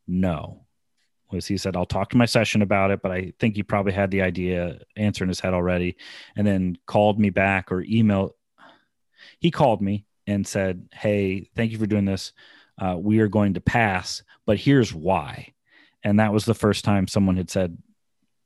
no 0.08 0.66
was 1.30 1.46
he 1.46 1.56
said 1.56 1.76
i'll 1.76 1.86
talk 1.86 2.10
to 2.10 2.16
my 2.16 2.26
session 2.26 2.62
about 2.62 2.90
it 2.90 3.00
but 3.02 3.12
i 3.12 3.32
think 3.38 3.54
he 3.54 3.62
probably 3.62 3.92
had 3.92 4.10
the 4.10 4.22
idea 4.22 4.78
answer 4.96 5.24
in 5.24 5.28
his 5.28 5.40
head 5.40 5.54
already 5.54 5.96
and 6.36 6.46
then 6.46 6.76
called 6.86 7.18
me 7.18 7.30
back 7.30 7.70
or 7.70 7.82
email 7.82 8.34
he 9.40 9.50
called 9.50 9.80
me 9.80 10.04
and 10.26 10.46
said 10.46 10.88
hey 10.92 11.48
thank 11.56 11.72
you 11.72 11.78
for 11.78 11.86
doing 11.86 12.04
this. 12.04 12.32
Uh, 12.80 12.96
we 12.96 13.18
are 13.18 13.28
going 13.28 13.54
to 13.54 13.60
pass 13.60 14.22
but 14.46 14.58
here's 14.58 14.94
why. 14.94 15.52
And 16.04 16.20
that 16.20 16.32
was 16.32 16.44
the 16.44 16.54
first 16.54 16.84
time 16.84 17.08
someone 17.08 17.36
had 17.36 17.50
said 17.50 17.76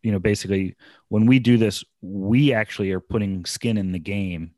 you 0.03 0.11
know 0.11 0.19
basically 0.19 0.75
when 1.09 1.27
we 1.27 1.39
do 1.39 1.59
this 1.59 1.85
we 2.01 2.53
actually 2.53 2.91
are 2.93 3.01
putting 3.01 3.45
skin 3.45 3.77
in 3.77 3.93
the 3.93 3.99
game 3.99 4.53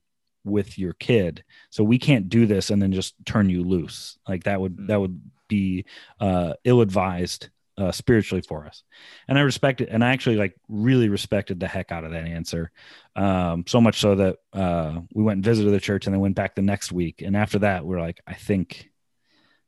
with 0.45 0.79
your 0.79 0.93
kid. 0.93 1.43
So 1.71 1.83
we 1.83 1.99
can't 1.99 2.29
do 2.29 2.47
this 2.47 2.71
and 2.71 2.81
then 2.81 2.93
just 2.93 3.15
turn 3.25 3.49
you 3.49 3.65
loose. 3.65 4.19
Like 4.29 4.45
that 4.45 4.61
would 4.61 4.89
that 4.89 5.01
would 5.01 5.21
be 5.49 5.85
uh 6.21 6.55
ill 6.65 6.81
advised 6.81 7.51
uh, 7.77 7.93
spiritually 7.93 8.43
for 8.43 8.67
us. 8.67 8.83
And 9.29 9.39
I 9.39 9.43
respect 9.43 9.81
it. 9.81 9.89
And 9.91 10.05
I 10.05 10.13
actually 10.13 10.37
like 10.37 10.55
really 10.69 11.09
respected 11.09 11.61
the 11.61 11.69
heck 11.69 11.93
out 11.93 12.05
of 12.05 12.13
that 12.13 12.27
answer. 12.27 12.71
Um, 13.17 13.65
so 13.67 13.81
much 13.81 14.01
so 14.01 14.15
that 14.15 14.37
uh, 14.53 15.01
we 15.13 15.23
went 15.23 15.39
and 15.39 15.45
visited 15.45 15.71
the 15.71 15.81
church 15.81 16.07
and 16.07 16.15
then 16.15 16.21
went 16.21 16.37
back 16.37 16.55
the 16.55 16.63
next 16.63 16.93
week. 16.93 17.23
And 17.23 17.37
after 17.37 17.59
that, 17.61 17.85
we're 17.85 18.01
like, 18.01 18.21
I 18.27 18.35
think, 18.35 18.91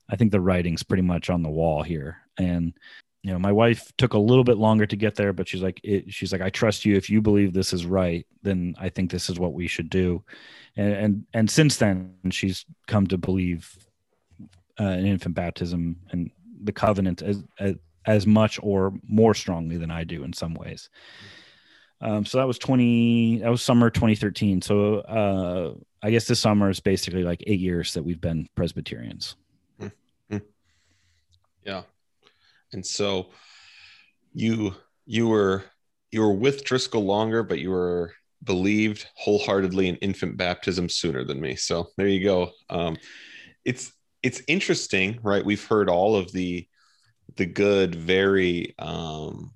I 0.09 0.16
think 0.16 0.30
the 0.30 0.40
writing's 0.40 0.82
pretty 0.82 1.02
much 1.02 1.30
on 1.30 1.42
the 1.42 1.50
wall 1.50 1.82
here. 1.82 2.18
And, 2.38 2.74
you 3.22 3.32
know, 3.32 3.38
my 3.38 3.50
wife 3.50 3.90
took 3.98 4.14
a 4.14 4.18
little 4.18 4.44
bit 4.44 4.57
longer 4.57 4.86
to 4.86 4.96
get 4.96 5.16
there, 5.16 5.32
but 5.32 5.48
she's 5.48 5.62
like, 5.62 5.80
it, 5.82 6.12
she's 6.12 6.30
like, 6.30 6.42
I 6.42 6.50
trust 6.50 6.84
you. 6.84 6.96
If 6.96 7.11
you 7.11 7.20
believe 7.20 7.52
this 7.52 7.72
is 7.72 7.84
right, 7.84 8.24
then 8.42 8.76
I 8.78 8.88
think 8.88 9.11
this 9.11 9.28
is 9.28 9.38
what 9.38 9.52
we 9.52 9.66
should 9.66 9.90
do. 9.90 10.22
And, 10.76 10.92
and, 10.92 11.26
and 11.34 11.50
since 11.50 11.76
then 11.78 12.14
she's 12.30 12.64
come 12.86 13.09
to 13.09 13.18
believe 13.18 13.76
uh, 14.78 14.84
in 14.84 15.07
infant 15.07 15.34
baptism 15.34 15.96
and 16.11 16.30
the 16.62 16.72
covenant 16.72 17.22
as, 17.22 17.42
as 17.59 17.74
as 18.07 18.26
much 18.26 18.59
or 18.62 18.92
more 19.07 19.34
strongly 19.34 19.76
than 19.76 19.90
I 19.90 20.04
do 20.04 20.22
in 20.22 20.32
some 20.32 20.54
ways. 20.54 20.88
Um, 22.00 22.24
so 22.24 22.38
that 22.38 22.46
was 22.46 22.59
20, 22.59 23.38
that 23.38 23.50
was 23.50 23.62
summer 23.62 23.90
2013. 23.90 24.62
So 24.62 24.96
uh, 25.00 25.74
I 26.02 26.11
guess 26.11 26.26
this 26.26 26.40
summer 26.40 26.70
is 26.70 26.80
basically 26.80 27.24
like 27.24 27.42
eight 27.46 27.61
years 27.61 27.94
that 27.94 28.02
we've 28.02 28.20
been 28.20 28.48
Presbyterians. 28.54 29.36
Mm-hmm. 29.80 30.38
Yeah. 31.64 31.82
And 32.72 32.84
so 32.84 33.30
you, 34.32 34.74
you 35.07 35.26
were, 35.28 35.64
you 36.12 36.20
were 36.20 36.34
with 36.34 36.64
Driscoll 36.64 37.04
longer, 37.04 37.42
but 37.42 37.59
you 37.59 37.70
were 37.70 38.12
believed 38.44 39.07
wholeheartedly 39.16 39.88
in 39.88 39.96
infant 39.96 40.36
baptism 40.36 40.88
sooner 40.88 41.24
than 41.24 41.40
me. 41.40 41.57
So 41.57 41.88
there 41.96 42.09
you 42.09 42.22
go. 42.22 42.50
Um, 42.68 42.98
it's, 43.64 43.92
it's 44.22 44.42
interesting, 44.46 45.18
right? 45.22 45.44
We've 45.44 45.64
heard 45.64 45.88
all 45.88 46.14
of 46.14 46.30
the, 46.32 46.68
the 47.37 47.47
good, 47.47 47.95
very 47.95 48.74
um, 48.79 49.53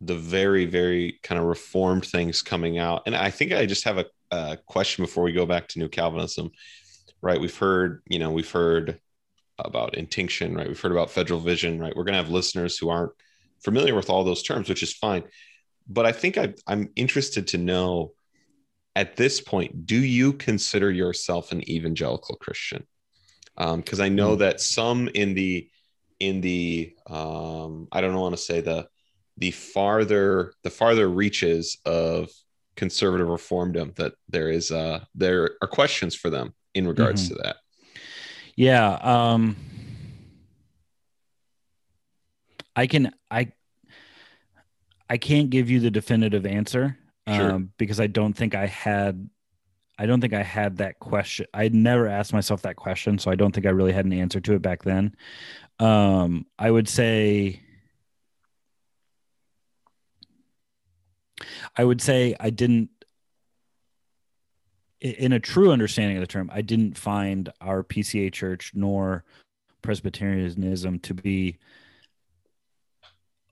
the 0.00 0.14
very 0.14 0.64
very 0.64 1.18
kind 1.22 1.38
of 1.40 1.46
reformed 1.46 2.06
things 2.06 2.42
coming 2.42 2.78
out. 2.78 3.02
And 3.06 3.14
I 3.14 3.30
think 3.30 3.52
I 3.52 3.66
just 3.66 3.84
have 3.84 3.98
a, 3.98 4.06
a 4.30 4.56
question 4.66 5.04
before 5.04 5.24
we 5.24 5.32
go 5.32 5.46
back 5.46 5.68
to 5.68 5.78
New 5.78 5.88
Calvinism. 5.88 6.50
Right, 7.22 7.40
we've 7.40 7.56
heard 7.56 8.02
you 8.08 8.18
know 8.18 8.30
we've 8.30 8.50
heard 8.50 8.98
about 9.58 9.96
intinction, 9.96 10.54
right? 10.54 10.66
We've 10.66 10.80
heard 10.80 10.92
about 10.92 11.10
federal 11.10 11.40
vision, 11.40 11.78
right? 11.78 11.94
We're 11.94 12.04
going 12.04 12.14
to 12.14 12.22
have 12.22 12.30
listeners 12.30 12.78
who 12.78 12.88
aren't 12.88 13.12
familiar 13.62 13.94
with 13.94 14.08
all 14.08 14.24
those 14.24 14.42
terms, 14.42 14.68
which 14.68 14.82
is 14.82 14.94
fine. 14.94 15.24
But 15.86 16.06
I 16.06 16.12
think 16.12 16.38
I, 16.38 16.54
I'm 16.66 16.90
interested 16.96 17.48
to 17.48 17.58
know 17.58 18.12
at 18.96 19.16
this 19.16 19.40
point, 19.40 19.86
do 19.86 19.96
you 19.96 20.32
consider 20.32 20.90
yourself 20.90 21.52
an 21.52 21.68
evangelical 21.68 22.36
Christian? 22.36 22.86
Because 23.56 24.00
um, 24.00 24.04
I 24.04 24.08
know 24.08 24.36
mm. 24.36 24.38
that 24.40 24.60
some 24.60 25.08
in 25.14 25.34
the 25.34 25.68
in 26.20 26.40
the 26.40 26.94
um, 27.06 27.88
I 27.90 28.00
don't 28.00 28.14
want 28.14 28.36
to 28.36 28.42
say 28.42 28.60
the 28.60 28.88
the 29.36 29.50
farther 29.50 30.52
the 30.62 30.70
farther 30.70 31.08
reaches 31.08 31.78
of 31.84 32.30
conservative 32.76 33.26
reformdom 33.26 33.94
that 33.96 34.14
there 34.28 34.50
is 34.50 34.70
uh 34.70 35.00
there 35.14 35.50
are 35.60 35.68
questions 35.68 36.14
for 36.14 36.30
them 36.30 36.54
in 36.74 36.86
regards 36.86 37.24
mm-hmm. 37.24 37.36
to 37.36 37.42
that. 37.42 37.56
Yeah, 38.54 38.92
um 39.02 39.56
I 42.76 42.86
can 42.86 43.12
I 43.30 43.52
I 45.08 45.16
can't 45.16 45.50
give 45.50 45.68
you 45.68 45.80
the 45.80 45.90
definitive 45.90 46.46
answer 46.46 46.96
sure. 47.28 47.52
um, 47.52 47.72
because 47.78 47.98
I 47.98 48.06
don't 48.06 48.34
think 48.34 48.54
I 48.54 48.66
had 48.66 49.28
I 49.98 50.06
don't 50.06 50.20
think 50.22 50.32
I 50.32 50.42
had 50.42 50.78
that 50.78 50.98
question. 50.98 51.46
I'd 51.52 51.74
never 51.74 52.06
asked 52.06 52.32
myself 52.32 52.62
that 52.62 52.76
question, 52.76 53.18
so 53.18 53.30
I 53.30 53.34
don't 53.34 53.52
think 53.52 53.66
I 53.66 53.70
really 53.70 53.92
had 53.92 54.06
an 54.06 54.14
answer 54.14 54.40
to 54.40 54.54
it 54.54 54.62
back 54.62 54.82
then. 54.82 55.14
Um, 55.80 56.46
I 56.58 56.70
would 56.70 56.88
say 56.88 57.62
I 61.76 61.84
would 61.84 62.02
say 62.02 62.36
I 62.38 62.50
didn't 62.50 62.90
in 65.00 65.32
a 65.32 65.40
true 65.40 65.72
understanding 65.72 66.18
of 66.18 66.20
the 66.20 66.26
term, 66.26 66.50
I 66.52 66.60
didn't 66.60 66.98
find 66.98 67.50
our 67.62 67.82
PCA 67.82 68.30
church 68.30 68.72
nor 68.74 69.24
Presbyterianism 69.80 70.98
to 70.98 71.14
be 71.14 71.56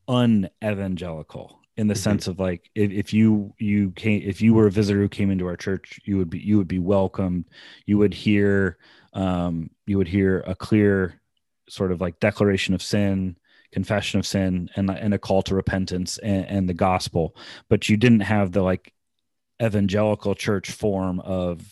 unevangelical 0.07 1.59
in 1.79 1.87
the 1.87 1.95
mm-hmm. 1.95 2.03
sense 2.03 2.27
of 2.27 2.39
like 2.39 2.71
if, 2.75 2.91
if 2.91 3.13
you 3.15 3.55
you 3.59 3.93
came 3.93 4.21
if 4.25 4.43
you 4.43 4.53
were 4.53 4.67
a 4.67 4.71
visitor 4.71 5.01
who 5.01 5.09
came 5.09 5.31
into 5.31 5.47
our 5.47 5.57
church 5.57 6.01
you 6.05 6.19
would 6.19 6.29
be 6.29 6.39
you 6.39 6.59
would 6.59 6.69
be 6.69 6.79
welcomed 6.79 7.45
you 7.87 7.97
would 7.97 8.13
hear 8.13 8.79
um 9.13 9.71
you 9.87 9.97
would 9.97 10.09
hear 10.09 10.43
a 10.47 10.55
clear 10.55 11.18
sort 11.69 11.93
of 11.93 12.01
like 12.01 12.21
declaration 12.21 12.75
of 12.75 12.83
sin 12.83 13.37
confession 13.73 14.19
of 14.19 14.27
sin 14.27 14.71
and, 14.77 14.91
and 14.91 15.15
a 15.15 15.19
call 15.19 15.43
to 15.43 15.55
repentance 15.55 16.19
and, 16.19 16.47
and 16.47 16.69
the 16.69 16.75
gospel. 16.75 17.37
But 17.69 17.89
you 17.89 17.97
didn't 17.97 18.21
have 18.21 18.53
the 18.53 18.63
like 18.63 18.93
evangelical 19.63 20.35
church 20.35 20.71
form 20.71 21.21
of 21.21 21.63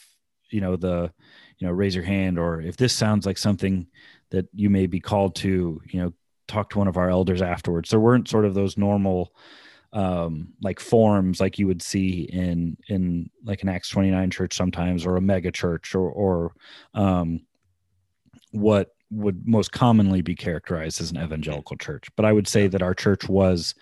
you 0.51 0.61
know 0.61 0.77
the 0.77 1.13
you 1.59 1.67
know 1.67 1.73
raise 1.73 1.95
your 1.95 2.05
hand 2.05 2.39
or 2.39 2.61
if 2.61 2.77
this 2.77 2.93
sounds 2.93 3.27
like 3.27 3.39
something 3.39 3.87
that 4.31 4.47
you 4.53 4.69
may 4.69 4.87
be 4.87 5.01
called 5.01 5.37
to 5.37 5.81
you 5.87 6.01
know 6.01 6.13
talk 6.49 6.71
to 6.71 6.79
one 6.79 6.89
of 6.89 6.97
our 6.97 7.11
elders 7.11 7.43
afterwards. 7.43 7.91
There 7.91 8.01
weren't 8.01 8.29
sort 8.29 8.45
of 8.45 8.55
those 8.55 8.77
normal 8.77 9.33
um 9.93 10.53
like 10.61 10.81
forms 10.81 11.41
like 11.41 11.59
you 11.59 11.67
would 11.67 11.81
see 11.81 12.23
in 12.23 12.77
in 12.89 13.31
like 13.45 13.63
an 13.63 13.69
acts 13.69 13.89
29 13.89 14.31
church 14.31 14.55
sometimes 14.55 15.07
or 15.07 15.17
a 15.17 15.21
mega 15.21 15.53
church 15.53 15.95
or 15.95 16.11
or 16.11 16.53
um 16.93 17.41
what 18.51 18.96
would 19.11 19.47
most 19.47 19.73
commonly 19.73 20.21
be 20.21 20.35
characterized 20.35 21.01
as 21.01 21.11
an 21.11 21.19
evangelical 21.19 21.77
church. 21.77 22.09
But 22.17 22.25
I 22.25 22.33
would 22.33 22.49
say 22.49 22.67
that 22.67 22.83
our 22.83 22.95
church 22.95 23.29
was 23.29 23.75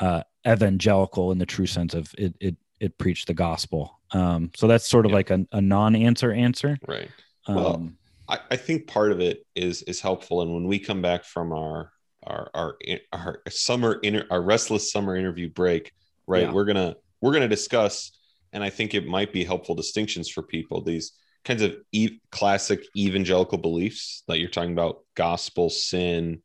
uh, 0.00 0.22
evangelical 0.46 1.32
in 1.32 1.38
the 1.38 1.46
true 1.46 1.66
sense 1.66 1.94
of 1.94 2.12
it. 2.18 2.34
It, 2.40 2.56
it 2.80 2.98
preached 2.98 3.26
the 3.26 3.34
gospel. 3.34 4.00
Um, 4.12 4.50
so 4.54 4.66
that's 4.66 4.88
sort 4.88 5.04
of 5.04 5.10
yeah. 5.10 5.16
like 5.16 5.30
a, 5.30 5.46
a, 5.52 5.60
non-answer 5.60 6.32
answer. 6.32 6.78
Right. 6.86 7.10
Um, 7.46 7.56
well, 7.56 7.90
I, 8.28 8.38
I 8.52 8.56
think 8.56 8.86
part 8.86 9.12
of 9.12 9.20
it 9.20 9.44
is 9.54 9.82
is 9.82 10.00
helpful. 10.00 10.42
And 10.42 10.54
when 10.54 10.64
we 10.64 10.78
come 10.78 11.02
back 11.02 11.24
from 11.24 11.52
our 11.52 11.92
our 12.24 12.50
our, 12.54 12.76
our 13.12 13.42
summer 13.48 13.98
inter, 14.02 14.26
our 14.30 14.42
restless 14.42 14.90
summer 14.92 15.16
interview 15.16 15.48
break, 15.48 15.92
right, 16.26 16.44
yeah. 16.44 16.52
we're 16.52 16.64
gonna 16.64 16.96
we're 17.20 17.32
gonna 17.32 17.48
discuss, 17.48 18.12
and 18.52 18.62
I 18.62 18.70
think 18.70 18.94
it 18.94 19.06
might 19.06 19.32
be 19.32 19.44
helpful 19.44 19.74
distinctions 19.74 20.28
for 20.28 20.42
people. 20.42 20.82
These 20.82 21.12
kinds 21.48 21.62
of 21.62 21.74
e- 21.92 22.20
classic 22.30 22.84
evangelical 22.94 23.56
beliefs 23.58 24.22
that 24.28 24.38
you're 24.38 24.50
talking 24.50 24.72
about 24.72 25.00
gospel 25.14 25.70
sin 25.70 26.42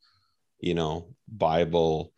you 0.60 0.74
know 0.74 1.10
bible 1.28 2.14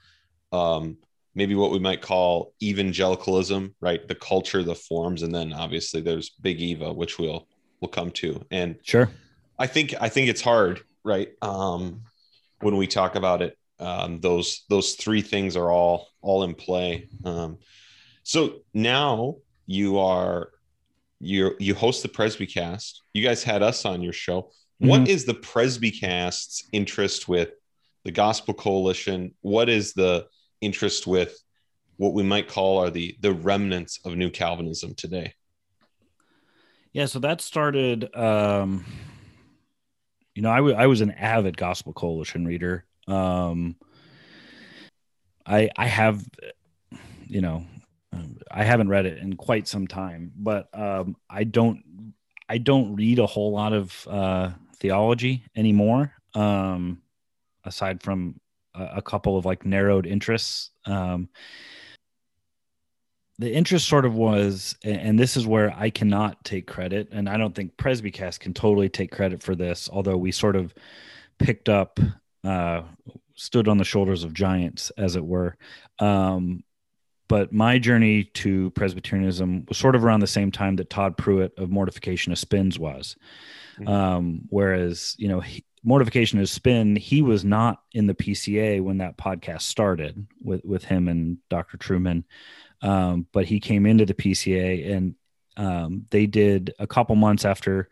um 0.51 0.95
maybe 1.33 1.55
what 1.55 1.71
we 1.71 1.79
might 1.79 2.01
call 2.01 2.53
evangelicalism 2.61 3.75
right? 3.81 4.07
The 4.07 4.15
culture 4.15 4.63
the 4.63 4.75
forms 4.75 5.23
and 5.23 5.33
then 5.33 5.51
obviously 5.51 5.99
there's 5.99 6.29
big 6.29 6.61
eva 6.61 6.93
which 6.93 7.19
we'll 7.19 7.47
we'll 7.81 7.89
come 7.89 8.11
to. 8.11 8.45
And 8.51 8.77
sure. 8.83 9.09
I 9.59 9.67
think 9.67 9.93
i 9.99 10.07
think 10.07 10.29
it's 10.29 10.41
hard 10.41 10.81
right? 11.03 11.29
Um 11.41 12.03
when 12.61 12.77
we 12.77 12.87
talk 12.87 13.15
about 13.15 13.41
it 13.41 13.57
um, 13.79 14.21
those 14.21 14.63
those 14.69 14.93
three 14.93 15.21
things 15.21 15.57
are 15.57 15.69
all 15.69 16.07
all 16.21 16.43
in 16.43 16.53
play. 16.53 17.09
Um, 17.25 17.57
so 18.23 18.61
now 18.73 19.35
you 19.65 19.99
are 19.99 20.51
you 21.19 21.55
you 21.59 21.75
host 21.75 22.03
the 22.03 22.09
Presbycast. 22.09 22.99
You 23.13 23.23
guys 23.23 23.43
had 23.43 23.63
us 23.63 23.85
on 23.85 24.01
your 24.01 24.13
show. 24.13 24.43
Mm-hmm. 24.81 24.87
What 24.87 25.07
is 25.07 25.25
the 25.25 25.33
Presbycast's 25.33 26.67
interest 26.71 27.27
with 27.27 27.51
the 28.03 28.11
Gospel 28.11 28.53
Coalition? 28.53 29.33
What 29.41 29.69
is 29.69 29.93
the 29.93 30.27
interest 30.61 31.07
with 31.07 31.37
what 31.97 32.13
we 32.13 32.23
might 32.23 32.47
call 32.47 32.79
are 32.79 32.89
the 32.89 33.15
the 33.21 33.33
remnants 33.33 33.99
of 34.05 34.15
New 34.15 34.29
Calvinism 34.29 34.95
today? 34.95 35.33
Yeah, 36.91 37.05
so 37.05 37.19
that 37.19 37.41
started. 37.41 38.15
Um, 38.15 38.85
you 40.33 40.41
know, 40.41 40.51
I, 40.51 40.57
w- 40.57 40.75
I 40.75 40.87
was 40.87 41.01
an 41.01 41.11
avid 41.11 41.55
Gospel 41.55 41.93
Coalition 41.93 42.45
reader. 42.45 42.85
Um, 43.07 43.75
I 45.45 45.69
I 45.77 45.87
have, 45.87 46.25
you 47.25 47.41
know, 47.41 47.65
I 48.51 48.63
haven't 48.63 48.89
read 48.89 49.05
it 49.05 49.17
in 49.19 49.35
quite 49.35 49.67
some 49.67 49.87
time, 49.87 50.31
but 50.35 50.69
um, 50.73 51.15
I 51.29 51.43
don't 51.43 52.13
I 52.47 52.57
don't 52.57 52.95
read 52.95 53.19
a 53.19 53.25
whole 53.25 53.51
lot 53.51 53.73
of 53.73 54.07
uh, 54.09 54.51
theology 54.77 55.43
anymore. 55.55 56.13
Um, 56.33 57.01
aside 57.65 58.03
from 58.03 58.39
a, 58.75 58.97
a, 58.97 59.01
couple 59.01 59.37
of 59.37 59.45
like 59.45 59.65
narrowed 59.65 60.05
interests. 60.05 60.71
Um, 60.85 61.29
the 63.37 63.51
interest 63.51 63.87
sort 63.87 64.05
of 64.05 64.15
was, 64.15 64.75
and 64.83 65.19
this 65.19 65.35
is 65.35 65.45
where 65.45 65.73
I 65.75 65.89
cannot 65.89 66.43
take 66.45 66.67
credit, 66.67 67.09
and 67.11 67.27
I 67.27 67.35
don't 67.35 67.53
think 67.53 67.75
Presbycast 67.75 68.39
can 68.39 68.53
totally 68.53 68.87
take 68.87 69.11
credit 69.11 69.43
for 69.43 69.55
this, 69.55 69.89
although 69.91 70.15
we 70.15 70.31
sort 70.31 70.55
of 70.55 70.73
picked 71.37 71.67
up, 71.67 71.99
uh, 72.45 72.83
stood 73.35 73.67
on 73.67 73.77
the 73.77 73.83
shoulders 73.83 74.23
of 74.23 74.33
giants, 74.33 74.89
as 74.97 75.17
it 75.17 75.25
were. 75.25 75.57
Um, 75.99 76.63
but 77.27 77.51
my 77.51 77.79
journey 77.79 78.25
to 78.25 78.69
Presbyterianism 78.71 79.65
was 79.67 79.77
sort 79.77 79.95
of 79.95 80.03
around 80.03 80.19
the 80.19 80.27
same 80.27 80.51
time 80.51 80.75
that 80.77 80.89
Todd 80.89 81.17
Pruitt 81.17 81.57
of 81.57 81.69
Mortification 81.69 82.31
of 82.31 82.39
Spins 82.39 82.77
was. 82.77 83.15
Mm-hmm. 83.79 83.87
Um, 83.87 84.41
whereas, 84.49 85.15
you 85.17 85.27
know, 85.27 85.39
he, 85.39 85.63
Mortification 85.83 86.39
of 86.39 86.49
Spin, 86.49 86.95
he 86.95 87.21
was 87.21 87.45
not 87.45 87.81
in 87.93 88.07
the 88.07 88.15
PCA 88.15 88.81
when 88.81 88.97
that 88.99 89.17
podcast 89.17 89.61
started 89.61 90.25
with, 90.41 90.63
with 90.65 90.83
him 90.83 91.07
and 91.07 91.37
Dr. 91.49 91.77
Trueman. 91.77 92.23
Um, 92.81 93.27
but 93.31 93.45
he 93.45 93.59
came 93.59 93.85
into 93.85 94.05
the 94.05 94.13
PCA 94.13 94.91
and 94.91 95.15
um, 95.57 96.05
they 96.09 96.25
did 96.25 96.73
a 96.79 96.87
couple 96.87 97.15
months 97.15 97.45
after 97.45 97.89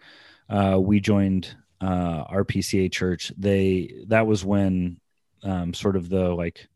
uh, 0.50 0.78
we 0.80 1.00
joined 1.00 1.56
uh, 1.82 2.24
our 2.28 2.44
PCA 2.44 2.92
church. 2.92 3.32
They 3.38 4.04
that 4.08 4.28
was 4.28 4.44
when 4.44 5.00
um, 5.44 5.74
sort 5.74 5.96
of 5.96 6.10
the 6.10 6.30
like 6.30 6.68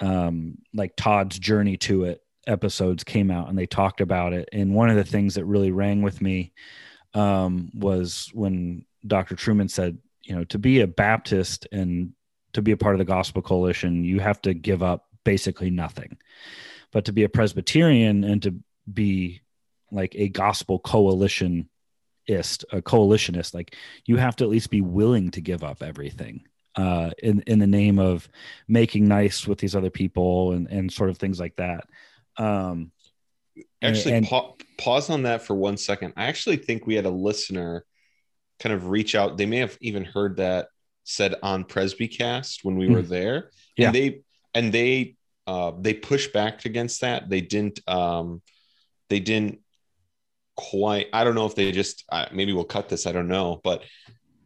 um, 0.00 0.58
like 0.74 0.96
Todd's 0.96 1.38
journey 1.38 1.76
to 1.78 2.04
it 2.04 2.22
episodes 2.46 3.04
came 3.04 3.30
out 3.30 3.48
and 3.48 3.58
they 3.58 3.66
talked 3.66 4.00
about 4.00 4.32
it. 4.32 4.48
And 4.52 4.74
one 4.74 4.90
of 4.90 4.96
the 4.96 5.04
things 5.04 5.34
that 5.34 5.44
really 5.44 5.70
rang 5.70 6.02
with 6.02 6.20
me 6.20 6.52
um, 7.14 7.70
was 7.74 8.30
when 8.32 8.84
Dr. 9.06 9.36
Trueman 9.36 9.70
said, 9.70 9.98
you 10.22 10.34
know, 10.34 10.44
to 10.44 10.58
be 10.58 10.80
a 10.80 10.86
Baptist 10.86 11.66
and 11.72 12.12
to 12.52 12.62
be 12.62 12.72
a 12.72 12.76
part 12.76 12.94
of 12.94 12.98
the 12.98 13.04
Gospel 13.04 13.42
Coalition, 13.42 14.04
you 14.04 14.20
have 14.20 14.40
to 14.42 14.54
give 14.54 14.82
up 14.82 15.06
basically 15.24 15.70
nothing. 15.70 16.18
But 16.92 17.04
to 17.04 17.12
be 17.12 17.24
a 17.24 17.28
Presbyterian 17.28 18.24
and 18.24 18.42
to 18.42 18.54
be 18.92 19.42
like 19.92 20.14
a 20.16 20.28
gospel 20.28 20.80
coalitionist, 20.80 21.64
a 22.28 22.82
coalitionist, 22.82 23.54
like 23.54 23.76
you 24.06 24.16
have 24.16 24.36
to 24.36 24.44
at 24.44 24.50
least 24.50 24.70
be 24.70 24.80
willing 24.80 25.30
to 25.32 25.40
give 25.40 25.62
up 25.62 25.82
everything 25.82 26.44
uh, 26.76 27.10
in 27.22 27.42
in 27.46 27.58
the 27.58 27.66
name 27.66 27.98
of 27.98 28.28
making 28.68 29.08
nice 29.08 29.46
with 29.46 29.58
these 29.58 29.74
other 29.74 29.90
people 29.90 30.52
and 30.52 30.68
and 30.68 30.92
sort 30.92 31.10
of 31.10 31.18
things 31.18 31.40
like 31.40 31.56
that. 31.56 31.86
Um, 32.36 32.92
actually, 33.82 34.14
and, 34.14 34.26
pa- 34.26 34.52
pause 34.78 35.10
on 35.10 35.24
that 35.24 35.42
for 35.42 35.54
one 35.54 35.76
second. 35.76 36.14
I 36.16 36.26
actually 36.26 36.56
think 36.56 36.86
we 36.86 36.94
had 36.94 37.06
a 37.06 37.10
listener 37.10 37.84
kind 38.60 38.74
of 38.74 38.88
reach 38.88 39.14
out. 39.14 39.36
They 39.36 39.46
may 39.46 39.58
have 39.58 39.76
even 39.80 40.04
heard 40.04 40.36
that 40.36 40.68
said 41.04 41.34
on 41.42 41.64
Presbycast 41.64 42.62
when 42.62 42.76
we 42.76 42.88
were 42.88 43.02
hmm. 43.02 43.08
there, 43.08 43.50
yeah. 43.76 43.86
and 43.86 43.94
they 43.94 44.20
and 44.54 44.72
they 44.72 45.16
uh, 45.46 45.72
they 45.80 45.94
pushed 45.94 46.32
back 46.32 46.64
against 46.64 47.00
that. 47.00 47.28
They 47.28 47.40
didn't. 47.40 47.80
Um, 47.88 48.42
they 49.08 49.20
didn't 49.20 49.60
quite. 50.56 51.08
I 51.12 51.24
don't 51.24 51.34
know 51.34 51.46
if 51.46 51.56
they 51.56 51.72
just. 51.72 52.04
Uh, 52.10 52.26
maybe 52.32 52.52
we'll 52.52 52.64
cut 52.64 52.88
this. 52.88 53.06
I 53.06 53.12
don't 53.12 53.28
know, 53.28 53.60
but. 53.64 53.82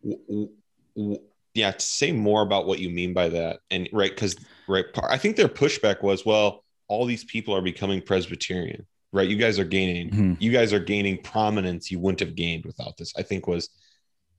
W- 0.02 0.50
w- 0.94 1.20
yeah 1.54 1.70
to 1.70 1.84
say 1.84 2.12
more 2.12 2.42
about 2.42 2.66
what 2.66 2.78
you 2.78 2.90
mean 2.90 3.14
by 3.14 3.28
that 3.28 3.60
and 3.70 3.88
right 3.92 4.10
because 4.10 4.36
right 4.68 4.84
i 5.08 5.16
think 5.16 5.36
their 5.36 5.48
pushback 5.48 6.02
was 6.02 6.26
well 6.26 6.64
all 6.88 7.06
these 7.06 7.24
people 7.24 7.54
are 7.54 7.62
becoming 7.62 8.02
presbyterian 8.02 8.86
right 9.12 9.28
you 9.28 9.36
guys 9.36 9.58
are 9.58 9.64
gaining 9.64 10.10
mm-hmm. 10.10 10.34
you 10.38 10.52
guys 10.52 10.72
are 10.72 10.80
gaining 10.80 11.16
prominence 11.22 11.90
you 11.90 11.98
wouldn't 11.98 12.20
have 12.20 12.34
gained 12.34 12.64
without 12.64 12.96
this 12.96 13.12
i 13.16 13.22
think 13.22 13.46
was 13.46 13.70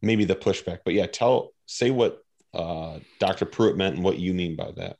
maybe 0.01 0.25
the 0.25 0.35
pushback 0.35 0.79
but 0.85 0.93
yeah 0.93 1.07
tell 1.07 1.53
say 1.65 1.89
what 1.89 2.21
uh, 2.53 2.99
dr 3.19 3.45
pruitt 3.45 3.75
meant 3.75 3.95
and 3.95 4.03
what 4.03 4.19
you 4.19 4.33
mean 4.33 4.55
by 4.55 4.71
that 4.71 4.97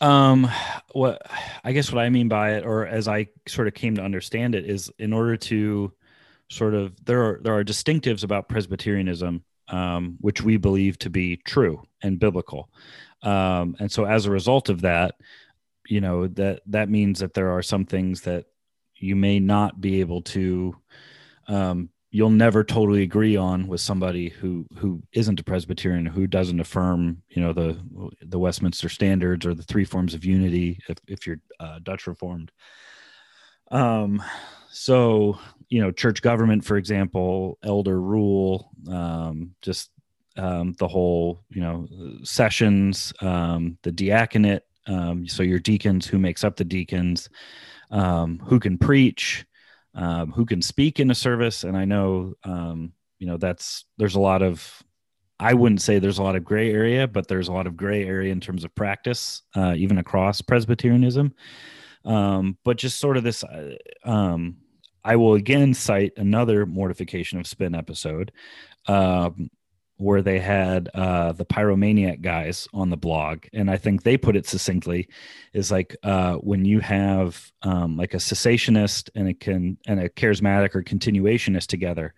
um 0.00 0.48
what 0.92 1.22
i 1.64 1.72
guess 1.72 1.90
what 1.90 2.02
i 2.02 2.08
mean 2.08 2.28
by 2.28 2.52
it 2.54 2.64
or 2.64 2.86
as 2.86 3.08
i 3.08 3.26
sort 3.48 3.66
of 3.66 3.74
came 3.74 3.96
to 3.96 4.02
understand 4.02 4.54
it 4.54 4.68
is 4.68 4.90
in 4.98 5.12
order 5.12 5.36
to 5.36 5.92
sort 6.50 6.74
of 6.74 6.92
there 7.04 7.22
are 7.22 7.40
there 7.42 7.54
are 7.54 7.64
distinctives 7.64 8.22
about 8.22 8.48
presbyterianism 8.48 9.42
um, 9.68 10.16
which 10.20 10.42
we 10.42 10.56
believe 10.56 10.98
to 11.00 11.10
be 11.10 11.36
true 11.36 11.82
and 12.02 12.18
biblical. 12.18 12.70
Um, 13.22 13.76
and 13.78 13.90
so, 13.90 14.04
as 14.04 14.26
a 14.26 14.30
result 14.30 14.68
of 14.68 14.82
that, 14.82 15.14
you 15.88 16.00
know 16.00 16.26
that 16.28 16.62
that 16.66 16.88
means 16.88 17.20
that 17.20 17.34
there 17.34 17.50
are 17.50 17.62
some 17.62 17.84
things 17.84 18.22
that 18.22 18.46
you 18.96 19.16
may 19.16 19.38
not 19.40 19.80
be 19.80 20.00
able 20.00 20.22
to. 20.22 20.76
Um, 21.48 21.90
you'll 22.10 22.30
never 22.30 22.64
totally 22.64 23.02
agree 23.02 23.36
on 23.36 23.66
with 23.66 23.80
somebody 23.80 24.28
who 24.28 24.66
who 24.78 25.02
isn't 25.12 25.40
a 25.40 25.44
Presbyterian 25.44 26.06
who 26.06 26.26
doesn't 26.26 26.60
affirm, 26.60 27.22
you 27.28 27.42
know, 27.42 27.52
the 27.52 27.78
the 28.22 28.38
Westminster 28.38 28.88
Standards 28.88 29.44
or 29.44 29.54
the 29.54 29.62
three 29.62 29.84
forms 29.84 30.14
of 30.14 30.24
unity. 30.24 30.80
If 30.88 30.98
if 31.08 31.26
you're 31.26 31.40
uh, 31.60 31.78
Dutch 31.82 32.06
Reformed, 32.06 32.52
um, 33.70 34.22
so 34.70 35.38
you 35.68 35.80
know 35.80 35.90
church 35.90 36.22
government 36.22 36.64
for 36.64 36.76
example 36.76 37.58
elder 37.62 38.00
rule 38.00 38.70
um, 38.90 39.54
just 39.62 39.90
um, 40.36 40.74
the 40.78 40.88
whole 40.88 41.42
you 41.50 41.60
know 41.60 41.88
sessions 42.22 43.12
um, 43.20 43.78
the 43.82 43.92
diaconate 43.92 44.62
um, 44.86 45.26
so 45.26 45.42
your 45.42 45.58
deacons 45.58 46.06
who 46.06 46.18
makes 46.18 46.44
up 46.44 46.56
the 46.56 46.64
deacons 46.64 47.28
um, 47.90 48.40
who 48.44 48.60
can 48.60 48.78
preach 48.78 49.44
um, 49.94 50.30
who 50.32 50.44
can 50.44 50.60
speak 50.60 51.00
in 51.00 51.10
a 51.10 51.14
service. 51.14 51.64
And 51.64 51.76
i 51.76 51.84
know 51.84 52.34
you 53.18 53.26
know 53.26 53.38
that's 53.38 53.86
there's 53.96 54.14
a 54.14 54.20
lot 54.20 54.42
of 54.42 54.82
i 55.40 55.54
wouldn't 55.54 55.80
say 55.80 55.98
there's 55.98 56.18
a 56.18 56.22
lot 56.22 56.36
of 56.36 56.44
gray 56.44 56.70
area 56.70 57.08
but 57.08 57.28
there's 57.28 57.48
a 57.48 57.52
lot 57.52 57.66
of 57.66 57.74
gray 57.74 58.04
area 58.04 58.30
in 58.30 58.40
terms 58.40 58.62
of 58.62 58.74
practice 58.74 59.42
uh, 59.54 59.74
even 59.76 59.98
across 59.98 60.40
presbyterianism. 60.42 61.34
But 62.04 62.76
just 62.76 63.00
sort 63.00 63.16
of 63.16 63.24
this 63.24 63.42
uh, 63.42 63.74
I 65.06 65.14
will 65.14 65.34
again 65.34 65.72
cite 65.72 66.12
another 66.16 66.66
mortification 66.66 67.38
of 67.38 67.46
spin 67.46 67.76
episode 67.76 68.32
um, 68.86 69.48
where 69.98 70.20
they 70.20 70.40
had 70.40 70.90
uh, 70.94 71.30
the 71.30 71.44
pyromaniac 71.44 72.22
guys 72.22 72.66
on 72.74 72.90
the 72.90 72.96
blog, 72.96 73.44
and 73.52 73.70
I 73.70 73.76
think 73.76 74.02
they 74.02 74.18
put 74.18 74.34
it 74.34 74.46
succinctly: 74.46 75.08
is 75.52 75.70
like 75.70 75.96
uh, 76.02 76.34
when 76.34 76.64
you 76.64 76.80
have 76.80 77.52
um, 77.62 77.96
like 77.96 78.14
a 78.14 78.18
cessationist 78.18 79.08
and 79.14 79.28
a 79.28 79.34
can 79.34 79.78
and 79.86 80.00
a 80.00 80.08
charismatic 80.08 80.74
or 80.74 80.82
continuationist 80.82 81.68
together, 81.68 82.12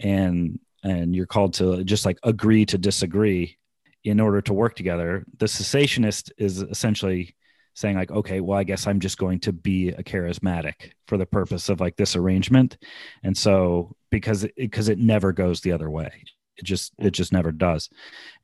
and 0.00 0.58
and 0.82 1.14
you're 1.14 1.26
called 1.26 1.54
to 1.54 1.84
just 1.84 2.04
like 2.04 2.18
agree 2.24 2.66
to 2.66 2.76
disagree 2.76 3.56
in 4.02 4.18
order 4.18 4.42
to 4.42 4.52
work 4.52 4.74
together. 4.74 5.24
The 5.38 5.46
cessationist 5.46 6.32
is 6.36 6.62
essentially 6.62 7.36
saying 7.74 7.96
like 7.96 8.10
okay 8.10 8.40
well 8.40 8.58
i 8.58 8.64
guess 8.64 8.86
i'm 8.86 9.00
just 9.00 9.18
going 9.18 9.40
to 9.40 9.52
be 9.52 9.88
a 9.90 10.02
charismatic 10.02 10.92
for 11.06 11.18
the 11.18 11.26
purpose 11.26 11.68
of 11.68 11.80
like 11.80 11.96
this 11.96 12.16
arrangement. 12.16 12.78
And 13.22 13.36
so 13.36 13.94
because 14.10 14.44
it 14.44 14.54
because 14.56 14.88
it 14.88 14.98
never 14.98 15.32
goes 15.32 15.60
the 15.60 15.72
other 15.72 15.90
way. 15.90 16.24
It 16.56 16.64
just 16.64 16.92
it 16.98 17.10
just 17.10 17.32
never 17.32 17.52
does. 17.52 17.90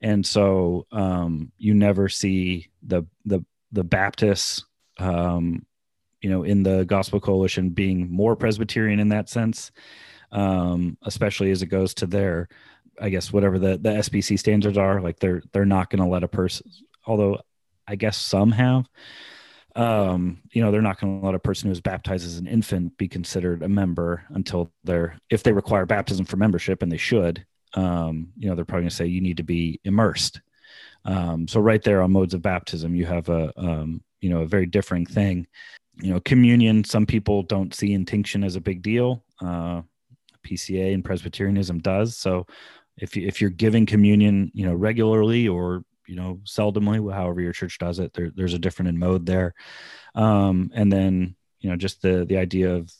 And 0.00 0.24
so 0.24 0.86
um 0.92 1.52
you 1.58 1.74
never 1.74 2.08
see 2.08 2.70
the 2.82 3.04
the 3.24 3.44
the 3.72 3.84
baptists 3.84 4.64
um 4.98 5.64
you 6.20 6.28
know 6.28 6.42
in 6.42 6.62
the 6.62 6.84
gospel 6.84 7.20
coalition 7.20 7.70
being 7.70 8.10
more 8.10 8.36
presbyterian 8.36 9.00
in 9.00 9.08
that 9.08 9.28
sense 9.28 9.70
um 10.32 10.98
especially 11.02 11.50
as 11.50 11.62
it 11.62 11.66
goes 11.66 11.94
to 11.94 12.06
their 12.06 12.48
i 13.00 13.08
guess 13.08 13.32
whatever 13.32 13.58
the 13.58 13.78
the 13.78 13.90
SBC 13.90 14.38
standards 14.38 14.76
are 14.76 15.00
like 15.00 15.18
they're 15.18 15.42
they're 15.52 15.64
not 15.64 15.88
going 15.88 16.02
to 16.02 16.08
let 16.08 16.24
a 16.24 16.28
person 16.28 16.70
although 17.06 17.38
I 17.90 17.96
guess 17.96 18.16
some 18.16 18.52
have. 18.52 18.88
Um, 19.74 20.42
you 20.52 20.62
know, 20.62 20.70
they're 20.70 20.80
not 20.80 21.00
going 21.00 21.20
to 21.20 21.26
let 21.26 21.34
a 21.34 21.40
person 21.40 21.68
who 21.68 21.72
is 21.72 21.80
baptized 21.80 22.24
as 22.24 22.38
an 22.38 22.46
infant 22.46 22.96
be 22.96 23.08
considered 23.08 23.62
a 23.62 23.68
member 23.68 24.24
until 24.30 24.70
they're, 24.84 25.18
if 25.28 25.42
they 25.42 25.52
require 25.52 25.86
baptism 25.86 26.24
for 26.24 26.36
membership, 26.36 26.82
and 26.82 26.90
they 26.90 26.96
should, 26.96 27.44
um, 27.74 28.28
you 28.36 28.48
know, 28.48 28.54
they're 28.54 28.64
probably 28.64 28.82
going 28.82 28.90
to 28.90 28.96
say 28.96 29.06
you 29.06 29.20
need 29.20 29.36
to 29.38 29.42
be 29.42 29.80
immersed. 29.84 30.40
Um, 31.04 31.48
so 31.48 31.60
right 31.60 31.82
there 31.82 32.02
on 32.02 32.12
modes 32.12 32.34
of 32.34 32.42
baptism, 32.42 32.94
you 32.94 33.06
have 33.06 33.28
a 33.28 33.52
um, 33.56 34.02
you 34.20 34.30
know 34.30 34.42
a 34.42 34.46
very 34.46 34.66
differing 34.66 35.06
thing. 35.06 35.46
You 35.96 36.12
know, 36.12 36.20
communion. 36.20 36.84
Some 36.84 37.06
people 37.06 37.42
don't 37.42 37.74
see 37.74 37.92
intinction 37.92 38.44
as 38.44 38.56
a 38.56 38.60
big 38.60 38.82
deal. 38.82 39.24
Uh, 39.40 39.82
PCA 40.46 40.94
and 40.94 41.04
Presbyterianism 41.04 41.78
does. 41.78 42.16
So 42.16 42.46
if 42.96 43.16
if 43.16 43.40
you're 43.40 43.50
giving 43.50 43.86
communion, 43.86 44.50
you 44.54 44.66
know, 44.66 44.74
regularly 44.74 45.48
or 45.48 45.84
you 46.10 46.16
know 46.16 46.40
seldomly, 46.44 47.12
however 47.12 47.40
your 47.40 47.52
church 47.52 47.78
does 47.78 48.00
it, 48.00 48.12
there, 48.14 48.30
there's 48.34 48.54
a 48.54 48.58
different 48.58 48.88
in 48.88 48.98
mode 48.98 49.24
there. 49.26 49.54
Um, 50.14 50.70
and 50.74 50.92
then 50.92 51.36
you 51.60 51.70
know 51.70 51.76
just 51.76 52.02
the 52.02 52.24
the 52.24 52.36
idea 52.36 52.74
of 52.74 52.92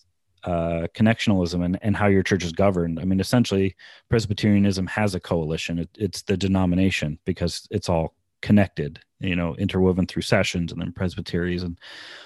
uh, 0.45 0.87
connectionalism 0.95 1.65
and, 1.65 1.79
and 1.83 1.97
how 1.97 2.07
your 2.07 2.23
church 2.23 2.45
is 2.45 2.53
governed. 2.53 2.99
I 2.99 3.05
mean, 3.05 3.21
essentially, 3.21 3.77
Presbyterianism 4.09 4.87
has 4.87 5.15
a 5.15 5.21
coalition. 5.21 5.81
It, 5.81 5.91
it's 5.99 6.23
the 6.23 6.37
denomination 6.37 7.19
because 7.25 7.67
it's 7.71 7.89
all 7.89 8.15
connected, 8.41 9.01
you 9.19 9.37
know, 9.37 9.55
interwoven 9.57 10.07
through 10.07 10.23
sessions 10.23 10.73
and 10.73 10.81
then 10.81 10.93
presbyteries 10.93 11.63
and 11.63 11.79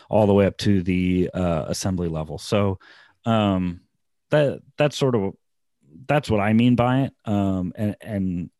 all 0.08 0.26
the 0.26 0.34
way 0.34 0.46
up 0.46 0.56
to 0.58 0.82
the 0.82 1.30
uh, 1.34 1.64
assembly 1.66 2.08
level. 2.08 2.38
So 2.38 2.78
um, 3.24 3.80
that 4.30 4.60
that's 4.76 4.96
sort 4.96 5.14
of 5.14 5.34
that's 6.06 6.30
what 6.30 6.40
I 6.40 6.52
mean 6.52 6.76
by 6.76 7.02
it. 7.02 7.12
Um, 7.24 7.72
and 7.74 7.96
and 8.00 8.50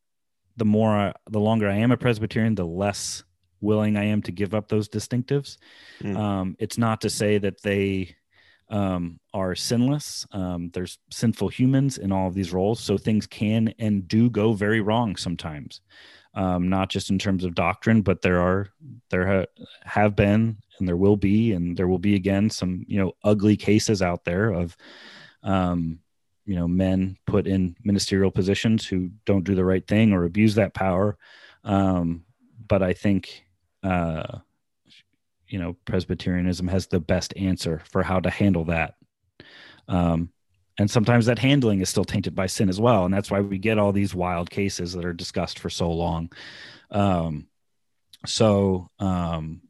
the 0.57 0.65
more 0.65 0.91
I, 0.91 1.13
the 1.31 1.41
longer 1.41 1.69
I 1.69 1.77
am 1.77 1.93
a 1.93 1.97
Presbyterian, 1.97 2.55
the 2.55 2.67
less 2.67 3.25
willing 3.61 3.97
I 3.97 4.05
am 4.05 4.23
to 4.23 4.33
give 4.33 4.55
up 4.55 4.69
those 4.69 4.89
distinctives. 4.89 5.57
Mm. 6.03 6.17
Um, 6.17 6.57
it's 6.59 6.79
not 6.79 7.01
to 7.01 7.11
say 7.11 7.39
that 7.39 7.63
they 7.63 8.15
um, 8.69 9.19
are 9.33 9.55
sinless. 9.55 10.27
Um, 10.33 10.71
there's 10.73 10.99
sinful 11.11 11.49
humans 11.49 11.99
in 11.99 12.13
all 12.13 12.29
of 12.29 12.35
these 12.35 12.53
roles, 12.53 12.81
so 12.81 12.97
things 12.97 13.27
can 13.27 13.75
and 13.79 14.07
do 14.07 14.31
go 14.31 14.53
very 14.53 14.81
wrong 14.81 15.17
sometimes. 15.17 15.81
Um, 16.35 16.69
not 16.69 16.89
just 16.89 17.11
in 17.11 17.19
terms 17.19 17.45
of 17.45 17.55
doctrine, 17.55 18.03
but 18.03 18.21
there 18.23 18.41
are 18.41 18.69
there 19.11 19.27
ha- 19.27 19.65
have 19.85 20.17
been 20.17 20.59
and 20.79 20.89
there 20.89 20.97
will 20.97 21.17
be 21.17 21.53
and 21.53 21.77
there 21.77 21.87
will 21.87 21.99
be 21.99 22.17
again 22.17 22.51
some 22.51 22.85
you 22.89 22.99
know 22.99 23.13
ugly 23.23 23.57
cases 23.57 24.03
out 24.03 24.25
there 24.25 24.51
of 24.51 24.77
um, 25.45 26.01
you 26.47 26.57
know 26.57 26.69
men 26.69 27.17
put 27.27 27.47
in 27.47 27.77
ministerial 27.85 28.31
positions 28.31 28.87
who 28.87 29.11
don't 29.25 29.45
do 29.45 29.55
the 29.55 29.65
right 29.65 29.87
thing 29.87 30.13
or 30.13 30.25
abuse 30.25 30.55
that 30.57 30.75
power. 30.75 31.17
Um, 31.65 32.25
but 32.67 32.83
I 32.83 32.93
think 32.93 33.45
uh, 33.83 34.39
you 35.49 35.59
know 35.59 35.77
presbyterianism 35.85 36.69
has 36.69 36.87
the 36.87 37.01
best 37.01 37.35
answer 37.37 37.83
for 37.91 38.03
how 38.03 38.21
to 38.21 38.31
handle 38.31 38.65
that. 38.67 38.95
Um, 39.89 40.31
and 40.79 40.91
sometimes 40.91 41.27
that 41.27 41.39
handling 41.39 41.81
is 41.81 41.89
still 41.89 42.05
tainted 42.05 42.35
by 42.35 42.47
sin 42.47 42.69
as 42.69 42.81
well. 42.81 43.05
And 43.05 43.15
that's 43.15 43.31
why 43.31 43.41
we 43.41 43.59
get 43.59 43.79
all 43.79 43.93
these 43.93 44.15
wild 44.15 44.51
cases 44.51 44.93
that 44.93 45.05
are 45.05 45.13
discussed 45.13 45.61
for 45.61 45.71
so 45.71 45.91
long. 45.93 46.33
Um, 46.91 47.47
so 48.27 48.91
um, 48.99 49.63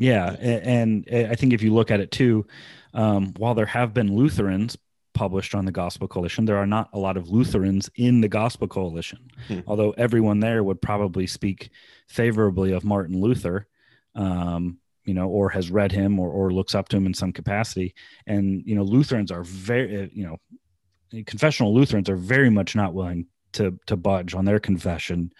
yeah 0.00 0.34
and, 0.40 1.06
and, 1.06 1.30
i 1.30 1.34
think 1.34 1.52
if 1.52 1.62
you 1.62 1.72
look 1.72 1.90
at 1.90 2.00
it 2.00 2.10
too 2.10 2.46
um, 2.94 3.32
while 3.36 3.54
there 3.54 3.66
have 3.66 3.94
been 3.94 4.14
lutherans 4.14 4.76
published 5.14 5.54
on 5.54 5.64
the 5.64 5.72
gospel 5.72 6.08
coalition 6.08 6.44
there 6.44 6.56
are 6.56 6.66
not 6.66 6.88
a 6.92 6.98
lot 6.98 7.16
of 7.16 7.28
lutherans 7.28 7.88
in 7.94 8.20
the 8.20 8.28
gospel 8.28 8.66
coalition 8.66 9.30
hmm. 9.46 9.60
although 9.66 9.92
everyone 9.92 10.40
there 10.40 10.64
would 10.64 10.80
probably 10.82 11.26
speak 11.26 11.70
favorably 12.08 12.72
of 12.72 12.84
martin 12.84 13.20
luther 13.20 13.68
um, 14.16 14.78
you 15.04 15.14
know, 15.14 15.28
or 15.28 15.48
has 15.48 15.70
read 15.70 15.92
him 15.92 16.18
or, 16.18 16.30
or 16.30 16.52
looks 16.52 16.74
up 16.74 16.88
to 16.88 16.96
him 16.96 17.06
in 17.06 17.14
some 17.14 17.32
capacity. 17.32 17.94
And, 18.26 18.62
you 18.66 18.74
know, 18.74 18.82
Lutherans 18.82 19.32
are 19.32 19.42
very, 19.42 20.04
uh, 20.04 20.08
you 20.12 20.24
know, 20.24 21.24
confessional 21.24 21.74
Lutherans 21.74 22.08
are 22.08 22.16
very 22.16 22.50
much 22.50 22.76
not 22.76 22.94
willing 22.94 23.26
to, 23.54 23.78
to 23.86 23.96
budge 23.96 24.34
on 24.34 24.44
their 24.44 24.60
confession, 24.60 25.32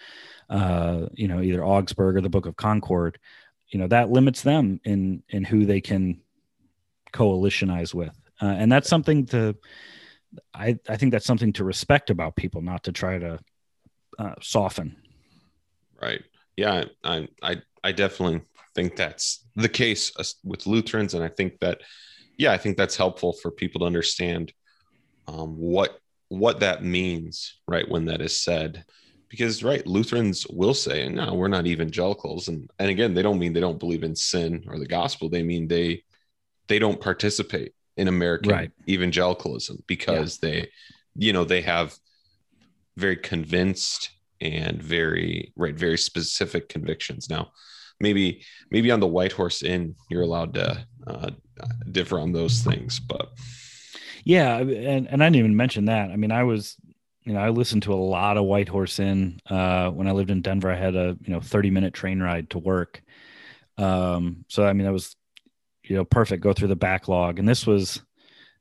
uh, 0.49 1.05
you 1.13 1.27
know, 1.27 1.41
either 1.41 1.63
Augsburg 1.63 2.17
or 2.17 2.21
the 2.21 2.29
Book 2.29 2.45
of 2.45 2.57
Concord, 2.57 3.17
you 3.71 3.79
know, 3.79 3.87
that 3.87 4.11
limits 4.11 4.41
them 4.41 4.79
in, 4.83 5.23
in 5.29 5.43
who 5.43 5.65
they 5.65 5.81
can 5.81 6.21
coalitionize 7.13 7.93
with. 7.93 8.15
Uh, 8.41 8.45
and 8.45 8.71
that's 8.71 8.89
something 8.89 9.25
to, 9.27 9.55
I, 10.53 10.77
I 10.87 10.97
think 10.97 11.11
that's 11.11 11.25
something 11.25 11.53
to 11.53 11.63
respect 11.63 12.09
about 12.09 12.35
people, 12.35 12.61
not 12.61 12.83
to 12.83 12.91
try 12.91 13.17
to 13.17 13.39
uh, 14.19 14.35
soften. 14.41 14.95
Right. 16.01 16.21
Yeah. 16.55 16.85
I, 17.03 17.27
I, 17.41 17.61
I 17.83 17.91
definitely 17.91 18.41
think 18.75 18.95
that's 18.95 19.45
the 19.55 19.69
case 19.69 20.11
uh, 20.17 20.23
with 20.43 20.67
Lutherans, 20.67 21.13
and 21.13 21.23
I 21.23 21.29
think 21.29 21.59
that, 21.59 21.81
yeah, 22.37 22.51
I 22.51 22.57
think 22.57 22.77
that's 22.77 22.95
helpful 22.95 23.33
for 23.33 23.51
people 23.51 23.79
to 23.79 23.85
understand 23.85 24.53
um, 25.27 25.57
what 25.57 25.99
what 26.29 26.61
that 26.61 26.83
means, 26.83 27.59
right? 27.67 27.87
When 27.87 28.05
that 28.05 28.21
is 28.21 28.41
said, 28.41 28.85
because 29.31 29.63
right, 29.63 29.85
Lutherans 29.87 30.45
will 30.47 30.75
say, 30.75 31.09
"No, 31.09 31.33
we're 31.33 31.47
not 31.47 31.65
evangelicals," 31.65 32.47
and 32.49 32.69
and 32.77 32.91
again, 32.91 33.15
they 33.15 33.23
don't 33.23 33.39
mean 33.39 33.53
they 33.53 33.59
don't 33.59 33.79
believe 33.79 34.03
in 34.03 34.15
sin 34.15 34.63
or 34.67 34.77
the 34.77 34.85
gospel. 34.85 35.29
They 35.29 35.41
mean 35.41 35.67
they 35.67 36.03
they 36.67 36.77
don't 36.77 37.01
participate 37.01 37.73
in 37.97 38.07
American 38.07 38.51
right. 38.51 38.71
evangelicalism 38.87 39.83
because 39.87 40.39
yeah. 40.41 40.49
they, 40.49 40.69
you 41.15 41.33
know, 41.33 41.43
they 41.43 41.61
have 41.61 41.97
very 42.97 43.17
convinced 43.17 44.11
and 44.39 44.81
very 44.81 45.53
right 45.55 45.75
very 45.75 45.97
specific 45.97 46.67
convictions 46.67 47.29
now 47.29 47.51
maybe 48.01 48.43
maybe 48.69 48.91
on 48.91 48.99
the 48.99 49.07
White 49.07 49.31
Horse 49.31 49.63
Inn 49.63 49.95
you're 50.09 50.23
allowed 50.23 50.55
to 50.55 50.85
uh, 51.07 51.29
differ 51.91 52.19
on 52.19 52.31
those 52.31 52.61
things, 52.61 52.99
but 52.99 53.29
yeah, 54.23 54.57
and 54.57 55.07
and 55.07 55.23
I 55.23 55.27
didn't 55.27 55.37
even 55.37 55.55
mention 55.55 55.85
that. 55.85 56.11
I 56.11 56.15
mean, 56.15 56.31
I 56.31 56.43
was 56.43 56.75
you 57.23 57.33
know 57.33 57.39
I 57.39 57.49
listened 57.49 57.83
to 57.83 57.93
a 57.93 57.95
lot 57.95 58.37
of 58.37 58.45
White 58.45 58.69
Horse 58.69 58.99
Inn 58.99 59.39
uh, 59.49 59.89
when 59.89 60.07
I 60.07 60.11
lived 60.11 60.31
in 60.31 60.41
Denver. 60.41 60.71
I 60.71 60.75
had 60.75 60.95
a 60.95 61.17
you 61.21 61.33
know 61.33 61.39
30 61.39 61.69
minute 61.69 61.93
train 61.93 62.21
ride 62.21 62.49
to 62.51 62.59
work, 62.59 63.01
um, 63.77 64.45
so 64.47 64.65
I 64.65 64.73
mean 64.73 64.85
that 64.85 64.93
was 64.93 65.15
you 65.83 65.95
know 65.95 66.05
perfect. 66.05 66.43
Go 66.43 66.53
through 66.53 66.69
the 66.69 66.75
backlog, 66.75 67.39
and 67.39 67.47
this 67.47 67.67
was 67.67 68.01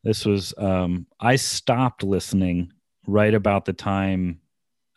this 0.04 0.24
was 0.24 0.54
um, 0.58 1.06
I 1.18 1.36
stopped 1.36 2.02
listening 2.02 2.72
right 3.06 3.34
about 3.34 3.64
the 3.64 3.72
time 3.72 4.40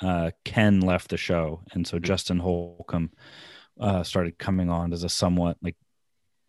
uh, 0.01 0.31
Ken 0.43 0.81
left 0.81 1.09
the 1.09 1.17
show, 1.17 1.61
and 1.73 1.87
so. 1.87 1.99
Justin 1.99 2.39
Holcomb 2.39 3.11
uh, 3.79 4.03
started 4.03 4.37
coming 4.37 4.69
on 4.69 4.93
as 4.93 5.03
a 5.03 5.09
somewhat 5.09 5.57
like 5.61 5.75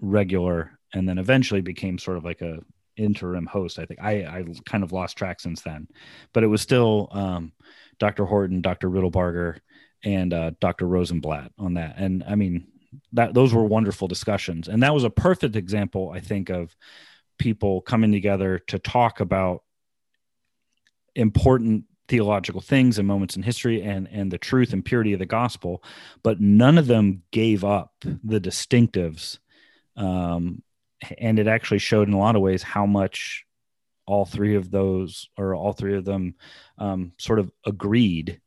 regular, 0.00 0.78
and 0.92 1.08
then 1.08 1.18
eventually 1.18 1.60
became 1.60 1.98
sort 1.98 2.16
of 2.16 2.24
like 2.24 2.40
a 2.40 2.58
interim 2.96 3.46
host. 3.46 3.78
I 3.78 3.86
think 3.86 4.00
I 4.00 4.24
I 4.24 4.44
kind 4.64 4.84
of 4.84 4.92
lost 4.92 5.16
track 5.16 5.40
since 5.40 5.62
then, 5.62 5.88
but 6.32 6.44
it 6.44 6.48
was 6.48 6.60
still 6.62 7.08
um, 7.12 7.52
Dr. 7.98 8.24
Horton, 8.24 8.60
Dr. 8.60 8.88
Riddlebarger, 8.88 9.58
and 10.04 10.32
uh, 10.32 10.52
Dr. 10.60 10.86
Rosenbladt 10.86 11.50
on 11.58 11.74
that. 11.74 11.94
And 11.98 12.24
I 12.26 12.34
mean 12.34 12.66
that 13.12 13.34
those 13.34 13.52
were 13.52 13.64
wonderful 13.64 14.08
discussions, 14.08 14.68
and 14.68 14.82
that 14.82 14.94
was 14.94 15.04
a 15.04 15.10
perfect 15.10 15.56
example, 15.56 16.10
I 16.14 16.20
think, 16.20 16.50
of 16.50 16.74
people 17.38 17.80
coming 17.80 18.12
together 18.12 18.58
to 18.58 18.78
talk 18.78 19.20
about 19.20 19.62
important 21.14 21.84
theological 22.06 22.60
things 22.60 22.98
and 22.98 23.08
moments 23.08 23.36
in 23.36 23.42
history 23.42 23.82
and 23.82 24.08
and 24.12 24.30
the 24.30 24.38
truth 24.38 24.72
and 24.72 24.84
purity 24.84 25.14
of 25.14 25.18
the 25.18 25.26
gospel 25.26 25.82
but 26.22 26.38
none 26.38 26.76
of 26.76 26.86
them 26.86 27.22
gave 27.30 27.64
up 27.64 27.94
the 28.22 28.40
distinctives 28.40 29.38
um, 29.96 30.62
and 31.18 31.38
it 31.38 31.46
actually 31.46 31.78
showed 31.78 32.08
in 32.08 32.14
a 32.14 32.18
lot 32.18 32.36
of 32.36 32.42
ways 32.42 32.62
how 32.62 32.86
much 32.86 33.44
all 34.06 34.24
three 34.24 34.54
of 34.54 34.70
those 34.70 35.28
or 35.38 35.54
all 35.54 35.72
three 35.72 35.96
of 35.96 36.04
them 36.04 36.34
um, 36.78 37.12
sort 37.18 37.38
of 37.38 37.50
agreed 37.66 38.40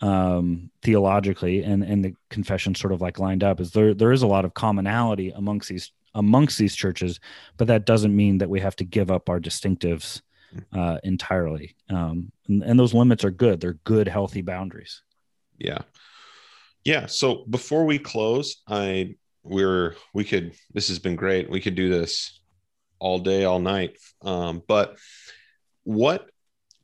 um, 0.00 0.70
theologically 0.82 1.62
and 1.62 1.82
and 1.82 2.04
the 2.04 2.14
confession 2.30 2.74
sort 2.74 2.92
of 2.92 3.00
like 3.00 3.18
lined 3.18 3.42
up 3.42 3.60
is 3.60 3.72
there 3.72 3.94
there 3.94 4.12
is 4.12 4.22
a 4.22 4.26
lot 4.26 4.44
of 4.44 4.54
commonality 4.54 5.30
amongst 5.30 5.68
these 5.68 5.92
amongst 6.14 6.58
these 6.58 6.74
churches 6.74 7.18
but 7.56 7.66
that 7.66 7.84
doesn't 7.84 8.14
mean 8.14 8.38
that 8.38 8.50
we 8.50 8.60
have 8.60 8.76
to 8.76 8.84
give 8.84 9.10
up 9.10 9.28
our 9.28 9.40
distinctives 9.40 10.20
uh, 10.72 10.98
entirely. 11.04 11.76
Um, 11.90 12.32
and, 12.48 12.62
and 12.62 12.78
those 12.78 12.94
limits 12.94 13.24
are 13.24 13.30
good. 13.30 13.60
They're 13.60 13.78
good, 13.84 14.08
healthy 14.08 14.42
boundaries. 14.42 15.02
Yeah. 15.58 15.78
Yeah. 16.84 17.06
So 17.06 17.44
before 17.50 17.84
we 17.84 17.98
close, 17.98 18.62
I 18.66 19.16
we're 19.48 19.96
we 20.14 20.24
could 20.24 20.54
this 20.72 20.88
has 20.88 20.98
been 20.98 21.16
great. 21.16 21.50
We 21.50 21.60
could 21.60 21.74
do 21.74 21.88
this 21.88 22.40
all 22.98 23.18
day, 23.18 23.44
all 23.44 23.60
night. 23.60 23.96
Um, 24.22 24.62
but 24.66 24.98
what 25.84 26.26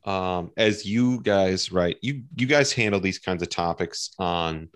um 0.03 0.51
as 0.57 0.85
you 0.85 1.21
guys 1.21 1.71
right, 1.71 1.97
you 2.01 2.23
you 2.35 2.47
guys 2.47 2.71
handle 2.71 2.99
these 2.99 3.19
kinds 3.19 3.41
of 3.41 3.49
topics 3.49 4.11
on 4.19 4.69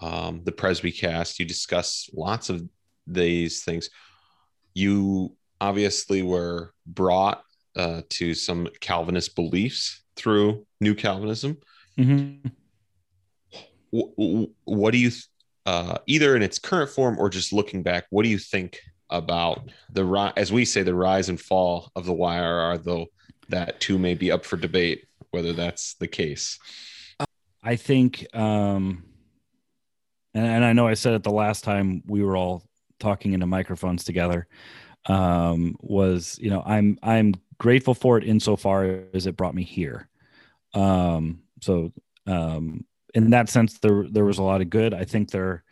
um 0.00 0.42
the 0.44 0.52
Presbycast. 0.52 1.38
You 1.38 1.44
discuss 1.44 2.08
lots 2.12 2.50
of 2.50 2.62
these 3.06 3.64
things. 3.64 3.90
You 4.74 5.36
obviously 5.60 6.22
were 6.22 6.72
brought 6.86 7.42
uh, 7.76 8.02
to 8.08 8.34
some 8.34 8.68
Calvinist 8.80 9.34
beliefs 9.34 10.02
through 10.16 10.66
New 10.80 10.94
Calvinism. 10.94 11.58
Mm-hmm. 11.98 12.48
what 14.64 14.90
do 14.90 14.98
you, 14.98 15.10
uh, 15.66 15.98
either 16.06 16.36
in 16.36 16.42
its 16.42 16.58
current 16.58 16.90
form 16.90 17.18
or 17.18 17.28
just 17.28 17.52
looking 17.52 17.82
back, 17.82 18.06
what 18.10 18.22
do 18.22 18.28
you 18.28 18.38
think 18.38 18.80
about 19.10 19.70
the 19.92 20.32
as 20.36 20.52
we 20.52 20.64
say, 20.64 20.82
the 20.82 20.94
rise 20.94 21.28
and 21.28 21.40
fall 21.40 21.90
of 21.96 22.04
the 22.04 22.12
YRR? 22.12 22.82
Though 22.82 23.06
that 23.48 23.80
too 23.80 23.98
may 23.98 24.14
be 24.14 24.32
up 24.32 24.44
for 24.44 24.56
debate 24.56 25.04
whether 25.34 25.52
that's 25.52 25.94
the 25.94 26.06
case. 26.06 26.60
I 27.60 27.74
think, 27.74 28.24
um, 28.34 29.02
and, 30.32 30.46
and 30.46 30.64
I 30.64 30.72
know 30.72 30.86
I 30.86 30.94
said 30.94 31.14
it 31.14 31.24
the 31.24 31.30
last 31.30 31.64
time 31.64 32.04
we 32.06 32.22
were 32.22 32.36
all 32.36 32.62
talking 33.00 33.32
into 33.32 33.46
microphones 33.46 34.04
together, 34.04 34.46
um, 35.06 35.76
was 35.80 36.38
you 36.40 36.50
know 36.50 36.62
I'm 36.64 36.98
I'm 37.02 37.34
grateful 37.58 37.94
for 37.94 38.16
it 38.16 38.24
insofar 38.24 39.00
as 39.12 39.26
it 39.26 39.36
brought 39.36 39.54
me 39.54 39.64
here. 39.64 40.08
Um, 40.72 41.42
so 41.60 41.92
um, 42.26 42.84
in 43.14 43.30
that 43.30 43.48
sense, 43.48 43.78
there 43.78 44.06
there 44.10 44.24
was 44.24 44.38
a 44.38 44.42
lot 44.42 44.60
of 44.60 44.70
good. 44.70 44.92
I 44.94 45.04
think 45.04 45.30
there 45.30 45.64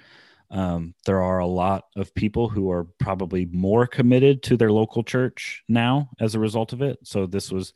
um, 0.51 0.95
there 1.07 1.23
are 1.23 1.39
a 1.39 1.47
lot 1.47 1.85
of 1.97 2.15
people 2.15 2.49
who 2.49 2.71
are 2.71 2.85
probably 2.99 3.47
more 3.47 3.87
committed 3.87 4.43
to 4.45 4.57
their 4.57 4.71
local 4.71 5.03
church 5.03 5.65
now 5.69 6.11
as 6.21 6.35
a 6.35 6.41
result 6.41 6.73
of 6.73 6.83
it. 6.83 6.99
So 7.05 7.27
this 7.27 7.51
was 7.51 7.73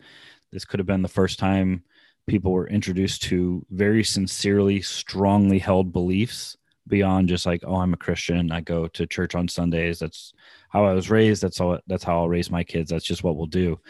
this 0.52 0.64
could 0.64 0.80
have 0.80 0.86
been 0.86 1.02
the 1.02 1.08
first 1.08 1.38
time 1.38 1.82
people 2.26 2.52
were 2.52 2.68
introduced 2.68 3.22
to 3.22 3.64
very 3.70 4.04
sincerely, 4.04 4.82
strongly 4.82 5.58
held 5.58 5.92
beliefs 5.92 6.56
beyond 6.88 7.28
just 7.28 7.46
like, 7.46 7.62
oh, 7.66 7.76
I'm 7.76 7.94
a 7.94 7.98
Christian. 7.98 8.52
I 8.52 8.60
go 8.60 8.86
to 8.88 9.06
church 9.06 9.34
on 9.34 9.48
Sundays. 9.48 9.98
That's 9.98 10.32
how 10.68 10.84
I 10.84 10.92
was 10.92 11.10
raised. 11.10 11.42
That's 11.42 11.60
all. 11.60 11.78
That's 11.86 12.04
how 12.04 12.18
I'll 12.18 12.28
raise 12.28 12.50
my 12.50 12.62
kids. 12.62 12.90
That's 12.90 13.04
just 13.04 13.24
what 13.24 13.36
we'll 13.36 13.46
do. 13.46 13.80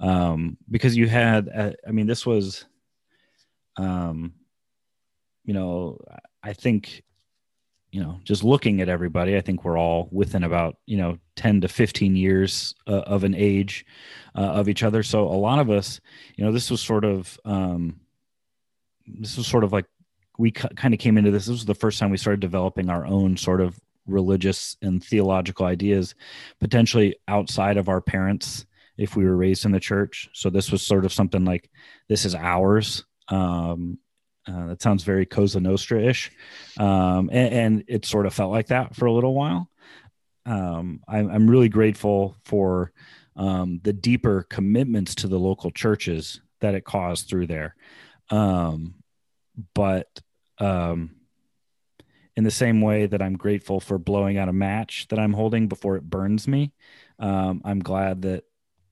Um, 0.00 0.56
because 0.70 0.96
you 0.96 1.08
had, 1.08 1.48
uh, 1.54 1.72
I 1.86 1.90
mean, 1.90 2.06
this 2.06 2.24
was, 2.24 2.64
um, 3.76 4.34
you 5.46 5.54
know, 5.54 5.98
I 6.42 6.52
think, 6.52 7.02
you 7.92 8.02
know, 8.02 8.20
just 8.24 8.44
looking 8.44 8.80
at 8.80 8.88
everybody, 8.88 9.36
I 9.36 9.40
think 9.40 9.64
we're 9.64 9.78
all 9.78 10.08
within 10.10 10.42
about 10.44 10.76
you 10.84 10.98
know 10.98 11.18
10 11.36 11.62
to 11.62 11.68
15 11.68 12.16
years 12.16 12.74
uh, 12.86 13.00
of 13.00 13.24
an 13.24 13.34
age 13.34 13.86
uh, 14.34 14.40
of 14.40 14.68
each 14.68 14.82
other. 14.82 15.02
So 15.02 15.24
a 15.24 15.38
lot 15.38 15.60
of 15.60 15.70
us, 15.70 16.00
you 16.34 16.44
know, 16.44 16.52
this 16.52 16.70
was 16.70 16.82
sort 16.82 17.04
of, 17.04 17.38
um, 17.44 18.00
this 19.06 19.36
was 19.36 19.46
sort 19.46 19.64
of 19.64 19.72
like 19.72 19.86
we 20.36 20.50
kind 20.50 20.92
of 20.92 21.00
came 21.00 21.16
into 21.16 21.30
this. 21.30 21.46
This 21.46 21.54
was 21.54 21.64
the 21.64 21.74
first 21.74 21.98
time 21.98 22.10
we 22.10 22.18
started 22.18 22.40
developing 22.40 22.90
our 22.90 23.06
own 23.06 23.36
sort 23.36 23.60
of 23.60 23.78
religious 24.06 24.76
and 24.82 25.02
theological 25.02 25.66
ideas, 25.66 26.14
potentially 26.60 27.16
outside 27.28 27.76
of 27.76 27.88
our 27.88 28.00
parents 28.00 28.66
if 28.98 29.16
we 29.16 29.24
were 29.24 29.36
raised 29.36 29.64
in 29.64 29.72
the 29.72 29.80
church. 29.80 30.28
So 30.32 30.50
this 30.50 30.72
was 30.72 30.82
sort 30.82 31.04
of 31.04 31.12
something 31.12 31.44
like 31.44 31.70
this 32.08 32.24
is 32.24 32.34
ours. 32.34 33.04
Um, 33.28 33.98
uh, 34.48 34.66
that 34.66 34.82
sounds 34.82 35.02
very 35.02 35.26
Cosa 35.26 35.60
Nostra 35.60 36.02
ish. 36.02 36.30
Um, 36.78 37.30
and, 37.32 37.52
and, 37.52 37.84
it 37.88 38.04
sort 38.04 38.26
of 38.26 38.34
felt 38.34 38.52
like 38.52 38.68
that 38.68 38.94
for 38.94 39.06
a 39.06 39.12
little 39.12 39.34
while. 39.34 39.68
Um, 40.44 41.00
I'm, 41.08 41.28
I'm, 41.28 41.50
really 41.50 41.68
grateful 41.68 42.36
for 42.44 42.92
um, 43.34 43.80
the 43.82 43.92
deeper 43.92 44.46
commitments 44.48 45.16
to 45.16 45.28
the 45.28 45.38
local 45.38 45.72
churches 45.72 46.40
that 46.60 46.74
it 46.76 46.84
caused 46.84 47.28
through 47.28 47.48
there. 47.48 47.74
Um, 48.30 48.94
but 49.74 50.20
um, 50.58 51.16
in 52.36 52.44
the 52.44 52.50
same 52.50 52.80
way 52.80 53.06
that 53.06 53.22
I'm 53.22 53.36
grateful 53.36 53.80
for 53.80 53.98
blowing 53.98 54.38
out 54.38 54.48
a 54.48 54.52
match 54.52 55.08
that 55.08 55.18
I'm 55.18 55.32
holding 55.32 55.66
before 55.66 55.96
it 55.96 56.08
burns 56.08 56.46
me, 56.46 56.72
um, 57.18 57.62
I'm 57.64 57.80
glad 57.80 58.22
that 58.22 58.44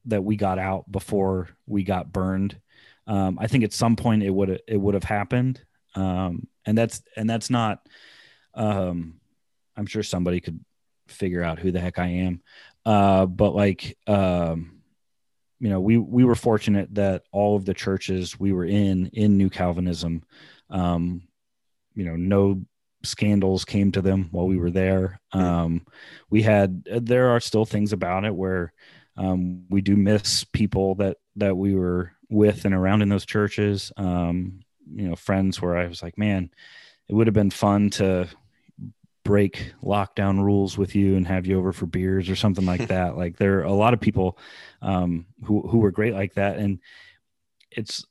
that 0.06 0.22
we 0.24 0.36
got 0.36 0.58
out 0.58 0.90
before 0.90 1.48
we 1.66 1.82
got 1.82 2.12
burned. 2.12 2.60
Um, 3.06 3.38
I 3.40 3.46
think 3.46 3.64
at 3.64 3.72
some 3.72 3.96
point 3.96 4.22
it 4.22 4.30
would 4.30 4.62
it 4.66 4.76
would 4.76 4.94
have 4.94 5.04
happened, 5.04 5.62
um, 5.94 6.46
and 6.64 6.76
that's 6.76 7.02
and 7.16 7.28
that's 7.28 7.50
not. 7.50 7.86
Um, 8.54 9.20
I'm 9.76 9.86
sure 9.86 10.02
somebody 10.02 10.40
could 10.40 10.60
figure 11.08 11.42
out 11.42 11.58
who 11.58 11.72
the 11.72 11.80
heck 11.80 11.98
I 11.98 12.06
am, 12.06 12.42
uh, 12.86 13.26
but 13.26 13.54
like 13.54 13.98
um, 14.06 14.80
you 15.60 15.68
know, 15.68 15.80
we 15.80 15.98
we 15.98 16.24
were 16.24 16.34
fortunate 16.34 16.94
that 16.94 17.24
all 17.32 17.56
of 17.56 17.64
the 17.64 17.74
churches 17.74 18.38
we 18.38 18.52
were 18.52 18.64
in 18.64 19.08
in 19.12 19.36
New 19.36 19.50
Calvinism 19.50 20.22
um, 20.70 21.22
you 21.94 22.04
know, 22.04 22.16
no 22.16 22.64
scandals 23.02 23.64
came 23.64 23.92
to 23.92 24.02
them 24.02 24.28
while 24.30 24.46
we 24.46 24.56
were 24.56 24.70
there. 24.70 25.20
Um, 25.32 25.86
we 26.30 26.42
had 26.42 26.84
there 26.84 27.30
are 27.30 27.40
still 27.40 27.64
things 27.64 27.92
about 27.92 28.24
it 28.24 28.34
where 28.34 28.72
um, 29.16 29.64
we 29.70 29.80
do 29.80 29.96
miss 29.96 30.44
people 30.44 30.96
that 30.96 31.18
that 31.36 31.56
we 31.56 31.74
were 31.74 32.12
with 32.30 32.64
and 32.64 32.74
around 32.74 33.02
in 33.02 33.08
those 33.08 33.26
churches. 33.26 33.92
Um, 33.96 34.60
you 34.92 35.08
know, 35.08 35.16
friends 35.16 35.60
where 35.60 35.76
I 35.76 35.86
was 35.86 36.02
like, 36.02 36.18
man, 36.18 36.50
it 37.08 37.14
would 37.14 37.26
have 37.26 37.34
been 37.34 37.50
fun 37.50 37.90
to 37.90 38.28
break 39.24 39.72
lockdown 39.82 40.42
rules 40.42 40.76
with 40.76 40.94
you 40.94 41.16
and 41.16 41.26
have 41.26 41.46
you 41.46 41.58
over 41.58 41.72
for 41.72 41.86
beers 41.86 42.28
or 42.28 42.36
something 42.36 42.66
like 42.66 42.88
that. 42.88 43.16
like 43.16 43.38
there 43.38 43.60
are 43.60 43.64
a 43.64 43.72
lot 43.72 43.94
of 43.94 44.00
people 44.00 44.38
um, 44.82 45.26
who 45.44 45.62
who 45.68 45.78
were 45.78 45.90
great 45.90 46.14
like 46.14 46.34
that, 46.34 46.58
and 46.58 46.80
it's 47.70 48.04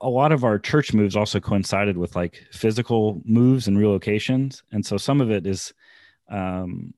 a 0.00 0.08
lot 0.08 0.32
of 0.32 0.44
our 0.44 0.58
church 0.58 0.92
moves 0.92 1.16
also 1.16 1.40
coincided 1.40 1.96
with 1.96 2.16
like 2.16 2.44
physical 2.52 3.20
moves 3.24 3.66
and 3.68 3.78
relocations 3.78 4.62
and 4.72 4.84
so 4.84 4.96
some 4.96 5.20
of 5.20 5.30
it 5.30 5.46
is 5.46 5.72
um 6.28 6.92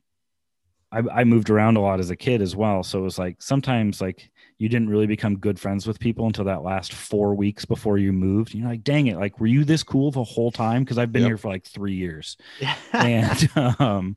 I, 0.93 1.21
I 1.21 1.25
moved 1.25 1.51
around 1.51 1.77
a 1.77 1.81
lot 1.81 2.01
as 2.01 2.11
a 2.11 2.17
kid 2.17 2.43
as 2.43 2.55
well 2.55 2.83
so 2.83 2.99
it 2.99 3.03
was 3.03 3.19
like 3.19 3.41
sometimes 3.43 4.01
like 4.01 4.31
you 4.59 4.69
didn't 4.69 4.91
really 4.91 5.07
become 5.07 5.39
good 5.39 5.59
friends 5.59 5.87
with 5.87 5.99
people 5.99 6.27
until 6.27 6.45
that 6.45 6.63
last 6.63 6.93
four 6.93 7.35
weeks 7.35 7.65
before 7.65 7.99
you 7.99 8.13
moved 8.13 8.55
you're 8.55 8.69
like 8.69 8.85
dang 8.85 9.07
it 9.07 9.17
like 9.17 9.41
were 9.41 9.47
you 9.47 9.65
this 9.65 9.83
cool 9.83 10.11
the 10.11 10.23
whole 10.23 10.53
time 10.53 10.85
because 10.85 10.99
i've 10.99 11.13
been 11.13 11.23
yep. 11.23 11.31
here 11.31 11.39
for 11.39 11.49
like 11.49 11.65
three 11.65 11.95
years 11.95 12.37
and 12.93 13.49
um 13.57 14.17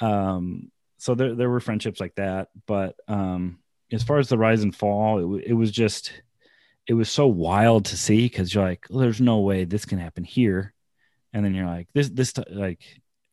um 0.00 0.70
so 0.98 1.14
there, 1.14 1.34
there 1.34 1.48
were 1.50 1.60
friendships 1.60 2.00
like 2.00 2.14
that 2.16 2.48
but 2.66 2.96
um 3.08 3.58
as 3.92 4.02
far 4.02 4.18
as 4.18 4.28
the 4.28 4.36
rise 4.36 4.62
and 4.62 4.76
fall 4.76 5.36
it, 5.36 5.44
it 5.46 5.54
was 5.54 5.70
just 5.70 6.12
it 6.88 6.94
was 6.94 7.10
so 7.10 7.26
wild 7.26 7.84
to 7.84 7.96
see 7.96 8.22
because 8.22 8.52
you're 8.52 8.64
like, 8.64 8.86
well, 8.88 9.00
there's 9.00 9.20
no 9.20 9.40
way 9.40 9.64
this 9.64 9.84
can 9.84 9.98
happen 9.98 10.24
here. 10.24 10.72
And 11.34 11.44
then 11.44 11.54
you're 11.54 11.66
like, 11.66 11.86
this, 11.92 12.08
this, 12.08 12.32
like 12.50 12.80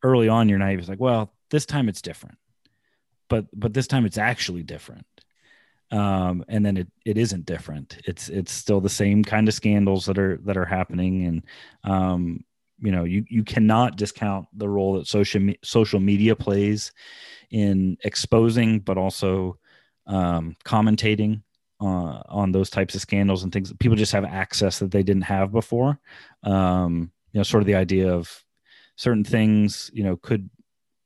early 0.03 0.27
on, 0.27 0.49
you're 0.49 0.59
naive. 0.59 0.79
It's 0.79 0.89
like, 0.89 0.99
well, 0.99 1.33
this 1.49 1.65
time 1.65 1.88
it's 1.88 2.01
different, 2.01 2.38
but, 3.30 3.45
but 3.53 3.73
this 3.73 3.88
time 3.88 4.05
it's 4.05 4.17
actually 4.17 4.63
different. 4.63 5.05
Um, 5.91 6.43
and 6.47 6.65
then 6.65 6.78
it, 6.78 6.88
it 7.05 7.17
isn't 7.17 7.45
different. 7.45 7.99
It's, 8.05 8.28
it's 8.30 8.51
still 8.51 8.82
the 8.82 8.89
same 8.89 9.23
kind 9.23 9.47
of 9.47 9.53
scandals 9.53 10.05
that 10.05 10.17
are, 10.17 10.39
that 10.45 10.57
are 10.57 10.65
happening. 10.65 11.26
And, 11.26 11.43
um, 11.84 12.43
you 12.80 12.91
know, 12.91 13.03
you, 13.03 13.23
you 13.30 13.43
cannot 13.43 13.95
discount 13.95 14.47
the 14.53 14.67
role 14.67 14.93
that 14.93 15.07
social, 15.07 15.41
me- 15.41 15.59
social 15.63 15.99
media 15.99 16.36
plays 16.36 16.91
in 17.51 17.97
exposing, 18.03 18.80
but 18.80 18.97
also, 18.97 19.57
um, 20.07 20.55
commentating 20.65 21.41
uh, 21.80 22.21
on 22.30 22.51
those 22.51 22.69
types 22.69 22.95
of 22.95 23.01
scandals 23.01 23.43
and 23.43 23.53
things. 23.53 23.71
People 23.80 23.95
just 23.95 24.11
have 24.11 24.26
access 24.26 24.80
that 24.80 24.91
they 24.91 25.03
didn't 25.03 25.23
have 25.23 25.51
before. 25.51 25.99
Um, 26.43 27.11
you 27.32 27.39
know, 27.39 27.43
sort 27.43 27.61
of 27.61 27.67
the 27.67 27.76
idea 27.76 28.11
of 28.11 28.43
certain 28.95 29.23
things, 29.23 29.91
you 29.93 30.03
know, 30.03 30.17
could 30.17 30.49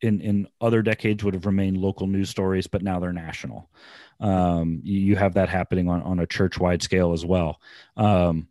in 0.01 0.21
in 0.21 0.47
other 0.61 0.81
decades 0.81 1.23
would 1.23 1.33
have 1.33 1.45
remained 1.45 1.77
local 1.77 2.07
news 2.07 2.29
stories, 2.29 2.67
but 2.67 2.81
now 2.81 2.99
they're 2.99 3.13
national. 3.13 3.69
Um, 4.19 4.81
you, 4.83 5.15
have 5.15 5.35
that 5.35 5.49
happening 5.49 5.87
on 5.87 6.01
on 6.03 6.19
a 6.19 6.27
church 6.27 6.59
wide 6.59 6.81
scale 6.81 7.13
as 7.13 7.25
well. 7.25 7.61
Um, 7.95 8.47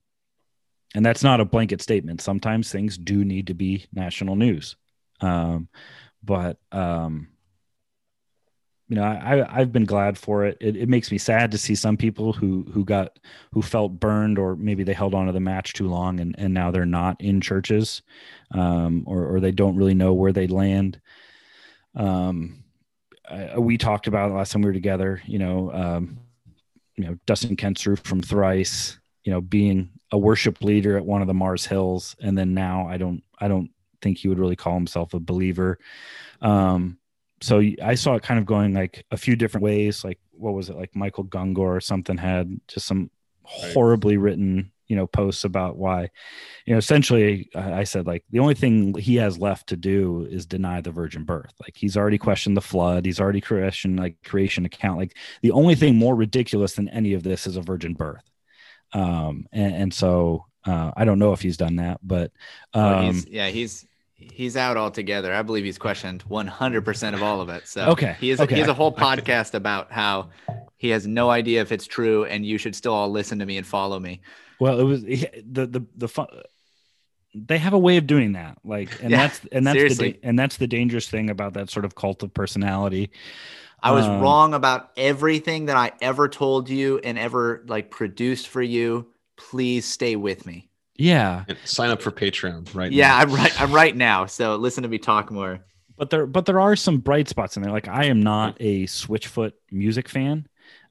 and 0.95 1.05
that's 1.05 1.23
not 1.23 1.41
a 1.41 1.45
blanket 1.45 1.83
statement. 1.83 2.23
Sometimes 2.23 2.73
things 2.73 2.97
do 2.97 3.25
need 3.25 3.49
to 3.49 3.55
be 3.55 3.87
national 3.93 4.37
news. 4.37 4.77
Um, 5.21 5.69
but 6.23 6.59
um, 6.73 7.29
you 8.89 8.97
know, 8.97 9.03
I 9.03 9.61
I've 9.61 9.73
been 9.73 9.85
glad 9.85 10.17
for 10.17 10.47
it. 10.47 10.57
it. 10.61 10.77
It 10.77 10.89
makes 10.89 11.13
me 11.13 11.19
sad 11.19 11.51
to 11.51 11.59
see 11.59 11.75
some 11.75 11.97
people 11.97 12.33
who 12.33 12.67
who 12.73 12.85
got 12.85 13.19
who 13.53 13.61
felt 13.61 14.01
burned 14.01 14.39
or 14.39 14.57
maybe 14.57 14.83
they 14.83 14.95
held 14.95 15.15
on 15.15 15.27
to 15.27 15.33
the 15.33 15.41
match 15.41 15.75
too 15.75 15.89
long 15.89 16.21
and 16.21 16.35
and 16.39 16.55
now 16.55 16.71
they're 16.71 16.87
not 16.87 17.21
in 17.21 17.41
churches, 17.41 18.03
um, 18.53 19.05
or 19.07 19.27
or 19.27 19.41
they 19.41 19.53
don't 19.53 19.77
really 19.77 19.95
know 19.95 20.15
where 20.15 20.33
they 20.33 20.47
land. 20.47 21.01
Um, 21.99 22.65
I, 23.29 23.59
we 23.59 23.77
talked 23.77 24.07
about 24.07 24.33
last 24.33 24.53
time 24.53 24.63
we 24.63 24.69
were 24.69 24.73
together. 24.73 25.21
You 25.27 25.39
know, 25.39 25.73
um, 25.73 26.19
you 26.97 27.05
know 27.05 27.17
Dustin 27.27 27.57
Kensrue 27.57 27.99
from 27.99 28.21
Thrice. 28.21 28.99
You 29.25 29.33
know, 29.33 29.41
being 29.43 29.91
a 30.11 30.17
worship 30.17 30.63
leader 30.63 30.97
at 30.97 31.05
one 31.05 31.21
of 31.21 31.29
the 31.29 31.35
Mars 31.35 31.67
Hills, 31.67 32.17
and 32.21 32.39
then 32.39 32.55
now 32.55 32.89
I 32.89 32.97
don't 32.97 33.23
I 33.39 33.49
don't 33.49 33.71
think 34.01 34.19
he 34.19 34.29
would 34.29 34.39
really 34.39 34.57
call 34.57 34.75
himself 34.75 35.13
a 35.13 35.21
believer. 35.21 35.79
Um, 36.41 36.99
so 37.41 37.63
I 37.83 37.95
saw 37.95 38.15
it 38.15 38.23
kind 38.23 38.41
of 38.41 38.47
going 38.47 38.75
like 38.75 39.05
a 39.11 39.17
few 39.17 39.37
different 39.37 39.65
ways. 39.65 40.05
Like 40.05 40.19
what 40.33 40.55
was 40.55 40.71
it? 40.71 40.77
Like 40.77 40.95
Michael 40.97 41.25
Gungor 41.25 41.59
or 41.59 41.81
something 41.81 42.17
had 42.17 42.61
just 42.69 42.87
some 42.87 43.11
horribly 43.43 44.17
written, 44.17 44.73
you 44.89 44.97
know, 44.97 45.07
posts 45.07 45.45
about 45.45 45.77
why, 45.77 46.11
you 46.65 46.73
know, 46.73 46.79
essentially 46.79 47.49
I 47.55 47.85
said 47.85 48.07
like 48.07 48.25
the 48.31 48.39
only 48.41 48.55
thing 48.55 48.95
he 48.99 49.17
has 49.17 49.39
left 49.39 49.69
to 49.69 49.77
do 49.77 50.27
is 50.31 50.47
deny 50.47 50.81
the 50.81 50.91
virgin 50.91 51.25
birth. 51.25 51.53
Like 51.61 51.77
he's 51.77 51.97
already 51.97 52.19
questioned 52.19 52.57
the 52.57 52.63
flood. 52.63 53.05
He's 53.05 53.21
already 53.21 53.41
questioned 53.41 53.99
like 53.99 54.17
creation 54.25 54.65
account. 54.65 54.99
Like 54.99 55.17
the 55.43 55.53
only 55.53 55.75
thing 55.75 55.97
more 55.97 56.15
ridiculous 56.15 56.73
than 56.73 56.89
any 56.89 57.15
of 57.15 57.23
this 57.23 57.47
is 57.47 57.57
a 57.57 57.63
virgin 57.63 57.95
birth. 57.95 58.29
Um, 58.93 59.47
and, 59.53 59.75
and 59.75 59.95
so 59.95 60.47
uh, 60.65 60.93
I 60.97 61.05
don't 61.05 61.19
know 61.19 61.33
if 61.33 61.41
he's 61.41 61.57
done 61.57 61.77
that, 61.77 62.01
but 62.03 62.33
um, 62.75 62.83
well, 62.83 63.03
he's, 63.03 63.27
yeah, 63.27 63.49
he's 63.49 63.87
he's 64.15 64.57
out 64.57 64.77
altogether. 64.77 65.33
I 65.33 65.43
believe 65.43 65.65
he's 65.65 65.79
questioned 65.79 66.25
100% 66.29 67.15
of 67.15 67.23
all 67.23 67.41
of 67.41 67.49
it. 67.49 67.67
So 67.69 67.87
okay, 67.91 68.17
he 68.21 68.31
has 68.31 68.41
okay. 68.41 68.55
he 68.55 68.61
has 68.61 68.69
a 68.69 68.75
whole 68.75 68.93
podcast 68.95 69.55
about 69.55 69.93
how 69.93 70.31
he 70.77 70.89
has 70.91 71.07
no 71.07 71.31
idea 71.31 71.61
if 71.61 71.73
it's 71.73 71.87
true, 71.87 72.25
and 72.25 72.45
you 72.45 72.59
should 72.59 72.75
still 72.75 72.95
all 72.95 73.11
listen 73.11 73.39
to 73.39 73.47
me 73.47 73.57
and 73.57 73.67
follow 73.67 73.99
me. 73.99 74.21
Well, 74.59 74.81
it 74.81 74.85
was 74.85 75.03
the 75.03 75.29
the 75.45 75.87
the 75.97 76.09
fun. 76.09 76.29
they 77.35 77.59
have 77.59 77.75
a 77.75 77.79
way 77.79 77.99
of 77.99 78.07
doing 78.07 78.33
that 78.33 78.59
like 78.65 78.97
and 79.01 79.15
Yeah, 79.15 79.17
that's 79.17 79.41
and 79.53 79.67
that's 79.67 79.85
the 79.85 79.95
seriously. 79.95 80.15
da- 80.15 80.19
and 80.23 80.39
that's 80.39 80.57
the 80.57 80.67
dangerous 80.67 81.09
thing 81.09 81.29
about 81.31 81.55
that 81.55 81.71
sort 81.71 81.85
of 81.85 81.95
cult 81.95 82.23
of 82.23 82.33
personality 82.35 83.11
I 83.83 83.91
was 83.93 84.09
Um, 84.09 84.11
wrong 84.11 84.55
about 84.55 84.91
everything 84.97 85.67
that 85.67 85.77
I 85.77 85.93
ever 86.01 86.29
told 86.29 86.69
you 86.69 86.99
and 86.99 87.19
ever 87.19 87.65
like 87.67 87.91
produced 87.91 88.49
for 88.49 88.63
you. 88.63 89.13
Please 89.37 89.85
stay 89.87 90.17
with 90.17 90.47
me. 90.47 90.71
yeah 90.97 91.45
And 91.49 91.59
sign 91.65 91.91
up 91.91 92.03
for 92.03 92.11
Patreon 92.13 92.75
right 92.75 92.93
Yeah, 92.93 93.15
now. 93.15 93.17
I'm 93.17 93.31
right. 93.33 93.53
I'm 93.61 93.73
right 93.73 93.95
now. 93.97 94.27
So 94.27 94.57
listen 94.57 94.83
to 94.83 94.89
me 94.89 94.99
talk 94.99 95.31
more. 95.31 95.65
but 95.97 96.11
there 96.11 96.27
but 96.27 96.47
there 96.47 96.61
are 96.61 96.77
some 96.77 96.99
bright 96.99 97.29
spots 97.29 97.57
in 97.57 97.63
there 97.63 97.73
like 97.73 97.89
i 97.89 98.05
am 98.05 98.23
not 98.23 98.57
a 98.61 98.85
switchfoot 98.87 99.53
music 99.71 100.09
fan 100.09 100.47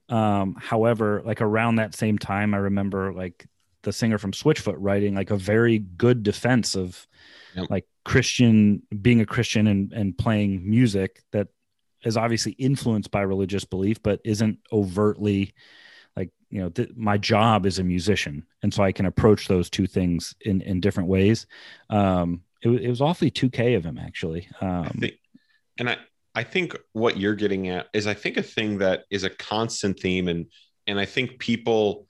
um 0.09 0.55
however 0.59 1.21
like 1.25 1.41
around 1.41 1.75
that 1.75 1.95
same 1.95 2.17
time 2.17 2.53
i 2.53 2.57
remember 2.57 3.13
like 3.13 3.45
the 3.83 3.93
singer 3.93 4.17
from 4.17 4.31
switchfoot 4.31 4.75
writing 4.77 5.15
like 5.15 5.31
a 5.31 5.37
very 5.37 5.79
good 5.79 6.23
defense 6.23 6.75
of 6.75 7.07
Yep. 7.55 7.69
like 7.69 7.85
christian 8.05 8.83
being 9.01 9.21
a 9.21 9.25
christian 9.25 9.67
and 9.67 9.91
and 9.93 10.17
playing 10.17 10.69
music 10.69 11.23
that 11.31 11.47
is 12.03 12.15
obviously 12.15 12.51
influenced 12.53 13.09
by 13.09 13.21
religious 13.21 13.65
belief 13.65 14.01
but 14.03 14.19
isn't 14.23 14.59
overtly 14.71 15.53
like 16.15 16.29
you 16.49 16.61
know 16.61 16.69
th- 16.69 16.91
my 16.95 17.17
job 17.17 17.65
is 17.65 17.79
a 17.79 17.83
musician 17.83 18.45
and 18.61 18.73
so 18.73 18.83
i 18.83 18.91
can 18.91 19.05
approach 19.07 19.47
those 19.47 19.69
two 19.69 19.87
things 19.87 20.35
in 20.41 20.61
in 20.61 20.79
different 20.79 21.09
ways 21.09 21.47
um 21.89 22.41
it, 22.61 22.69
it 22.69 22.89
was 22.89 23.01
awfully 23.01 23.31
2k 23.31 23.75
of 23.75 23.83
him 23.83 23.97
actually 23.97 24.47
I 24.61 24.79
um 24.79 24.97
think, 24.99 25.13
and 25.79 25.89
I, 25.89 25.97
I 26.35 26.43
think 26.43 26.77
what 26.93 27.17
you're 27.17 27.35
getting 27.35 27.69
at 27.69 27.87
is 27.93 28.07
I 28.07 28.13
think 28.13 28.37
a 28.37 28.43
thing 28.43 28.79
that 28.79 29.05
is 29.09 29.23
a 29.23 29.29
constant 29.29 29.99
theme 29.99 30.27
and 30.27 30.45
and 30.85 30.99
I 30.99 31.05
think 31.05 31.39
people 31.39 32.06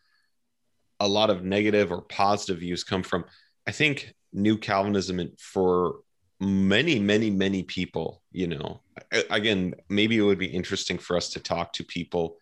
a 0.99 1.07
lot 1.07 1.29
of 1.29 1.43
negative 1.43 1.91
or 1.91 2.01
positive 2.01 2.59
views 2.59 2.83
come 2.83 3.03
from 3.03 3.25
I 3.67 3.71
think 3.71 4.13
new 4.33 4.57
Calvinism 4.57 5.19
and 5.19 5.39
for 5.39 5.99
many 6.39 6.99
many 6.99 7.29
many 7.29 7.63
people 7.63 8.21
you 8.31 8.47
know. 8.47 8.81
Again 9.29 9.75
maybe 9.89 10.17
it 10.17 10.21
would 10.21 10.39
be 10.39 10.47
interesting 10.47 10.97
for 10.97 11.17
us 11.17 11.29
to 11.29 11.39
talk 11.39 11.73
to 11.73 11.83
people 11.83 12.37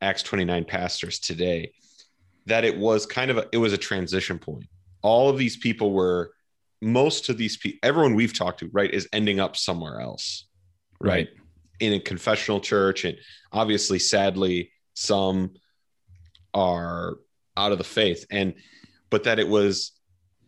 Acts 0.00 0.22
29 0.22 0.64
pastors 0.64 1.18
today 1.18 1.72
that 2.46 2.64
it 2.64 2.76
was 2.76 3.06
kind 3.06 3.30
of 3.30 3.38
a, 3.38 3.48
it 3.52 3.56
was 3.56 3.72
a 3.72 3.78
transition 3.78 4.38
point. 4.38 4.66
All 5.02 5.30
of 5.30 5.38
these 5.38 5.56
people 5.56 5.92
were 5.92 6.32
most 6.82 7.28
of 7.28 7.38
these 7.38 7.56
people 7.56 7.78
everyone 7.82 8.14
we've 8.14 8.36
talked 8.36 8.60
to 8.60 8.68
right 8.72 8.92
is 8.92 9.08
ending 9.12 9.40
up 9.40 9.56
somewhere 9.56 10.00
else 10.00 10.46
right. 11.00 11.28
In 11.80 11.94
a 11.94 12.00
confessional 12.00 12.60
church 12.60 13.04
and 13.04 13.16
obviously 13.52 13.98
sadly 13.98 14.70
some 14.94 15.54
are 16.52 17.16
out 17.56 17.72
of 17.72 17.78
the 17.78 17.84
faith. 17.84 18.26
And 18.30 18.54
but 19.10 19.24
that 19.24 19.38
it 19.38 19.48
was 19.48 19.92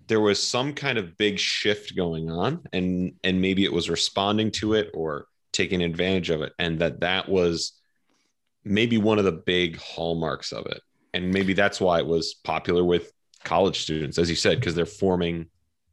there 0.09 0.21
was 0.21 0.43
some 0.43 0.73
kind 0.73 0.99
of 0.99 1.17
big 1.17 1.39
shift 1.39 1.97
going 1.97 2.31
on 2.31 2.63
and 2.73 3.15
and 3.25 3.41
maybe 3.41 3.65
it 3.65 3.73
was 3.73 3.91
responding 3.91 4.51
to 4.53 4.75
it 4.75 4.91
or 4.95 5.27
taking 5.53 5.83
advantage 5.83 6.31
of 6.31 6.43
it. 6.43 6.53
And 6.59 6.79
that 6.81 7.01
that 7.01 7.29
was 7.29 7.73
maybe 8.65 8.99
one 8.99 9.19
of 9.19 9.25
the 9.25 9.33
big 9.33 9.79
hallmarks 9.79 10.53
of 10.53 10.67
it. 10.67 10.81
And 11.15 11.33
maybe 11.33 11.55
that's 11.55 11.81
why 11.81 11.99
it 11.99 12.07
was 12.07 12.35
popular 12.35 12.85
with 12.85 13.11
college 13.47 13.81
students 13.81 14.19
as 14.19 14.29
you 14.29 14.35
said 14.35 14.59
because 14.59 14.75
they're 14.75 14.85
forming 14.85 15.47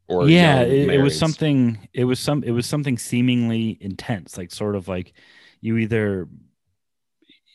or 0.07 0.28
yeah 0.28 0.61
it, 0.61 0.89
it 0.89 1.01
was 1.01 1.18
something 1.18 1.88
it 1.93 2.03
was 2.03 2.20
some 2.20 2.43
it 2.43 2.49
was 2.49 2.66
something 2.66 2.97
seemingly 2.97 3.78
intense 3.80 4.38
like 4.39 4.51
sort 4.51 4.76
of 4.76 4.88
like 4.88 5.14
you 5.61 5.78
either 5.78 6.28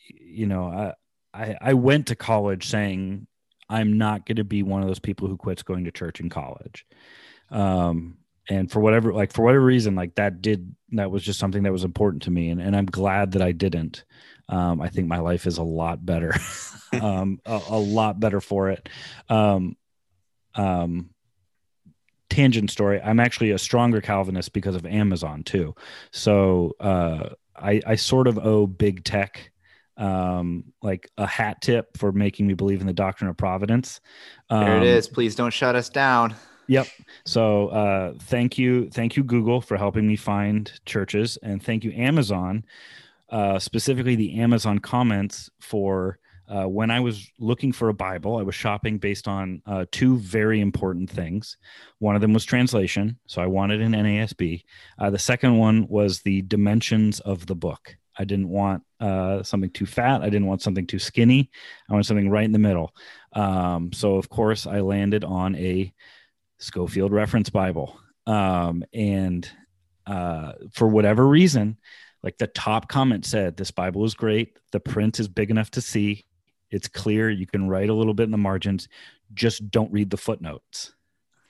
you 0.07 0.47
know 0.47 0.65
i 0.65 0.93
i, 1.33 1.57
I 1.61 1.73
went 1.73 2.07
to 2.07 2.15
college 2.15 2.67
saying 2.67 3.27
i'm 3.69 3.97
not 3.97 4.25
going 4.25 4.37
to 4.37 4.43
be 4.43 4.63
one 4.63 4.81
of 4.81 4.87
those 4.87 4.99
people 4.99 5.27
who 5.27 5.37
quits 5.37 5.63
going 5.63 5.85
to 5.85 5.91
church 5.91 6.19
in 6.19 6.29
college. 6.29 6.85
Um 7.51 8.17
and 8.49 8.71
for 8.71 8.79
whatever 8.79 9.13
like 9.13 9.31
for 9.31 9.43
whatever 9.43 9.63
reason 9.63 9.95
like 9.95 10.15
that 10.15 10.41
did 10.41 10.75
that 10.91 11.11
was 11.11 11.23
just 11.23 11.39
something 11.39 11.63
that 11.63 11.71
was 11.71 11.83
important 11.83 12.23
to 12.23 12.31
me 12.31 12.49
and, 12.49 12.59
and 12.59 12.75
i'm 12.75 12.85
glad 12.85 13.33
that 13.33 13.41
i 13.41 13.51
didn't. 13.51 14.03
Um 14.47 14.81
i 14.81 14.89
think 14.89 15.07
my 15.07 15.19
life 15.19 15.45
is 15.45 15.57
a 15.57 15.63
lot 15.63 16.05
better 16.05 16.33
um 17.01 17.39
a, 17.45 17.61
a 17.69 17.79
lot 17.79 18.19
better 18.19 18.41
for 18.41 18.69
it. 18.69 18.89
Um 19.29 19.77
um 20.55 21.11
tangent 22.29 22.69
story. 22.69 23.01
I'm 23.01 23.19
actually 23.19 23.51
a 23.51 23.57
stronger 23.57 24.01
calvinist 24.01 24.53
because 24.53 24.75
of 24.75 24.85
amazon 24.85 25.43
too. 25.43 25.75
So 26.11 26.75
uh 26.79 27.29
i 27.55 27.81
i 27.85 27.95
sort 27.95 28.27
of 28.27 28.39
owe 28.39 28.65
big 28.67 29.03
tech 29.03 29.51
um 29.99 30.63
like 30.81 31.11
a 31.17 31.27
hat 31.27 31.61
tip 31.61 31.95
for 31.97 32.11
making 32.11 32.47
me 32.47 32.53
believe 32.53 32.81
in 32.81 32.87
the 32.87 32.93
doctrine 32.93 33.29
of 33.29 33.37
providence 33.37 33.99
There 34.49 34.77
Um, 34.77 34.81
it 34.81 34.83
is. 34.83 35.07
Please 35.07 35.35
don't 35.35 35.53
shut 35.53 35.75
us 35.75 35.89
down. 35.89 36.35
Yep. 36.67 36.87
So 37.25 37.69
uh, 37.69 38.13
thank 38.21 38.57
you, 38.57 38.89
thank 38.91 39.17
you, 39.17 39.23
Google, 39.23 39.59
for 39.59 39.75
helping 39.75 40.07
me 40.07 40.15
find 40.15 40.71
churches, 40.85 41.37
and 41.41 41.61
thank 41.61 41.83
you, 41.83 41.91
Amazon, 41.93 42.63
uh, 43.29 43.57
specifically 43.57 44.15
the 44.15 44.39
Amazon 44.39 44.77
comments 44.77 45.49
for 45.59 46.19
uh, 46.47 46.65
when 46.65 46.91
I 46.91 46.99
was 46.99 47.27
looking 47.39 47.71
for 47.71 47.89
a 47.89 47.93
Bible. 47.93 48.37
I 48.37 48.43
was 48.43 48.55
shopping 48.55 48.99
based 48.99 49.27
on 49.27 49.61
uh, 49.65 49.85
two 49.91 50.17
very 50.17 50.61
important 50.61 51.09
things. 51.09 51.57
One 51.97 52.15
of 52.15 52.21
them 52.21 52.33
was 52.33 52.45
translation, 52.45 53.17
so 53.25 53.41
I 53.41 53.47
wanted 53.47 53.81
an 53.81 53.93
NASB. 53.93 54.63
Uh, 54.99 55.09
the 55.09 55.19
second 55.19 55.57
one 55.57 55.87
was 55.87 56.21
the 56.21 56.43
dimensions 56.43 57.19
of 57.21 57.47
the 57.47 57.55
book. 57.55 57.97
I 58.19 58.25
didn't 58.25 58.49
want 58.49 58.83
uh, 58.99 59.41
something 59.43 59.71
too 59.71 59.85
fat. 59.85 60.21
I 60.21 60.25
didn't 60.25 60.47
want 60.47 60.61
something 60.61 60.85
too 60.85 60.99
skinny. 60.99 61.49
I 61.89 61.93
wanted 61.93 62.05
something 62.05 62.29
right 62.29 62.43
in 62.43 62.51
the 62.51 62.59
middle. 62.59 62.93
Um, 63.31 63.93
so 63.93 64.15
of 64.15 64.27
course, 64.29 64.67
I 64.67 64.81
landed 64.81 65.23
on 65.23 65.55
a 65.55 65.93
Scofield 66.57 67.13
Reference 67.13 67.49
Bible. 67.49 67.97
Um, 68.27 68.83
and 68.93 69.49
uh, 70.05 70.51
for 70.73 70.89
whatever 70.89 71.25
reason, 71.25 71.77
like 72.21 72.37
the 72.37 72.47
top 72.47 72.89
comment 72.89 73.25
said, 73.25 73.55
this 73.55 73.71
Bible 73.71 74.03
is 74.03 74.13
great. 74.13 74.59
The 74.73 74.81
print 74.81 75.21
is 75.21 75.29
big 75.29 75.49
enough 75.49 75.71
to 75.71 75.81
see. 75.81 76.25
It's 76.69 76.89
clear. 76.89 77.29
You 77.29 77.47
can 77.47 77.69
write 77.69 77.89
a 77.89 77.93
little 77.93 78.13
bit 78.13 78.23
in 78.23 78.31
the 78.31 78.37
margins. 78.37 78.89
Just 79.33 79.71
don't 79.71 79.93
read 79.93 80.09
the 80.09 80.17
footnotes. 80.17 80.93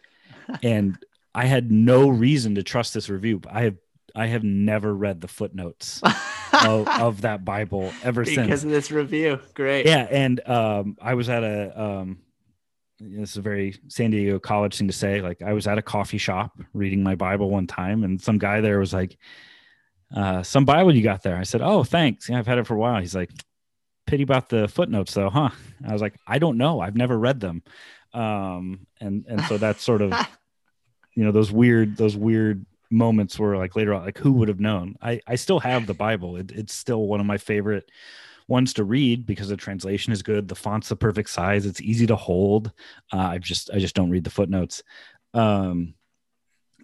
and 0.64 0.98
I 1.34 1.46
had 1.46 1.72
no 1.72 2.10
reason 2.10 2.56
to 2.56 2.64
trust 2.64 2.94
this 2.94 3.10
review. 3.10 3.42
I 3.50 3.64
have 3.64 3.78
I 4.20 4.28
have 4.28 4.44
never 4.44 4.94
read 4.94 5.22
the 5.22 5.28
footnotes 5.30 6.02
of, 6.54 6.88
of 6.88 7.22
that 7.22 7.46
Bible 7.46 7.94
ever 8.04 8.26
since. 8.26 8.38
because 8.38 8.64
of 8.66 8.70
this 8.70 8.92
review. 8.92 9.40
Great. 9.54 9.86
yeah 9.86 10.08
and 10.10 10.48
um 10.48 10.98
i 11.02 11.14
was 11.14 11.30
at 11.30 11.44
a 11.44 11.82
um 11.82 12.20
this 13.00 13.32
is 13.32 13.38
a 13.38 13.42
very 13.42 13.76
san 13.88 14.12
diego 14.12 14.40
college 14.40 14.78
thing 14.78 14.88
to 14.88 14.94
say 14.94 15.22
like 15.22 15.42
i 15.42 15.54
was 15.54 15.68
at 15.68 15.78
a 15.78 15.82
coffee 15.82 16.18
shop 16.18 16.58
reading 16.74 17.02
my 17.02 17.16
bible 17.16 17.50
one 17.50 17.66
time 17.68 18.04
and 18.04 18.22
some 18.22 18.38
guy 18.38 18.60
there 18.62 18.80
was 18.80 18.94
like 18.94 19.18
uh 20.16 20.44
some 20.44 20.66
bible 20.66 20.94
you 20.94 21.04
got 21.04 21.24
there. 21.24 21.38
I 21.38 21.44
said 21.44 21.62
oh 21.62 21.84
thanks. 21.84 22.28
Yeah 22.30 22.40
i've 22.40 22.48
had 22.48 22.58
it 22.58 22.68
for 22.68 22.76
a 22.76 22.80
while. 22.80 23.00
He's 23.00 23.16
like 23.16 23.32
pity 24.06 24.24
about 24.24 24.50
the 24.50 24.68
footnotes 24.68 25.14
though 25.14 25.30
huh? 25.30 25.50
I 25.88 25.94
was 25.94 26.02
like 26.02 26.16
i 26.28 26.40
don't 26.40 26.58
know. 26.58 26.82
I've 26.82 26.96
never 26.96 27.18
read 27.18 27.40
them. 27.40 27.64
Um 28.14 28.88
and 29.00 29.26
and 29.30 29.42
so 29.44 29.58
that's 29.58 29.84
sort 29.84 30.02
of 30.02 30.12
you 31.16 31.24
know 31.24 31.32
those 31.32 31.52
weird 31.52 31.96
those 31.96 32.18
weird 32.18 32.66
moments 32.92 33.38
where 33.40 33.58
like 33.58 33.76
later 33.76 33.94
on 33.94 34.04
like 34.04 34.18
who 34.18 34.32
would 34.34 34.48
have 34.48 34.60
known? 34.60 34.96
I 35.02 35.22
i 35.28 35.36
still 35.36 35.60
have 35.60 35.86
the 35.86 35.94
bible. 35.94 36.38
It, 36.38 36.52
it's 36.52 36.74
still 36.74 37.08
one 37.08 37.20
of 37.20 37.26
my 37.26 37.38
favorite 37.38 37.90
ones 38.48 38.74
to 38.74 38.84
read 38.84 39.26
because 39.28 39.50
the 39.50 39.56
translation 39.58 40.12
is 40.12 40.24
good 40.24 40.48
the 40.48 40.56
font's 40.56 40.90
the 40.90 40.96
perfect 40.96 41.30
size 41.30 41.68
it's 41.68 41.82
easy 41.82 42.08
to 42.08 42.16
hold. 42.16 42.72
Uh, 43.14 43.18
i 43.18 43.38
just 43.38 43.70
i 43.72 43.80
just 43.80 43.96
don't 43.96 44.10
read 44.10 44.24
the 44.24 44.30
footnotes. 44.30 44.84
Um 45.34 45.94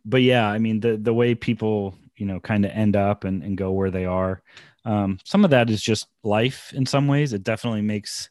but 0.05 0.21
yeah 0.21 0.47
i 0.47 0.59
mean 0.59 0.79
the 0.79 0.97
the 0.97 1.13
way 1.13 1.33
people 1.33 1.97
you 2.17 2.25
know 2.25 2.39
kind 2.39 2.65
of 2.65 2.71
end 2.71 2.95
up 2.95 3.23
and, 3.23 3.43
and 3.43 3.57
go 3.57 3.71
where 3.71 3.89
they 3.91 4.05
are 4.05 4.43
um 4.85 5.17
some 5.23 5.43
of 5.43 5.49
that 5.49 5.69
is 5.69 5.81
just 5.81 6.07
life 6.23 6.71
in 6.73 6.85
some 6.85 7.07
ways. 7.07 7.33
It 7.33 7.43
definitely 7.43 7.81
makes 7.81 8.29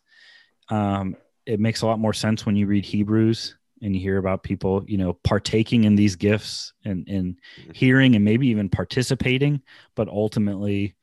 um 0.69 1.17
it 1.47 1.61
makes 1.61 1.83
a 1.83 1.87
lot 1.87 1.99
more 1.99 2.15
sense 2.15 2.47
when 2.47 2.57
you 2.57 2.67
read 2.67 2.85
hebrews 2.85 3.57
and 3.83 3.95
you 3.95 4.01
hear 4.01 4.19
about 4.19 4.43
people 4.43 4.85
you 4.87 4.97
know 4.97 5.13
partaking 5.25 5.85
in 5.85 5.95
these 5.95 6.17
gifts 6.17 6.73
and 6.85 7.07
and 7.09 7.37
hearing 7.75 8.15
and 8.15 8.25
maybe 8.25 8.49
even 8.49 8.69
participating 8.69 9.61
but 9.95 10.09
ultimately 10.09 10.95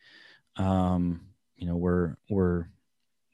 um 0.57 1.21
you 1.55 1.67
know 1.67 1.75
we're 1.75 2.15
we're 2.29 2.65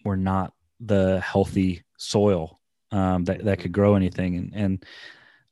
we're 0.03 0.15
not 0.15 0.53
the 0.79 1.19
healthy 1.21 1.83
soil 1.97 2.59
um 2.91 3.23
that 3.25 3.43
that 3.43 3.59
could 3.59 3.71
grow 3.71 3.95
anything. 3.95 4.35
And 4.35 4.53
and 4.55 4.85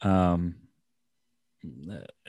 um 0.01 0.55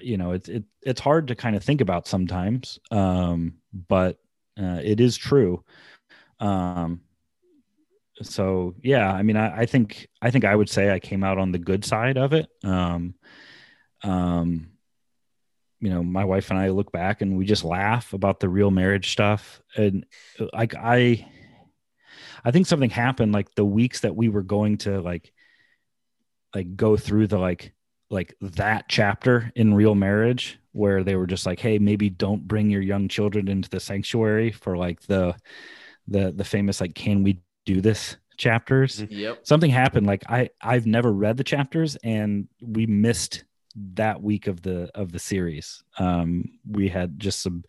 you 0.00 0.16
know 0.16 0.32
it's 0.32 0.48
it, 0.48 0.64
it's 0.82 1.00
hard 1.00 1.28
to 1.28 1.34
kind 1.34 1.57
of 1.57 1.62
think 1.62 1.80
about 1.80 2.07
sometimes 2.07 2.78
um 2.90 3.54
but 3.88 4.18
uh, 4.59 4.80
it 4.82 5.00
is 5.00 5.18
true. 5.18 5.62
Um 6.40 7.02
so 8.23 8.75
yeah 8.83 9.12
i 9.12 9.23
mean 9.23 9.37
I, 9.37 9.62
I 9.62 9.67
think 9.67 10.09
i 10.23 10.31
think 10.31 10.45
i 10.45 10.55
would 10.55 10.71
say 10.71 10.91
i 10.91 10.99
came 10.99 11.23
out 11.23 11.39
on 11.39 11.53
the 11.53 11.59
good 11.59 11.85
side 11.85 12.17
of 12.17 12.33
it. 12.33 12.49
Um 12.64 13.14
um 14.03 14.71
you 15.81 15.91
know 15.91 16.03
my 16.03 16.25
wife 16.25 16.51
and 16.51 16.59
i 16.59 16.69
look 16.71 16.93
back 16.93 17.21
and 17.21 17.37
we 17.37 17.45
just 17.45 17.64
laugh 17.64 18.12
about 18.12 18.41
the 18.41 18.49
real 18.49 18.71
marriage 18.71 19.12
stuff. 19.12 19.61
And 19.77 20.07
like 20.53 20.75
i 20.75 21.27
i 22.45 22.51
think 22.51 22.67
something 22.67 22.91
happened 22.91 23.33
like 23.33 23.55
the 23.55 23.64
weeks 23.64 24.01
that 24.01 24.17
we 24.17 24.29
were 24.29 24.43
going 24.43 24.79
to 24.79 25.01
like 25.01 25.33
like 26.55 26.77
go 26.77 26.97
through 26.97 27.27
the 27.27 27.39
like 27.39 27.73
like 28.09 28.35
that 28.41 28.87
chapter 28.89 29.53
in 29.57 29.75
real 29.75 29.95
marriage 29.95 30.59
where 30.73 31.03
they 31.03 31.17
were 31.17 31.27
just 31.27 31.45
like 31.45 31.59
hey 31.59 31.79
maybe 31.79 32.09
don't 32.09 32.47
bring 32.47 32.71
your 32.71 32.83
young 32.83 33.09
children 33.09 33.49
into 33.49 33.69
the 33.69 33.81
sanctuary 33.81 34.51
for 34.53 34.77
like 34.77 35.01
the 35.03 35.35
the 36.09 36.33
the 36.33 36.45
famous 36.45 36.81
like 36.81 36.95
can 36.95 37.23
we 37.23 37.41
do 37.67 37.81
this 37.83 38.17
chapters. 38.39 39.03
Yep. 39.09 39.47
something 39.47 39.71
happened 39.71 40.07
like 40.07 40.23
i 40.29 40.51
i've 40.61 40.87
never 40.87 41.11
read 41.12 41.37
the 41.39 41.45
chapters 41.45 41.97
and 42.05 42.49
we 42.61 42.87
missed 42.87 43.45
that 43.95 44.23
week 44.23 44.47
of 44.47 44.62
the 44.62 44.91
of 44.95 45.12
the 45.12 45.19
series. 45.19 45.83
Um 45.99 46.45
we 46.71 46.89
had 46.89 47.19
just 47.19 47.43
some 47.43 47.62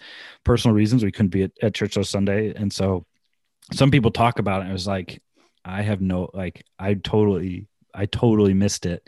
personal 0.46 0.74
reasons 0.76 1.04
we 1.04 1.12
couldn't 1.12 1.30
be 1.30 1.44
at, 1.44 1.52
at 1.62 1.74
church 1.76 1.98
on 1.98 2.04
sunday 2.06 2.54
and 2.54 2.72
so 2.72 3.06
some 3.74 3.92
people 3.92 4.12
talk 4.12 4.40
about 4.40 4.60
it 4.60 4.62
and 4.64 4.70
it 4.70 4.74
was 4.74 4.88
like 4.88 5.22
i 5.66 5.82
have 5.82 6.00
no 6.02 6.30
like 6.34 6.64
i 6.80 6.94
totally 6.94 7.68
i 7.94 8.06
totally 8.06 8.54
missed 8.54 8.86
it 8.86 9.02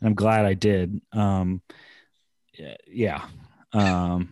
and 0.00 0.08
i'm 0.08 0.14
glad 0.14 0.44
i 0.44 0.54
did. 0.54 1.00
Um 1.12 1.60
yeah 2.86 3.26
um 3.72 4.20
And 4.20 4.28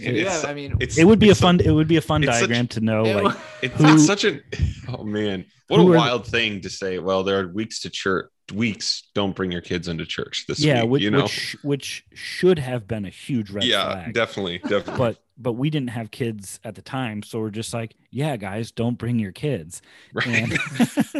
Yeah, 0.00 0.42
I 0.46 0.54
mean, 0.54 0.76
It's 0.80 0.98
it 0.98 1.04
would 1.04 1.18
be 1.18 1.28
a 1.28 1.32
it's 1.32 1.40
fun 1.40 1.60
it 1.60 1.70
would 1.70 1.88
be 1.88 1.96
a 1.96 2.00
fun 2.00 2.22
it's 2.24 2.32
such- 2.32 2.40
diagram 2.48 2.68
to 2.68 2.80
know 2.80 3.04
it 3.04 3.24
like 3.24 3.36
It's 3.62 3.74
Who- 3.76 3.98
such 3.98 4.24
a 4.24 4.40
oh 4.88 5.04
man, 5.04 5.44
what 5.68 5.80
a 5.80 5.82
Who 5.82 5.92
are- 5.92 5.96
wild 5.96 6.26
thing 6.26 6.60
to 6.62 6.70
say. 6.70 6.98
Well, 6.98 7.22
there 7.24 7.38
are 7.40 7.48
weeks 7.48 7.80
to 7.80 7.90
church. 7.90 8.26
Weeks 8.52 9.04
don't 9.14 9.36
bring 9.36 9.52
your 9.52 9.60
kids 9.60 9.86
into 9.86 10.04
church 10.04 10.44
this 10.48 10.58
yeah 10.58 10.82
week. 10.82 10.90
which, 10.90 11.02
you 11.04 11.10
know, 11.12 11.22
which 11.22 11.56
which 11.62 12.04
should 12.14 12.58
have 12.58 12.88
been 12.88 13.04
a 13.04 13.08
huge 13.08 13.48
red 13.52 13.62
yeah, 13.62 13.92
flag 13.92 14.12
definitely, 14.12 14.58
definitely. 14.58 14.94
but 14.98 15.18
but 15.38 15.52
we 15.52 15.70
didn't 15.70 15.90
have 15.90 16.10
kids 16.10 16.58
at 16.64 16.74
the 16.74 16.82
time 16.82 17.22
so 17.22 17.38
we're 17.38 17.50
just 17.50 17.72
like 17.72 17.94
yeah 18.10 18.36
guys 18.36 18.72
don't 18.72 18.98
bring 18.98 19.20
your 19.20 19.30
kids 19.30 19.82
right. 20.14 20.26
and 20.26 20.58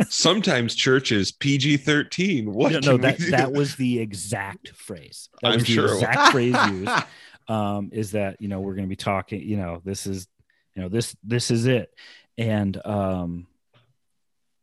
Sometimes 0.12 0.74
church 0.74 1.12
is 1.12 1.30
PG 1.30 1.76
thirteen. 1.76 2.52
What? 2.52 2.72
no, 2.72 2.80
no 2.80 2.96
that 2.96 3.18
that 3.30 3.52
was 3.52 3.76
the 3.76 4.00
exact 4.00 4.70
phrase 4.70 5.28
that 5.42 5.52
I'm 5.52 5.58
was 5.58 5.66
the 5.68 5.72
sure 5.72 5.94
exact 5.94 6.32
phrase 6.32 6.56
used 6.72 7.04
um 7.50 7.90
is 7.92 8.12
that 8.12 8.40
you 8.40 8.48
know 8.48 8.60
we're 8.60 8.74
going 8.74 8.86
to 8.86 8.88
be 8.88 8.96
talking 8.96 9.42
you 9.42 9.56
know 9.56 9.82
this 9.84 10.06
is 10.06 10.28
you 10.74 10.82
know 10.82 10.88
this 10.88 11.16
this 11.24 11.50
is 11.50 11.66
it. 11.66 11.92
And 12.38 12.80
um 12.86 13.46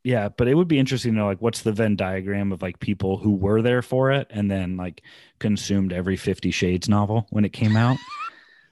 yeah 0.03 0.29
but 0.29 0.47
it 0.47 0.55
would 0.55 0.69
be 0.69 0.79
interesting 0.79 1.11
to 1.11 1.17
know 1.19 1.25
like 1.25 1.41
what's 1.41 1.61
the 1.63 1.73
venn 1.73 1.97
diagram 1.97 2.53
of 2.53 2.61
like 2.61 2.79
people 2.79 3.17
who 3.17 3.31
were 3.35 3.61
there 3.61 3.81
for 3.81 4.11
it 4.11 4.27
and 4.29 4.49
then 4.49 4.77
like 4.77 5.03
consumed 5.37 5.91
every 5.91 6.15
50 6.15 6.49
shades 6.51 6.87
novel 6.87 7.27
when 7.29 7.45
it 7.45 7.53
came 7.53 7.75
out. 7.75 7.97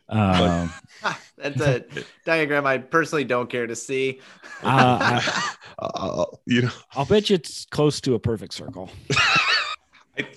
Um 0.08 0.72
That's 1.38 1.60
a 1.62 1.84
diagram 2.26 2.68
I 2.68 2.78
personally 2.78 3.24
don't 3.24 3.50
care 3.50 3.66
to 3.66 3.76
see. 3.76 4.22
uh, 4.62 5.22
Uh, 5.78 6.26
you 6.46 6.62
know, 6.62 6.72
i'll 6.94 7.06
bet 7.06 7.30
you 7.30 7.36
it's 7.36 7.66
close 7.66 8.00
to 8.00 8.14
a 8.14 8.20
perfect 8.20 8.54
circle. 8.54 8.90
I, 10.18 10.28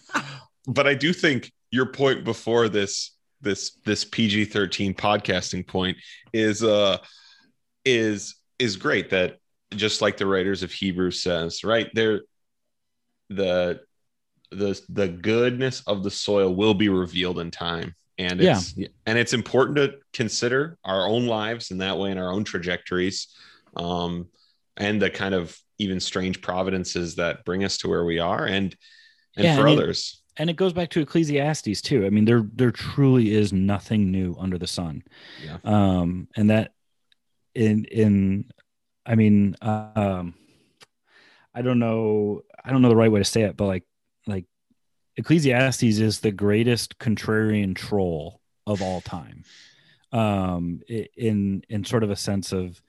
but 0.67 0.87
I 0.89 0.95
do 0.95 1.13
think 1.13 1.53
your 1.71 1.87
point 1.87 2.25
before 2.25 2.69
this 2.69 3.13
this 3.41 3.73
this 3.85 4.05
PG 4.05 4.47
thirteen 4.47 4.95
podcasting 4.95 5.67
point 5.67 5.97
is 6.33 6.63
uh 6.63 6.99
is 7.85 8.37
is 8.59 8.77
great 8.77 9.11
that 9.11 9.39
just 9.75 10.01
like 10.03 10.17
the 10.17 10.27
writers 10.27 10.63
of 10.63 10.73
Hebrews 10.73 11.23
says 11.23 11.63
right 11.65 11.89
there 11.95 12.23
the 13.29 13.81
the 14.51 14.81
the 14.89 15.09
goodness 15.09 15.83
of 15.87 16.03
the 16.03 16.11
soil 16.11 16.55
will 16.55 16.75
be 16.75 16.89
revealed 16.89 17.39
in 17.39 17.51
time. 17.51 17.95
And 18.17 18.41
it's 18.41 18.75
and 19.07 19.19
it's 19.19 19.33
important 19.33 19.77
to 19.77 19.99
consider 20.13 20.77
our 20.85 21.07
own 21.07 21.27
lives 21.27 21.71
in 21.71 21.79
that 21.79 21.99
way 21.99 22.11
and 22.11 22.19
our 22.19 22.33
own 22.33 22.45
trajectories 22.45 23.29
um 23.77 24.27
and 24.77 25.01
the 25.01 25.11
kind 25.11 25.35
of 25.35 25.57
even 25.79 26.01
strange 26.01 26.41
providences 26.41 27.17
that 27.17 27.45
bring 27.45 27.63
us 27.63 27.79
to 27.79 27.89
where 27.89 28.05
we 28.05 28.19
are 28.19 28.45
and 28.45 28.75
and 29.37 29.45
Yeah, 29.45 29.55
for 29.55 29.63
I 29.63 29.65
mean, 29.67 29.79
others 29.79 30.18
and 30.39 30.49
it 30.49 30.57
goes 30.57 30.73
back 30.73 30.91
to 30.91 31.01
ecclesiastes 31.01 31.81
too. 31.83 32.07
I 32.07 32.11
mean 32.11 32.25
there 32.25 32.45
there 32.55 32.71
truly 32.71 33.33
is 33.35 33.53
nothing 33.53 34.11
new 34.11 34.37
under 34.39 34.59
the 34.59 34.67
sun. 34.67 35.03
Yeah. 35.45 35.59
um 35.65 36.29
and 36.37 36.51
that 36.51 36.73
in 37.55 37.85
in 37.87 38.45
i 39.05 39.15
mean 39.15 39.57
um 39.63 40.35
i 41.55 41.63
don't 41.63 41.79
know 41.79 42.43
i 42.65 42.71
don't 42.71 42.83
know 42.83 42.89
the 42.89 42.97
right 42.97 43.11
way 43.11 43.21
to 43.21 43.25
say 43.25 43.43
it 43.43 43.57
but 43.57 43.67
like 43.67 43.85
like 44.27 44.45
ecclesiastes 45.17 45.83
is 45.83 46.21
the 46.21 46.31
greatest 46.31 46.99
contrarian 46.99 47.75
troll 47.75 48.41
of 48.67 48.83
all 48.83 49.01
time. 49.01 49.45
Um 50.13 50.81
in 50.89 51.65
in 51.69 51.85
sort 51.85 52.05
of 52.05 52.11
a 52.11 52.17
sense 52.17 52.53
of 52.53 52.81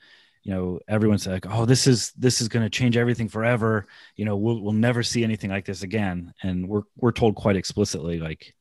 you 0.50 0.56
know 0.56 0.80
everyone's 0.88 1.28
like 1.28 1.46
oh 1.48 1.66
this 1.66 1.86
is 1.86 2.12
this 2.18 2.42
is 2.42 2.48
going 2.48 2.66
to 2.66 2.72
change 2.72 2.98
everything 2.98 3.30
forever. 3.30 3.86
You 4.16 4.26
know 4.26 4.36
we'll, 4.36 4.60
we'll 4.60 4.74
never 4.74 5.04
see 5.04 5.24
anything 5.24 5.52
like 5.52 5.66
this 5.66 5.84
again. 5.84 6.34
And 6.42 6.68
we're 6.68 6.82
we're 6.98 7.12
told 7.12 7.36
quite 7.36 7.56
explicitly 7.56 8.20
like 8.20 8.56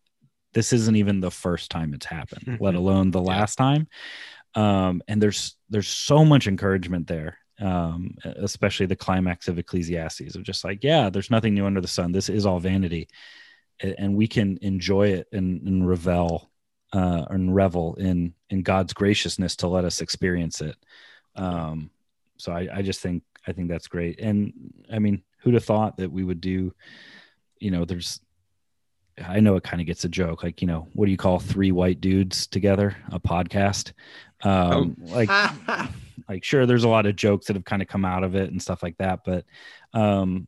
this 0.53 0.75
isn't 0.75 0.97
even 0.97 1.21
the 1.21 1.31
first 1.31 1.71
time 1.71 1.95
it's 1.95 2.05
happened 2.05 2.59
let 2.61 2.75
alone 2.75 3.11
the 3.11 3.23
last 3.23 3.57
time. 3.57 3.89
Um 4.55 5.01
and 5.09 5.23
there's 5.23 5.57
there's 5.71 5.89
so 5.89 6.27
much 6.27 6.47
encouragement 6.47 7.07
there 7.07 7.39
um 7.59 8.15
especially 8.37 8.85
the 8.85 8.95
climax 8.95 9.49
of 9.49 9.59
ecclesiastes 9.59 10.37
of 10.37 10.43
just 10.43 10.65
like 10.65 10.85
yeah 10.85 11.09
there's 11.09 11.31
nothing 11.31 11.55
new 11.55 11.65
under 11.65 11.81
the 11.81 11.89
sun. 11.89 12.13
This 12.13 12.29
is 12.29 12.45
all 12.45 12.61
vanity. 12.61 13.09
And 13.81 14.15
we 14.15 14.27
can 14.27 14.59
enjoy 14.61 15.09
it 15.09 15.29
and, 15.33 15.67
and 15.67 15.89
revel 15.89 16.51
uh 16.93 17.25
and 17.31 17.55
revel 17.55 17.95
in 17.95 18.35
in 18.51 18.63
god's 18.63 18.93
graciousness 18.93 19.57
to 19.57 19.69
let 19.69 19.85
us 19.87 20.03
experience 20.03 20.61
it 20.61 20.77
um 21.39 21.91
so 22.37 22.53
i 22.53 22.69
i 22.75 22.83
just 22.83 23.01
think 23.01 23.23
i 23.47 23.53
think 23.53 23.69
that's 23.69 23.89
great. 23.89 24.21
And 24.21 24.53
i 24.93 24.99
mean 24.99 25.23
who'd 25.41 25.55
have 25.55 25.65
thought 25.65 25.97
that 25.99 26.11
we 26.11 26.25
would 26.25 26.41
do 26.41 26.75
you 27.61 27.71
know 27.71 27.85
there's 27.85 28.21
i 29.27 29.41
know 29.41 29.57
it 29.57 29.65
kind 29.65 29.81
of 29.81 29.87
gets 29.87 30.05
a 30.05 30.09
joke 30.09 30.43
like 30.43 30.61
you 30.61 30.69
know 30.69 30.87
what 30.93 31.07
do 31.07 31.11
you 31.11 31.17
call 31.17 31.39
three 31.39 31.73
white 31.73 32.01
dudes 32.01 32.47
together? 32.47 32.97
A 33.13 33.21
podcast? 33.21 33.93
Um 34.43 34.97
like 35.01 35.31
like 36.29 36.45
sure 36.45 36.67
there's 36.67 36.85
a 36.85 36.89
lot 36.89 37.07
of 37.07 37.17
jokes 37.17 37.47
that 37.47 37.57
have 37.57 37.65
kind 37.65 37.83
of 37.83 37.89
come 37.89 38.05
out 38.05 38.23
of 38.25 38.35
it 38.35 38.51
and 38.51 38.61
stuff 38.61 38.83
like 38.83 38.97
that 38.99 39.21
but 39.25 39.45
um 39.95 40.47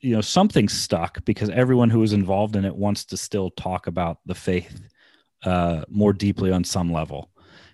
you 0.00 0.14
know 0.14 0.20
something 0.20 0.68
stuck 0.68 1.24
because 1.24 1.50
everyone 1.50 1.90
who 1.90 2.00
was 2.00 2.12
involved 2.12 2.56
in 2.56 2.64
it 2.64 2.74
wants 2.74 3.04
to 3.04 3.16
still 3.16 3.50
talk 3.50 3.86
about 3.86 4.18
the 4.26 4.34
faith 4.34 4.88
uh 5.44 5.84
more 5.88 6.12
deeply 6.12 6.50
on 6.50 6.64
some 6.64 6.92
level 6.92 7.30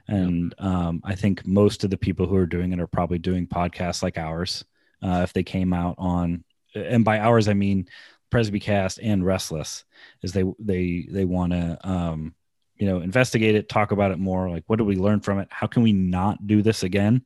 and 0.09 0.55
um 0.59 1.01
i 1.05 1.15
think 1.15 1.47
most 1.47 1.83
of 1.85 1.91
the 1.91 1.97
people 1.97 2.27
who 2.27 2.37
are 2.37 2.47
doing 2.47 2.73
it 2.73 2.81
are 2.81 2.87
probably 2.87 3.19
doing 3.19 3.47
podcasts 3.47 4.03
like 4.03 4.19
ours 4.19 4.65
uh 5.03 5.21
if 5.25 5.33
they 5.33 5.43
came 5.43 5.73
out 5.73 5.95
on 5.99 6.45
and 6.75 7.05
by 7.05 7.19
ours 7.19 7.49
i 7.49 7.55
mean 7.55 7.87
presbycast 8.31 8.99
and 9.03 9.25
restless 9.25 9.85
is 10.23 10.33
they 10.33 10.45
they 10.59 11.07
they 11.11 11.25
want 11.25 11.53
to 11.53 11.79
um 11.89 12.35
you 12.77 12.87
know 12.87 13.01
investigate 13.01 13.55
it 13.55 13.69
talk 13.69 13.93
about 13.93 14.11
it 14.11 14.19
more 14.19 14.51
like 14.51 14.65
what 14.67 14.77
did 14.77 14.87
we 14.87 14.97
learn 14.97 15.21
from 15.21 15.39
it? 15.39 15.47
How 15.51 15.69
can 15.69 15.83
we 15.85 15.93
not 15.93 16.45
do 16.47 16.61
this 16.61 16.83
again? 16.83 17.25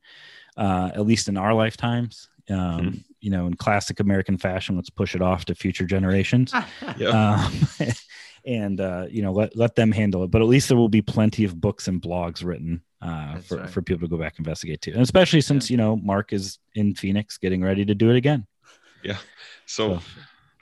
Uh 0.55 0.91
at 0.93 1.05
least 1.05 1.27
in 1.27 1.37
our 1.37 1.53
lifetimes 1.53 2.29
um 2.49 2.55
Mhm. 2.57 3.03
you 3.19 3.31
know 3.31 3.47
in 3.47 3.55
classic 3.55 3.99
american 3.99 4.37
fashion 4.37 4.75
let's 4.75 4.89
push 4.91 5.15
it 5.15 5.21
off 5.21 5.45
to 5.45 5.55
future 5.55 5.85
generations. 5.85 6.53
Yeah. 6.97 7.09
Um, 7.09 7.51
and 8.45 8.79
uh, 8.81 9.05
you 9.09 9.21
know 9.21 9.31
let, 9.31 9.55
let 9.55 9.75
them 9.75 9.91
handle 9.91 10.23
it 10.23 10.31
but 10.31 10.41
at 10.41 10.47
least 10.47 10.67
there 10.67 10.77
will 10.77 10.89
be 10.89 11.01
plenty 11.01 11.43
of 11.43 11.59
books 11.59 11.87
and 11.87 12.01
blogs 12.01 12.43
written 12.43 12.81
uh, 13.01 13.37
for, 13.39 13.57
right. 13.57 13.69
for 13.69 13.81
people 13.81 14.07
to 14.07 14.11
go 14.11 14.17
back 14.21 14.33
and 14.37 14.45
investigate 14.45 14.81
too 14.81 14.91
and 14.91 15.01
especially 15.01 15.41
since 15.41 15.69
you 15.69 15.77
know 15.77 15.95
mark 15.97 16.33
is 16.33 16.59
in 16.75 16.93
phoenix 16.95 17.37
getting 17.37 17.61
ready 17.63 17.85
to 17.85 17.95
do 17.95 18.09
it 18.09 18.15
again 18.15 18.45
so 19.03 19.15
So- 19.65 20.01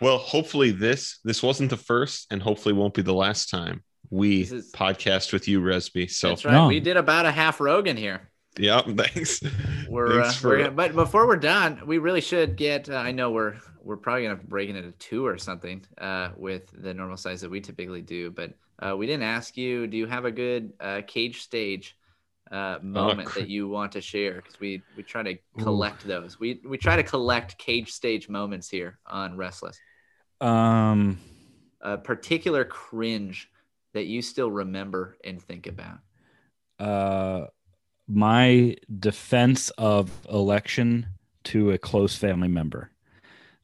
well 0.02 0.18
hopefully 0.18 0.72
this 0.72 1.20
this 1.24 1.42
wasn't 1.42 1.70
the 1.70 1.78
first 1.78 2.28
and 2.32 2.42
hopefully 2.42 2.74
won't 2.74 2.94
be 2.94 3.02
the 3.02 3.14
last 3.14 3.50
time 3.50 3.84
we 4.10 4.42
is- 4.42 4.72
podcast 4.72 5.34
with 5.34 5.48
you 5.48 5.60
resby 5.62 6.10
so 6.10 6.30
That's 6.30 6.46
right. 6.46 6.54
No. 6.54 6.68
We 6.68 6.80
did 6.80 6.98
about 6.98 7.26
a 7.26 7.32
half 7.32 7.60
Rogan 7.60 7.98
here. 7.98 8.30
yeah 8.60 8.82
thanks 8.96 9.42
We're, 9.90 10.22
uh, 10.22 10.32
for- 10.32 10.48
we're 10.50 10.58
gonna, 10.60 10.72
but 10.72 10.94
before 10.96 11.26
we're 11.28 11.38
done, 11.38 11.82
we 11.86 11.98
really 11.98 12.22
should 12.22 12.56
get. 12.58 12.90
Uh, 12.90 12.96
I 12.96 13.12
know 13.12 13.32
we're 13.32 13.56
we're 13.88 13.98
probably 13.98 14.24
gonna 14.24 14.36
break 14.36 14.70
it 14.70 14.76
into 14.76 14.92
two 14.94 15.26
or 15.26 15.38
something 15.38 15.82
uh, 16.00 16.30
with 16.36 16.64
the 16.84 16.94
normal 16.94 17.18
size 17.18 17.40
that 17.42 17.50
we 17.50 17.62
typically 17.62 18.02
do. 18.02 18.30
But 18.32 18.54
uh, 18.80 18.96
we 18.98 19.08
didn't 19.08 19.24
ask 19.24 19.56
you. 19.56 19.88
Do 19.88 19.96
you 19.98 20.06
have 20.08 20.26
a 20.26 20.32
good 20.32 20.74
uh, 20.80 21.02
cage 21.08 21.42
stage 21.42 21.98
uh, 22.52 22.80
moment 22.82 23.30
cr- 23.30 23.40
that 23.40 23.50
you 23.50 23.70
want 23.70 23.94
to 23.94 24.02
share? 24.02 24.36
Because 24.36 24.60
we 24.60 24.84
we 24.98 25.04
try 25.04 25.24
to 25.24 25.38
collect 25.58 26.06
those. 26.06 26.38
We 26.40 26.60
we 26.66 26.78
try 26.78 26.98
to 26.98 27.04
collect 27.04 27.58
cage 27.58 27.92
stage 27.92 28.28
moments 28.28 28.70
here 28.70 29.00
on 29.08 29.38
Restless. 29.38 29.80
um 30.42 31.18
A 31.82 31.98
particular 31.98 32.66
cringe 32.66 33.50
that 33.94 34.06
you 34.06 34.22
still 34.22 34.52
remember 34.52 35.18
and 35.24 35.42
think 35.42 35.66
about. 35.68 36.00
uh 36.80 37.48
my 38.10 38.76
defense 39.00 39.70
of 39.78 40.12
election 40.30 41.06
to 41.44 41.72
a 41.72 41.78
close 41.78 42.16
family 42.16 42.48
member 42.48 42.92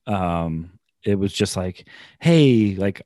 um 0.08 0.72
it 1.04 1.16
was 1.16 1.32
just 1.34 1.56
like 1.56 1.88
hey 2.20 2.76
like 2.76 3.02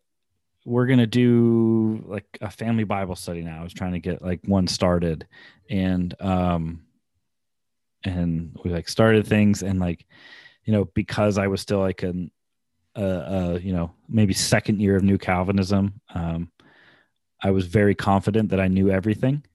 we're 0.66 0.88
gonna 0.88 1.08
do 1.08 2.04
like 2.08 2.26
a 2.42 2.52
family 2.52 2.84
bible 2.84 3.16
study 3.16 3.42
now. 3.42 3.60
I 3.60 3.64
was 3.64 3.74
trying 3.74 3.94
to 3.94 4.00
get 4.00 4.22
like 4.22 4.42
one 4.46 4.68
started. 4.68 5.26
And 5.70 6.14
um 6.22 6.84
and 8.04 8.58
we 8.64 8.72
like 8.72 8.90
started 8.90 9.26
things. 9.26 9.64
And 9.64 9.80
like 9.80 10.06
you 10.66 10.74
know 10.74 10.86
because 10.94 11.38
i 11.38 11.48
was 11.48 11.62
still 11.62 11.80
like 11.80 12.04
an 12.04 12.30
uh, 12.98 13.00
uh, 13.00 13.60
you 13.62 13.74
know, 13.74 13.94
maybe 14.10 14.34
second 14.34 14.82
year 14.82 14.96
of 14.96 15.04
New 15.04 15.20
Calvinism, 15.20 16.02
um, 16.16 16.52
I 17.44 17.52
was 17.52 17.68
very 17.68 17.94
confident 17.94 18.50
that 18.50 18.60
I 18.60 18.68
knew 18.68 18.90
everything, 18.90 19.46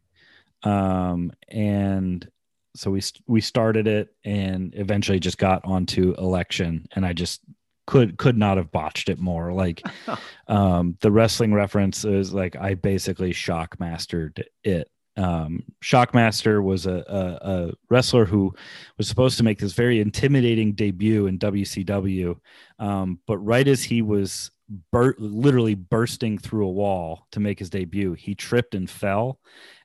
um, 0.63 1.33
and 1.49 2.27
so 2.75 2.91
we 2.91 3.03
we 3.27 3.41
started 3.41 3.87
it 3.87 4.15
and 4.25 4.75
eventually 4.77 5.21
just 5.21 5.39
got 5.39 5.65
onto 5.65 6.15
election, 6.19 6.87
and 6.95 7.05
I 7.05 7.13
just 7.13 7.41
could 7.87 8.17
could 8.17 8.37
not 8.37 8.57
have 8.57 8.73
botched 8.73 9.09
it 9.09 9.19
more. 9.19 9.53
Like 9.53 9.83
um, 10.49 10.97
the 11.01 11.11
wrestling 11.11 11.53
reference 11.53 12.05
is 12.05 12.33
like 12.33 12.57
I 12.57 12.75
basically 12.75 13.33
shock 13.33 13.79
mastered 13.81 14.45
it 14.65 14.89
um, 15.17 15.65
Shockmaster 15.83 16.63
was 16.63 16.87
a, 16.87 17.05
a, 17.07 17.51
a, 17.51 17.73
wrestler 17.91 18.25
who 18.25 18.55
was 18.97 19.09
supposed 19.09 19.37
to 19.37 19.45
make 19.45 19.59
this 19.59 19.75
very 19.75 20.01
intimidating 20.01 20.73
debut 20.73 21.27
in 21.27 21.39
WCW, 21.39 22.37
um, 22.79 23.19
but 23.27 23.39
right 23.39 23.69
as 23.69 23.83
he 23.83 24.01
was 24.01 24.51
bur- 24.91 25.17
literally 25.19 25.75
bursting 25.75 26.39
through 26.39 26.67
a 26.67 26.73
wall 26.73 27.27
to 27.33 27.41
make 27.41 27.59
his 27.59 27.71
debut, 27.71 28.15
he 28.15 28.35
tripped 28.35 28.75
and 28.75 28.89
fell, 28.89 29.39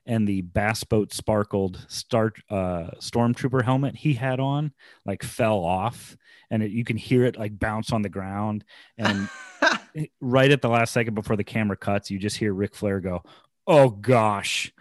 and 0.06 0.26
the 0.26 0.42
bass 0.42 0.84
boat 0.84 1.12
sparkled 1.12 1.84
start 1.88 2.40
uh, 2.50 2.90
stormtrooper 3.00 3.62
helmet 3.62 3.96
he 3.96 4.14
had 4.14 4.40
on 4.40 4.72
like 5.04 5.22
fell 5.22 5.58
off, 5.58 6.16
and 6.50 6.62
it, 6.62 6.70
you 6.70 6.84
can 6.84 6.96
hear 6.96 7.24
it 7.24 7.38
like 7.38 7.58
bounce 7.58 7.92
on 7.92 8.02
the 8.02 8.08
ground, 8.08 8.64
and 8.96 9.28
right 10.20 10.50
at 10.50 10.62
the 10.62 10.68
last 10.68 10.92
second 10.92 11.14
before 11.14 11.36
the 11.36 11.44
camera 11.44 11.76
cuts, 11.76 12.10
you 12.10 12.18
just 12.18 12.36
hear 12.36 12.52
Ric 12.54 12.74
Flair 12.74 13.00
go, 13.00 13.22
oh 13.68 13.90
gosh. 13.90 14.72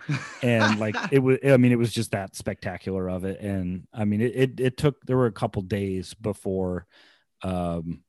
And 0.41 0.79
like 0.79 0.95
it 1.11 1.19
was 1.19 1.37
i 1.45 1.57
mean 1.57 1.71
it 1.71 1.77
was 1.77 1.91
just 1.91 2.11
that 2.11 2.35
spectacular 2.35 3.09
of 3.09 3.25
it 3.25 3.39
and 3.41 3.85
i 3.93 4.05
mean 4.05 4.21
it, 4.21 4.35
it, 4.35 4.59
it 4.59 4.77
took 4.77 5.05
there 5.05 5.17
were 5.17 5.27
a 5.27 5.31
couple 5.31 5.61
days 5.61 6.13
before 6.15 6.87
um 7.43 8.01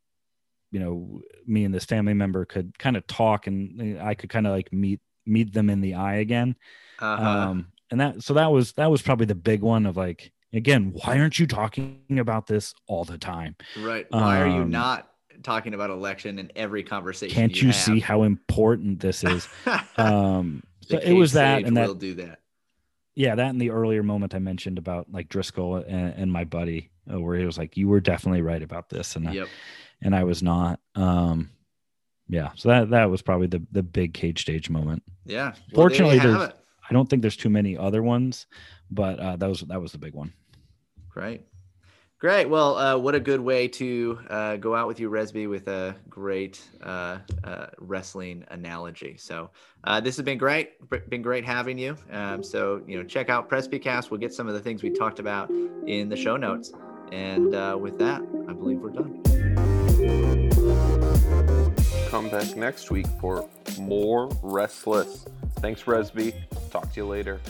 you 0.71 0.81
know 0.81 1.21
me 1.47 1.65
and 1.65 1.75
this 1.75 1.85
family 1.85 2.15
member 2.15 2.45
could 2.45 2.79
kind 2.79 2.97
of 2.97 3.07
talk 3.07 3.47
and 3.47 4.01
i 4.01 4.15
could 4.15 4.31
kind 4.31 4.47
of 4.47 4.53
like 4.53 4.73
meet 4.73 5.01
meet 5.27 5.53
them 5.53 5.71
in 5.71 5.81
the 5.81 5.95
eye 5.95 6.17
again 6.17 6.57
uh-huh. 6.99 7.23
um 7.23 7.69
and 7.91 8.01
that 8.01 8.23
so 8.23 8.35
that 8.35 8.51
was 8.51 8.73
that 8.73 8.91
was 8.91 9.03
probably 9.03 9.27
the 9.27 9.35
big 9.35 9.63
one 9.63 9.87
of 9.87 9.97
like 9.97 10.33
again 10.53 10.93
why 10.93 11.19
aren't 11.19 11.39
you 11.39 11.47
talking 11.47 12.01
about 12.19 12.47
this 12.47 12.75
all 12.87 13.05
the 13.05 13.19
time 13.19 13.55
right 13.81 14.07
why 14.11 14.41
um, 14.41 14.43
are 14.43 14.57
you 14.57 14.63
um, 14.63 14.71
not 14.71 15.09
talking 15.43 15.75
about 15.75 15.91
election 15.91 16.39
in 16.39 16.51
every 16.57 16.83
conversation. 16.83 17.35
Can't 17.35 17.61
you, 17.61 17.69
you 17.69 17.73
see 17.73 18.01
how 18.01 18.23
important 18.23 19.01
this 19.01 19.25
is? 19.25 19.49
um, 19.97 20.63
so 20.81 20.99
it 20.99 21.13
was 21.13 21.33
that, 21.33 21.65
and 21.65 21.77
that 21.77 21.87
will 21.87 21.95
do 21.95 22.15
that. 22.15 22.41
Yeah, 23.15 23.35
that 23.35 23.51
in 23.51 23.59
the 23.59 23.71
earlier 23.71 24.03
moment 24.03 24.35
I 24.35 24.39
mentioned 24.39 24.79
about 24.79 25.11
like 25.13 25.29
Driscoll 25.29 25.77
and, 25.77 26.15
and 26.15 26.33
my 26.33 26.45
buddy, 26.45 26.91
uh, 27.13 27.21
where 27.21 27.37
he 27.37 27.45
was 27.45 27.59
like, 27.59 27.77
"You 27.77 27.89
were 27.89 28.01
definitely 28.01 28.43
right 28.43 28.63
about 28.63 28.89
this," 28.89 29.17
and 29.17 29.33
yep. 29.33 29.47
I, 29.47 29.51
and 30.03 30.15
I 30.15 30.25
was 30.25 30.43
not. 30.43 30.81
Um, 30.95 31.51
yeah, 32.29 32.51
so 32.57 32.69
that 32.69 32.91
that 32.91 33.11
was 33.11 33.23
probably 33.23 33.47
the 33.47 33.63
the 33.73 33.83
big 33.83 34.15
cage 34.15 34.43
stage 34.43 34.69
moment. 34.69 35.03
Yeah. 35.25 35.53
Well, 35.73 35.87
Fortunately, 35.87 36.19
there 36.19 36.33
there's 36.33 36.53
I 36.89 36.93
don't 36.93 37.09
think 37.09 37.23
there's 37.23 37.37
too 37.37 37.51
many 37.51 37.77
other 37.77 38.03
ones, 38.03 38.47
but 38.91 39.19
uh, 39.19 39.37
that 39.37 39.49
was 39.49 39.61
that 39.63 39.81
was 39.81 39.93
the 39.93 39.99
big 39.99 40.15
one. 40.15 40.33
Great. 41.09 41.43
Great. 42.19 42.47
Well, 42.47 42.77
uh, 42.77 42.99
what 42.99 43.15
a 43.15 43.21
good 43.21 43.41
way 43.41 43.69
to 43.69 44.19
uh, 44.29 44.57
go 44.57 44.75
out 44.75 44.89
with 44.89 44.99
you, 44.99 45.09
Resby, 45.09 45.49
with 45.49 45.69
a 45.69 45.95
great 46.09 46.61
uh, 46.83 47.19
uh 47.45 47.67
wrestling 47.79 48.45
analogy. 48.49 49.17
So 49.17 49.51
uh, 49.85 50.01
this 50.01 50.17
has 50.17 50.25
been 50.25 50.39
great. 50.39 50.73
Been 51.09 51.23
great 51.23 51.45
having 51.45 51.79
you. 51.79 51.97
Um, 52.11 52.43
so 52.43 52.83
you 52.89 52.99
know, 52.99 53.05
check 53.05 53.31
out 53.31 53.49
PresbyCast. 53.49 54.11
We'll 54.11 54.21
get 54.21 54.35
some 54.35 54.49
of 54.49 54.55
the 54.55 54.61
things 54.61 54.83
we 54.83 54.91
talked 54.91 55.21
about 55.21 55.49
in 55.87 56.09
the 56.09 56.17
show 56.17 56.37
notes. 56.37 56.73
And 57.13 57.55
uh, 57.55 57.79
with 57.81 57.99
that, 58.01 58.21
I 58.49 58.53
believe 58.53 58.81
we're 58.81 58.91
done. 58.91 59.38
Come 62.11 62.29
back 62.31 62.57
next 62.57 62.91
week 62.91 63.07
for 63.21 63.49
more 63.79 64.29
Restless. 64.43 65.27
Thanks, 65.61 65.83
Resby. 65.85 66.35
Talk 66.71 66.93
to 66.93 67.01
you 67.01 67.07
later. 67.07 67.41